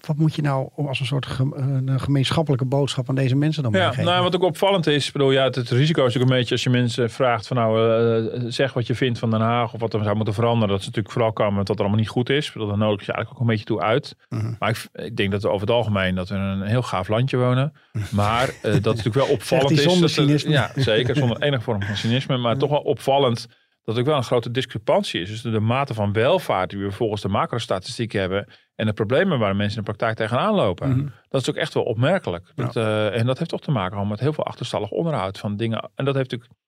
Wat 0.07 0.17
moet 0.17 0.35
je 0.35 0.41
nou 0.41 0.69
als 0.75 0.99
een 0.99 1.05
soort 1.05 1.25
gem- 1.25 1.53
eh, 1.53 1.65
een 1.85 1.99
gemeenschappelijke 1.99 2.65
boodschap 2.65 3.09
aan 3.09 3.15
deze 3.15 3.35
mensen 3.35 3.63
dan 3.63 3.71
Ja, 3.71 3.79
meegeven? 3.79 4.03
nou, 4.05 4.23
wat 4.23 4.35
ook 4.35 4.43
opvallend 4.43 4.87
is, 4.87 5.11
bedoel, 5.11 5.31
ja, 5.31 5.43
het, 5.43 5.55
het 5.55 5.69
risico 5.69 5.99
is 5.99 6.05
natuurlijk 6.05 6.31
een 6.31 6.37
beetje 6.37 6.53
als 6.53 6.63
je 6.63 6.69
mensen 6.69 7.09
vraagt 7.09 7.47
van 7.47 7.57
nou, 7.57 7.91
eh, 8.35 8.43
zeg 8.47 8.73
wat 8.73 8.87
je 8.87 8.95
vindt 8.95 9.19
van 9.19 9.29
Den 9.29 9.41
Haag 9.41 9.73
of 9.73 9.79
wat 9.79 9.93
er 9.93 10.03
zou 10.03 10.15
moeten 10.15 10.33
veranderen. 10.33 10.69
Dat 10.69 10.79
ze 10.79 10.85
natuurlijk 10.85 11.13
vooral 11.13 11.33
komen 11.33 11.55
dat 11.57 11.67
dat 11.67 11.79
allemaal 11.79 11.97
niet 11.97 12.09
goed 12.09 12.29
is. 12.29 12.51
Bedoel, 12.51 12.67
daar 12.67 12.77
nodig 12.77 13.05
je 13.05 13.11
eigenlijk 13.11 13.31
ook 13.41 13.47
een 13.47 13.53
beetje 13.53 13.65
toe 13.65 13.81
uit. 13.81 14.15
Mhm. 14.29 14.53
Maar 14.59 14.69
ik, 14.69 14.87
ik 15.05 15.15
denk 15.17 15.31
dat 15.31 15.41
we 15.41 15.47
over 15.49 15.67
het 15.67 15.75
algemeen 15.75 16.15
dat 16.15 16.29
we 16.29 16.35
in 16.35 16.41
een 16.41 16.61
heel 16.61 16.81
gaaf 16.83 17.07
landje 17.07 17.37
wonen. 17.37 17.73
Maar 18.11 18.47
eh, 18.47 18.53
dat 18.61 18.73
het 18.73 18.83
natuurlijk 18.85 19.15
wel 19.15 19.27
opvallend 19.37 19.71
is. 19.71 19.81
zonder 19.83 20.01
dat 20.01 20.09
er- 20.09 20.23
cynisme. 20.23 20.51
ja, 20.51 20.71
zeker, 20.75 21.15
zonder 21.15 21.41
enige 21.41 21.61
vorm 21.63 21.81
van 21.83 21.95
cynisme. 21.95 22.37
Maar 22.37 22.57
toch 22.57 22.69
wel 22.69 22.79
opvallend 22.81 23.47
dat 23.87 23.97
er 23.97 24.03
wel 24.03 24.17
een 24.17 24.23
grote 24.23 24.51
discrepantie 24.51 25.21
is. 25.21 25.29
Dus 25.29 25.41
de 25.41 25.59
mate 25.59 25.93
van 25.93 26.13
welvaart 26.13 26.69
die 26.69 26.79
we 26.79 26.91
volgens 26.91 27.21
de 27.21 27.27
macrostatistieken 27.27 28.19
hebben. 28.19 28.49
En 28.75 28.85
de 28.85 28.93
problemen 28.93 29.39
waar 29.39 29.55
mensen 29.55 29.77
in 29.77 29.83
de 29.83 29.91
praktijk 29.91 30.17
tegenaan 30.17 30.53
lopen. 30.53 30.89
Mhm. 30.89 31.07
Dat 31.29 31.41
is 31.41 31.49
ook 31.49 31.55
echt 31.55 31.73
wel 31.73 31.83
opmerkelijk. 31.83 32.51
Dat, 32.55 32.75
eh, 32.75 33.17
en 33.17 33.25
dat 33.25 33.37
heeft 33.37 33.49
toch 33.49 33.61
te 33.61 33.71
maken 33.71 34.07
met 34.07 34.19
heel 34.19 34.33
veel 34.33 34.45
achterstallig 34.45 34.89
onderhoud 34.89 35.37
van 35.39 35.55
dingen. 35.55 35.89
En 35.95 36.05
dat 36.05 36.15
heeft 36.15 36.31
natuurlijk, 36.31 36.59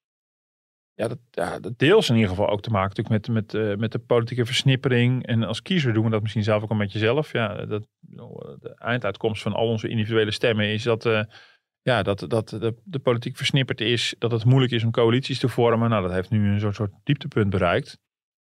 ja, 0.93 1.07
dat, 1.07 1.17
ja, 1.31 1.59
dat 1.59 1.77
deels 1.77 2.09
in 2.09 2.15
ieder 2.15 2.29
geval 2.29 2.49
ook 2.49 2.61
te 2.61 2.69
maken 2.69 2.87
natuurlijk 2.87 3.27
met, 3.27 3.53
met, 3.53 3.63
eh, 3.63 3.77
met 3.77 3.91
de 3.91 3.99
politieke 3.99 4.45
versnippering. 4.45 5.25
En 5.25 5.43
als 5.43 5.61
kiezer 5.61 5.93
doen 5.93 6.03
we 6.03 6.09
dat 6.09 6.21
misschien 6.21 6.43
zelf 6.43 6.63
ook 6.63 6.69
een 6.69 6.77
beetje 6.77 6.99
zelf. 6.99 7.31
Ja, 7.31 7.65
dat, 7.65 7.87
de 7.99 8.75
einduitkomst 8.75 9.41
van 9.41 9.53
al 9.53 9.67
onze 9.67 9.89
individuele 9.89 10.31
stemmen 10.31 10.65
is 10.65 10.83
dat, 10.83 11.05
eh, 11.05 11.23
ja, 11.81 12.03
dat, 12.03 12.25
dat 12.27 12.49
de, 12.49 12.75
de 12.83 12.99
politiek 12.99 13.37
versnipperd 13.37 13.81
is. 13.81 14.15
Dat 14.17 14.31
het 14.31 14.45
moeilijk 14.45 14.71
is 14.71 14.83
om 14.83 14.91
coalities 14.91 15.39
te 15.39 15.49
vormen. 15.49 15.89
Nou, 15.89 16.01
dat 16.01 16.11
heeft 16.11 16.29
nu 16.29 16.49
een 16.51 16.59
soort, 16.59 16.75
soort 16.75 16.93
dieptepunt 17.03 17.49
bereikt. 17.49 17.99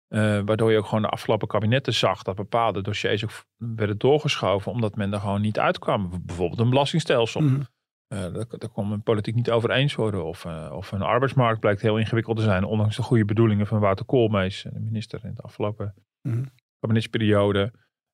Eh, 0.09 0.41
waardoor 0.45 0.71
je 0.73 0.79
ook 0.79 0.87
gewoon 0.87 1.03
de 1.03 1.09
afgelopen 1.09 1.49
kabinetten 1.49 1.95
zag 1.95 2.23
dat 2.23 2.37
bepaalde 2.37 2.83
dossiers 2.83 3.25
ook 3.25 3.45
werden 3.57 3.99
doorgeschoven 3.99 4.73
omdat 4.73 4.97
men 4.97 5.13
er 5.13 5.21
gewoon 5.21 5.41
niet 5.41 5.59
uitkwam. 5.59 6.23
Bijvoorbeeld 6.23 6.61
een 6.61 6.69
belastingstelsel. 6.69 7.41
Mhm. 7.41 7.61
Eh, 8.09 8.21
daar, 8.21 8.45
daar 8.49 8.69
kon 8.73 8.89
men 8.89 9.03
politiek 9.03 9.35
niet 9.35 9.51
over 9.51 9.71
eens 9.71 9.95
worden. 9.95 10.25
Of, 10.25 10.45
eh, 10.45 10.73
of 10.73 10.93
een 10.93 11.03
arbeidsmarkt 11.03 11.61
blijkt 11.61 11.83
heel 11.83 11.99
ingewikkeld 11.99 12.37
te 12.37 12.43
zijn, 12.43 12.65
ondanks 12.65 12.97
de 12.97 13.03
goede 13.03 13.25
bedoelingen 13.25 13.67
van 13.67 13.81
Wouter 13.81 14.05
Koolmees, 14.05 14.63
de 14.63 14.81
minister 14.81 15.25
in 15.25 15.35
de 15.35 15.43
afgelopen 15.43 15.95
Mhm. 16.23 16.45
kabinetsperiode. 16.81 17.73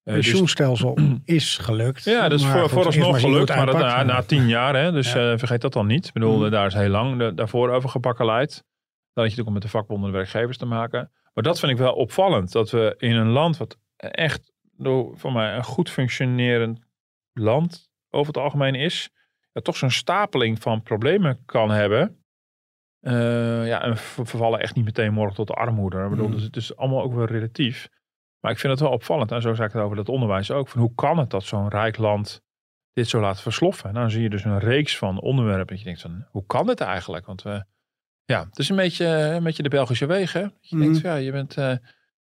Eh, 0.09 0.15
dus- 0.15 0.27
pensioenstelsel 0.29 0.99
is 1.25 1.59
gelukt. 1.59 2.05
ja, 2.05 2.29
dat 2.29 2.41
is 2.41 2.47
voor, 2.47 2.69
vooralsnog 2.69 3.21
gelukt, 3.21 3.49
maar 3.57 3.67
dat, 3.67 3.79
na, 3.79 4.03
na 4.03 4.23
tien 4.23 4.49
jaar. 4.49 4.75
Hè, 4.77 4.93
dus 4.93 5.13
Ja. 5.13 5.33
eh, 5.33 5.39
vergeet 5.39 5.61
dat 5.61 5.73
dan 5.73 5.87
niet. 5.87 6.07
Ik 6.07 6.13
bedoel, 6.13 6.39
Mhm. 6.39 6.51
daar 6.51 6.67
is 6.67 6.75
heel 6.75 6.89
lang 6.89 7.19
de- 7.19 7.35
daarvoor 7.35 7.71
over 7.71 7.89
gebakkeleid. 7.89 8.51
Dan 8.51 9.25
had 9.25 9.33
je 9.33 9.39
natuurlijk 9.39 9.49
ook 9.49 9.55
met 9.55 9.63
de 9.63 9.69
vakbonden 9.69 10.07
en 10.07 10.13
de 10.13 10.19
werkgevers 10.19 10.57
te 10.59 10.67
maken. 10.67 11.11
Maar 11.35 11.45
dat 11.45 11.59
vind 11.61 11.73
ik 11.73 11.79
wel 11.79 11.93
opvallend. 11.95 12.53
Dat 12.53 12.71
we 12.71 12.95
in 12.99 13.15
een 13.17 13.29
land 13.29 13.57
wat 13.57 13.77
echt 13.97 14.53
door, 14.77 15.19
voor 15.19 15.33
mij 15.33 15.55
een 15.57 15.65
goed 15.65 15.91
functionerend 15.91 16.81
land 17.33 17.91
over 18.11 18.27
het 18.33 18.43
algemeen 18.43 18.75
is. 18.75 19.11
Ja, 19.53 19.61
toch 19.61 19.77
zo'n 19.77 19.91
stapeling 19.91 20.63
van 20.63 20.83
problemen 20.83 21.43
kan 21.47 21.71
hebben. 21.71 22.23
Eh, 23.01 23.67
ja, 23.67 23.83
en 23.83 23.91
we 23.91 23.97
vervallen 23.97 24.61
echt 24.61 24.75
niet 24.75 24.85
meteen 24.85 25.13
morgen 25.13 25.35
tot 25.37 25.47
de 25.47 25.53
armoede. 25.55 26.03
Ik 26.05 26.11
bedoel, 26.11 26.27
Mhm. 26.27 26.35
dus 26.35 26.45
het 26.45 26.57
is 26.57 26.77
allemaal 26.77 27.03
ook 27.03 27.15
wel 27.15 27.25
relatief. 27.25 27.89
Maar 28.41 28.53
ik 28.53 28.59
vind 28.59 28.73
het 28.73 28.83
wel 28.83 28.91
opvallend. 28.93 29.33
En 29.33 29.43
zo 29.43 29.55
zei 29.55 29.67
ik 29.69 29.73
het 29.73 29.83
over 29.83 29.97
dat 29.97 30.09
onderwijs 30.09 30.51
ook. 30.51 30.69
Van 30.69 30.81
hoe 30.81 30.95
kan 30.95 31.19
het 31.19 31.31
dat 31.31 31.45
zo'n 31.45 31.69
rijk 31.69 31.97
land 31.97 32.43
dit 32.93 33.09
zo 33.09 33.21
laat 33.21 33.41
versloffen? 33.41 33.89
Nou, 33.89 34.01
dan 34.01 34.11
zie 34.11 34.23
je 34.23 34.31
dus 34.31 34.45
een 34.45 34.59
reeks 34.59 34.99
van 34.99 35.21
onderwerpen. 35.21 35.67
Dat 35.67 35.79
je 35.79 35.85
denkt 35.85 36.01
van, 36.01 36.27
hoe 36.31 36.47
kan 36.47 36.67
dit 36.67 36.81
eigenlijk? 36.81 37.27
Want 37.27 37.43
we, 37.43 37.65
ja, 38.25 38.45
het 38.45 38.59
is 38.59 38.69
een 38.69 38.77
beetje, 38.77 39.07
een 39.07 39.43
beetje 39.43 39.63
de 39.63 39.69
Belgische 39.69 40.07
wegen. 40.07 40.55
Je 40.61 40.77
Mhm. 40.77 40.85
denkt, 40.85 41.01
van, 41.01 41.11
ja, 41.11 41.17
je 41.17 41.33
bent, 41.33 41.57
eh, 41.57 41.77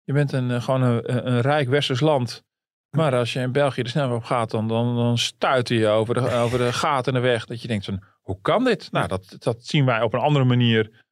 je 0.04 0.14
bent 0.14 0.32
een, 0.32 0.52
eh, 0.52 0.62
gewoon 0.62 0.82
een, 0.82 1.28
een 1.28 1.42
rijk 1.42 1.68
westers 1.70 2.00
land. 2.00 2.44
Maar 2.90 3.16
als 3.16 3.34
je 3.34 3.40
in 3.40 3.52
België 3.52 3.84
de 3.84 3.90
snelweg 3.90 4.18
op 4.18 4.24
gaat, 4.24 4.52
dan, 4.52 4.68
dan, 4.68 4.96
dan 4.96 5.18
stuiter 5.18 5.78
je 5.78 5.88
over 5.88 6.14
de, 6.14 6.32
over 6.44 6.58
de 6.58 6.74
gaten 6.74 7.14
in 7.14 7.22
de 7.22 7.28
weg. 7.28 7.46
Dat 7.46 7.62
je 7.62 7.68
denkt 7.68 7.86
van, 7.86 8.04
hoe 8.22 8.42
kan 8.42 8.64
dit? 8.64 8.92
Nou, 8.92 9.08
dat, 9.08 9.36
dat 9.40 9.66
zien 9.66 9.86
wij 9.86 10.02
op 10.02 10.14
een 10.14 10.20
andere 10.20 10.46
manier. 10.46 11.04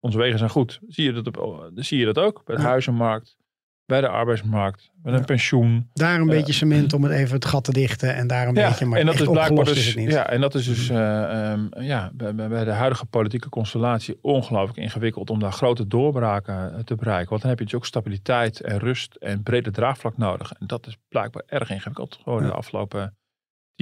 Onze 0.00 0.18
wegen 0.18 0.38
zijn 0.38 0.50
goed. 0.50 0.78
Zie 0.88 1.04
je 1.04 1.22
dat, 1.22 1.36
op, 1.38 1.70
zie 1.74 1.98
je 1.98 2.04
dat 2.04 2.18
ook? 2.18 2.44
Bij 2.44 2.56
de 2.56 2.62
huizenmarkt, 2.62 3.36
bij 3.90 4.00
de 4.00 4.08
arbeidsmarkt, 4.08 4.90
met 5.02 5.14
een 5.14 5.24
pensioen. 5.24 5.88
Daar 5.92 6.14
een 6.20 6.26
Ja. 6.26 6.32
beetje 6.32 6.52
cement 6.52 6.92
om 6.92 7.02
het 7.02 7.12
even 7.12 7.34
het 7.34 7.44
gat 7.44 7.64
te 7.64 7.72
dichten. 7.72 8.14
En 8.14 8.26
daar 8.26 8.48
een 8.48 8.54
beetje, 8.54 8.86
maar 8.86 8.98
en 8.98 9.04
dat 9.06 9.14
echt 9.14 9.22
is 9.24 9.30
blijkbaar 9.30 9.64
dus, 9.64 9.78
is 9.78 9.86
het 9.86 9.96
niet. 9.96 10.10
Ja, 10.12 10.26
en 10.30 10.40
dat 10.40 10.54
is 10.54 10.64
dus 10.66 10.88
eh, 10.88 11.50
ehm, 11.52 11.82
ja, 11.82 12.10
bij, 12.14 12.34
bij- 12.34 12.64
de 12.64 12.70
huidige 12.70 13.06
politieke 13.06 13.48
constellatie 13.48 14.18
ongelooflijk 14.22 14.78
ingewikkeld 14.78 15.30
om 15.30 15.38
daar 15.38 15.52
grote 15.52 15.86
doorbraken 15.86 16.74
eh, 16.74 16.78
te 16.84 16.94
bereiken. 16.94 17.28
Want 17.30 17.40
dan 17.40 17.50
heb 17.50 17.58
je 17.58 17.64
dus 17.64 17.74
ook 17.74 17.86
stabiliteit 17.86 18.60
en 18.60 18.78
rust 18.78 19.14
en 19.14 19.42
brede 19.42 19.70
draagvlak 19.70 20.16
nodig. 20.16 20.52
En 20.52 20.66
dat 20.66 20.86
is 20.86 20.96
blijkbaar 21.08 21.42
erg 21.46 21.70
ingewikkeld 21.70 22.18
geworden 22.22 22.46
Ja. 22.46 22.52
de 22.52 22.58
afgelopen 22.58 23.14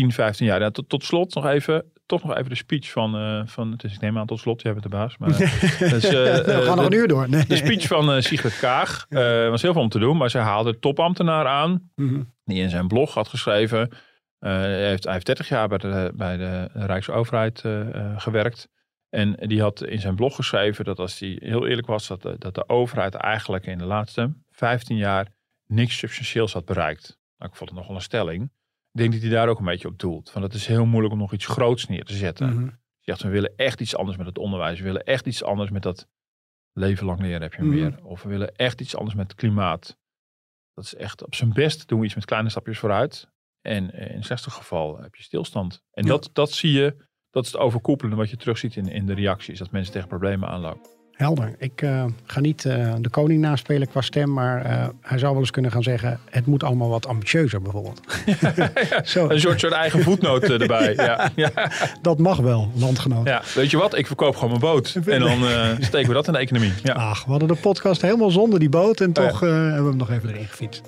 10, 0.02 0.12
15 0.12 0.46
jaar. 0.46 0.60
Ja, 0.60 0.70
tot, 0.70 0.88
tot 0.88 1.04
slot 1.04 1.34
nog 1.34 1.46
even, 1.46 1.84
toch 2.06 2.24
nog 2.24 2.36
even 2.36 2.48
de 2.48 2.54
speech 2.56 2.90
van, 2.90 3.14
eh, 3.16 3.42
van 3.46 3.70
het 3.72 3.84
is, 3.84 3.94
ik 3.94 4.00
neem 4.00 4.18
aan 4.18 4.26
tot 4.26 4.38
slot, 4.40 4.62
jij 4.62 4.70
bent 4.72 4.82
de 4.82 4.88
baas. 4.88 5.16
Maar, 5.18 5.28
dus, 5.78 6.04
eh, 6.04 6.10
we 6.10 6.42
eh, 6.52 6.58
gaan 6.64 6.76
nog 6.76 6.86
een 6.86 6.92
uur 6.92 7.08
door. 7.08 7.28
Nee. 7.28 7.46
De 7.46 7.56
speech 7.56 7.86
van 7.86 8.12
eh, 8.12 8.20
Sigrid 8.20 8.58
Kaag 8.58 9.06
eh, 9.08 9.48
was 9.48 9.62
heel 9.62 9.72
veel 9.72 9.82
om 9.82 9.88
te 9.88 9.98
doen, 9.98 10.16
maar 10.16 10.30
ze 10.30 10.38
haalde 10.38 10.72
de 10.72 10.78
topambtenaar 10.78 11.46
aan 11.46 11.90
Mhm. 11.94 12.22
die 12.44 12.62
in 12.62 12.70
zijn 12.70 12.88
blog 12.88 13.14
had 13.14 13.28
geschreven. 13.28 13.88
eh, 14.38 14.50
hij, 14.52 14.88
heeft, 14.88 15.04
hij 15.04 15.12
heeft 15.12 15.26
30 15.26 15.48
jaar 15.48 15.68
bij 15.68 15.78
de, 15.78 16.12
bij 16.14 16.36
de 16.36 16.68
Rijksoverheid 16.72 17.64
eh, 17.64 17.94
eh, 17.94 18.20
gewerkt. 18.20 18.68
En 19.08 19.32
die 19.40 19.60
had 19.60 19.84
in 19.84 20.00
zijn 20.00 20.14
blog 20.14 20.34
geschreven 20.36 20.84
dat 20.84 20.98
als 20.98 21.18
hij 21.18 21.36
heel 21.40 21.66
eerlijk 21.66 21.86
was, 21.86 22.06
dat 22.08 22.22
de, 22.22 22.36
dat 22.38 22.54
de 22.54 22.68
overheid 22.68 23.14
eigenlijk 23.14 23.66
in 23.66 23.78
de 23.78 23.84
laatste 23.84 24.32
15 24.50 24.96
jaar 24.96 25.26
niks 25.66 25.98
substantieels 25.98 26.52
had 26.52 26.64
bereikt. 26.64 27.18
Nou, 27.38 27.50
ik 27.50 27.56
vond 27.56 27.70
het 27.70 27.78
nogal 27.78 27.94
een 27.94 28.00
stelling. 28.00 28.50
Ik 28.98 29.04
denk 29.10 29.12
dat 29.22 29.30
hij 29.30 29.38
daar 29.38 29.48
ook 29.48 29.58
een 29.58 29.64
beetje 29.64 29.88
op 29.88 29.98
doelt. 29.98 30.30
Van 30.30 30.42
het 30.42 30.54
is 30.54 30.66
heel 30.66 30.86
moeilijk 30.86 31.12
om 31.14 31.18
nog 31.20 31.32
iets 31.32 31.46
groots 31.46 31.86
neer 31.86 32.04
te 32.04 32.14
zetten. 32.14 32.54
Mhm. 32.54 32.64
Je 32.64 32.72
zegt, 33.14 33.22
we 33.22 33.28
willen 33.28 33.52
echt 33.56 33.80
iets 33.80 33.96
anders 33.96 34.16
met 34.16 34.26
het 34.26 34.38
onderwijs. 34.38 34.78
We 34.78 34.84
willen 34.84 35.04
echt 35.04 35.26
iets 35.26 35.42
anders 35.42 35.70
met 35.70 35.82
dat 35.82 36.08
leven 36.72 37.06
lang 37.06 37.20
leren 37.20 37.42
heb 37.42 37.54
je 37.54 37.62
Mhm. 37.62 37.74
meer. 37.74 37.98
Of 38.04 38.22
we 38.22 38.28
willen 38.28 38.54
echt 38.56 38.80
iets 38.80 38.96
anders 38.96 39.16
met 39.16 39.26
het 39.30 39.36
klimaat. 39.40 39.96
Dat 40.74 40.84
is 40.84 40.94
echt 40.94 41.24
op 41.24 41.34
zijn 41.34 41.52
best 41.52 41.88
doen 41.88 41.98
we 41.98 42.04
iets 42.04 42.14
met 42.14 42.24
kleine 42.24 42.48
stapjes 42.48 42.78
vooruit. 42.78 43.28
En 43.60 43.90
eh, 43.92 44.08
in 44.10 44.16
het 44.16 44.24
slechtste 44.24 44.50
geval 44.50 44.98
heb 45.00 45.14
je 45.14 45.22
stilstand. 45.22 45.82
En 45.90 46.02
Ja. 46.04 46.08
dat, 46.08 46.30
dat 46.32 46.50
zie 46.52 46.72
je, 46.72 46.96
dat 47.30 47.44
is 47.44 47.52
het 47.52 47.60
overkoepelende 47.60 48.16
wat 48.16 48.30
je 48.30 48.36
terugziet 48.36 48.76
in, 48.76 48.86
in 48.88 49.06
de 49.06 49.14
reacties. 49.14 49.58
Dat 49.58 49.70
mensen 49.70 49.92
tegen 49.92 50.08
problemen 50.08 50.48
aanlopen. 50.48 50.90
Helder. 51.18 51.54
Ik 51.58 51.82
eh, 51.82 52.04
ga 52.24 52.40
niet 52.40 52.64
eh, 52.64 52.94
de 53.00 53.08
koning 53.08 53.40
naspelen 53.40 53.88
qua 53.88 54.00
stem, 54.00 54.32
maar 54.32 54.64
eh, 54.64 54.86
hij 55.00 55.18
zou 55.18 55.32
wel 55.32 55.40
eens 55.40 55.50
kunnen 55.50 55.70
gaan 55.70 55.82
zeggen: 55.82 56.20
het 56.30 56.46
moet 56.46 56.62
allemaal 56.62 56.88
wat 56.88 57.06
ambitieuzer, 57.06 57.62
bijvoorbeeld. 57.62 58.00
Zo, 59.02 59.28
Een 59.28 59.40
soort, 59.40 59.60
soort 59.60 59.72
eigen 59.72 60.02
voetnoot 60.02 60.42
erbij. 60.42 60.94
Ja, 61.34 61.70
dat 62.02 62.18
mag 62.18 62.38
wel, 62.38 62.70
landgenoot. 62.74 63.26
ja. 63.26 63.42
Weet 63.54 63.70
je 63.70 63.76
wat? 63.76 63.96
Ik 63.96 64.06
verkoop 64.06 64.34
gewoon 64.34 64.48
mijn 64.48 64.60
boot. 64.60 64.98
En 65.06 65.20
dan 65.20 65.38
steken 65.80 66.08
we 66.08 66.14
dat 66.14 66.26
in 66.26 66.32
de 66.32 66.38
economie. 66.38 66.72
Ja. 66.82 66.92
Ach, 66.92 67.24
we 67.24 67.30
hadden 67.30 67.48
de 67.48 67.54
podcast 67.54 68.02
helemaal 68.02 68.30
zonder 68.30 68.58
die 68.58 68.68
boot 68.68 69.00
en 69.00 69.08
Oh 69.08 69.12
toch 69.14 69.40
hebben 69.40 69.82
we 69.82 69.88
hem 69.88 69.96
nog 69.96 70.10
even 70.10 70.28
erin 70.28 70.46
gefietst. 70.46 70.82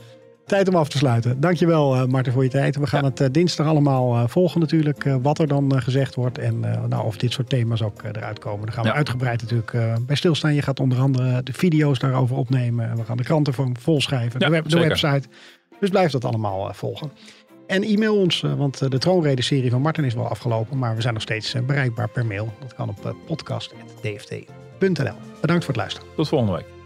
Tijd 0.51 0.68
om 0.68 0.74
af 0.76 0.88
te 0.88 0.98
sluiten. 0.98 1.40
Dankjewel 1.40 1.96
uh, 1.96 2.05
Martin 2.05 2.32
voor 2.32 2.42
je 2.42 2.48
tijd. 2.51 2.76
We 2.76 2.86
gaan 2.86 3.03
Ja. 3.03 3.09
het 3.09 3.20
uh, 3.20 3.26
dinsdag 3.30 3.66
allemaal 3.66 4.16
uh, 4.16 4.22
volgen 4.26 4.61
natuurlijk. 4.61 5.05
wat 5.22 5.38
er 5.38 5.48
dan 5.48 5.82
gezegd 5.82 6.14
wordt. 6.14 6.38
En 6.38 6.61
nou, 6.61 7.05
of 7.05 7.16
dit 7.16 7.32
soort 7.32 7.48
thema's 7.48 7.82
ook 7.82 8.03
eruit 8.03 8.38
komen. 8.38 8.64
Dan 8.66 8.74
gaan 8.74 8.82
we 8.82 8.88
Ja. 8.88 8.94
uitgebreid 8.94 9.42
natuurlijk 9.42 9.72
bij 10.07 10.16
stilstaan. 10.16 10.55
Je 10.55 10.62
gaat 10.62 10.80
onder 10.80 10.98
andere 10.98 11.42
de 11.42 11.53
video's 11.53 11.98
daarover 11.98 12.36
opnemen. 12.36 12.90
En 12.90 12.96
we 12.96 13.05
gaan 13.05 13.16
de 13.16 13.22
kranten 13.22 13.55
van 13.55 13.76
volschrijven. 13.80 14.40
Ja, 14.40 14.46
de, 14.46 14.53
web, 14.53 14.64
de 14.64 14.70
zeker. 14.70 14.88
website. 14.88 15.28
Dus 15.80 15.88
blijf 15.90 16.11
dat 16.12 16.24
allemaal 16.24 16.74
volgen. 16.74 17.11
En 17.66 17.82
e-mail 17.82 18.16
ons, 18.16 18.40
want 18.40 18.90
de 18.90 18.98
troonrede-serie 18.98 19.70
van 19.70 19.80
Martin 19.80 20.05
is 20.05 20.14
wel 20.14 20.28
afgelopen. 20.28 20.78
Maar 20.78 20.94
we 20.94 21.01
zijn 21.01 21.14
nog 21.14 21.22
steeds 21.22 21.55
bereikbaar 21.66 22.09
per 22.09 22.26
mail. 22.26 22.53
Dat 22.61 22.74
kan 22.74 22.88
op 22.88 23.14
podcast.dft.nl. 23.26 25.14
Bedankt 25.40 25.64
voor 25.64 25.74
het 25.74 25.82
luisteren. 25.82 26.09
Tot 26.16 26.28
volgende 26.28 26.53
week. 26.53 26.79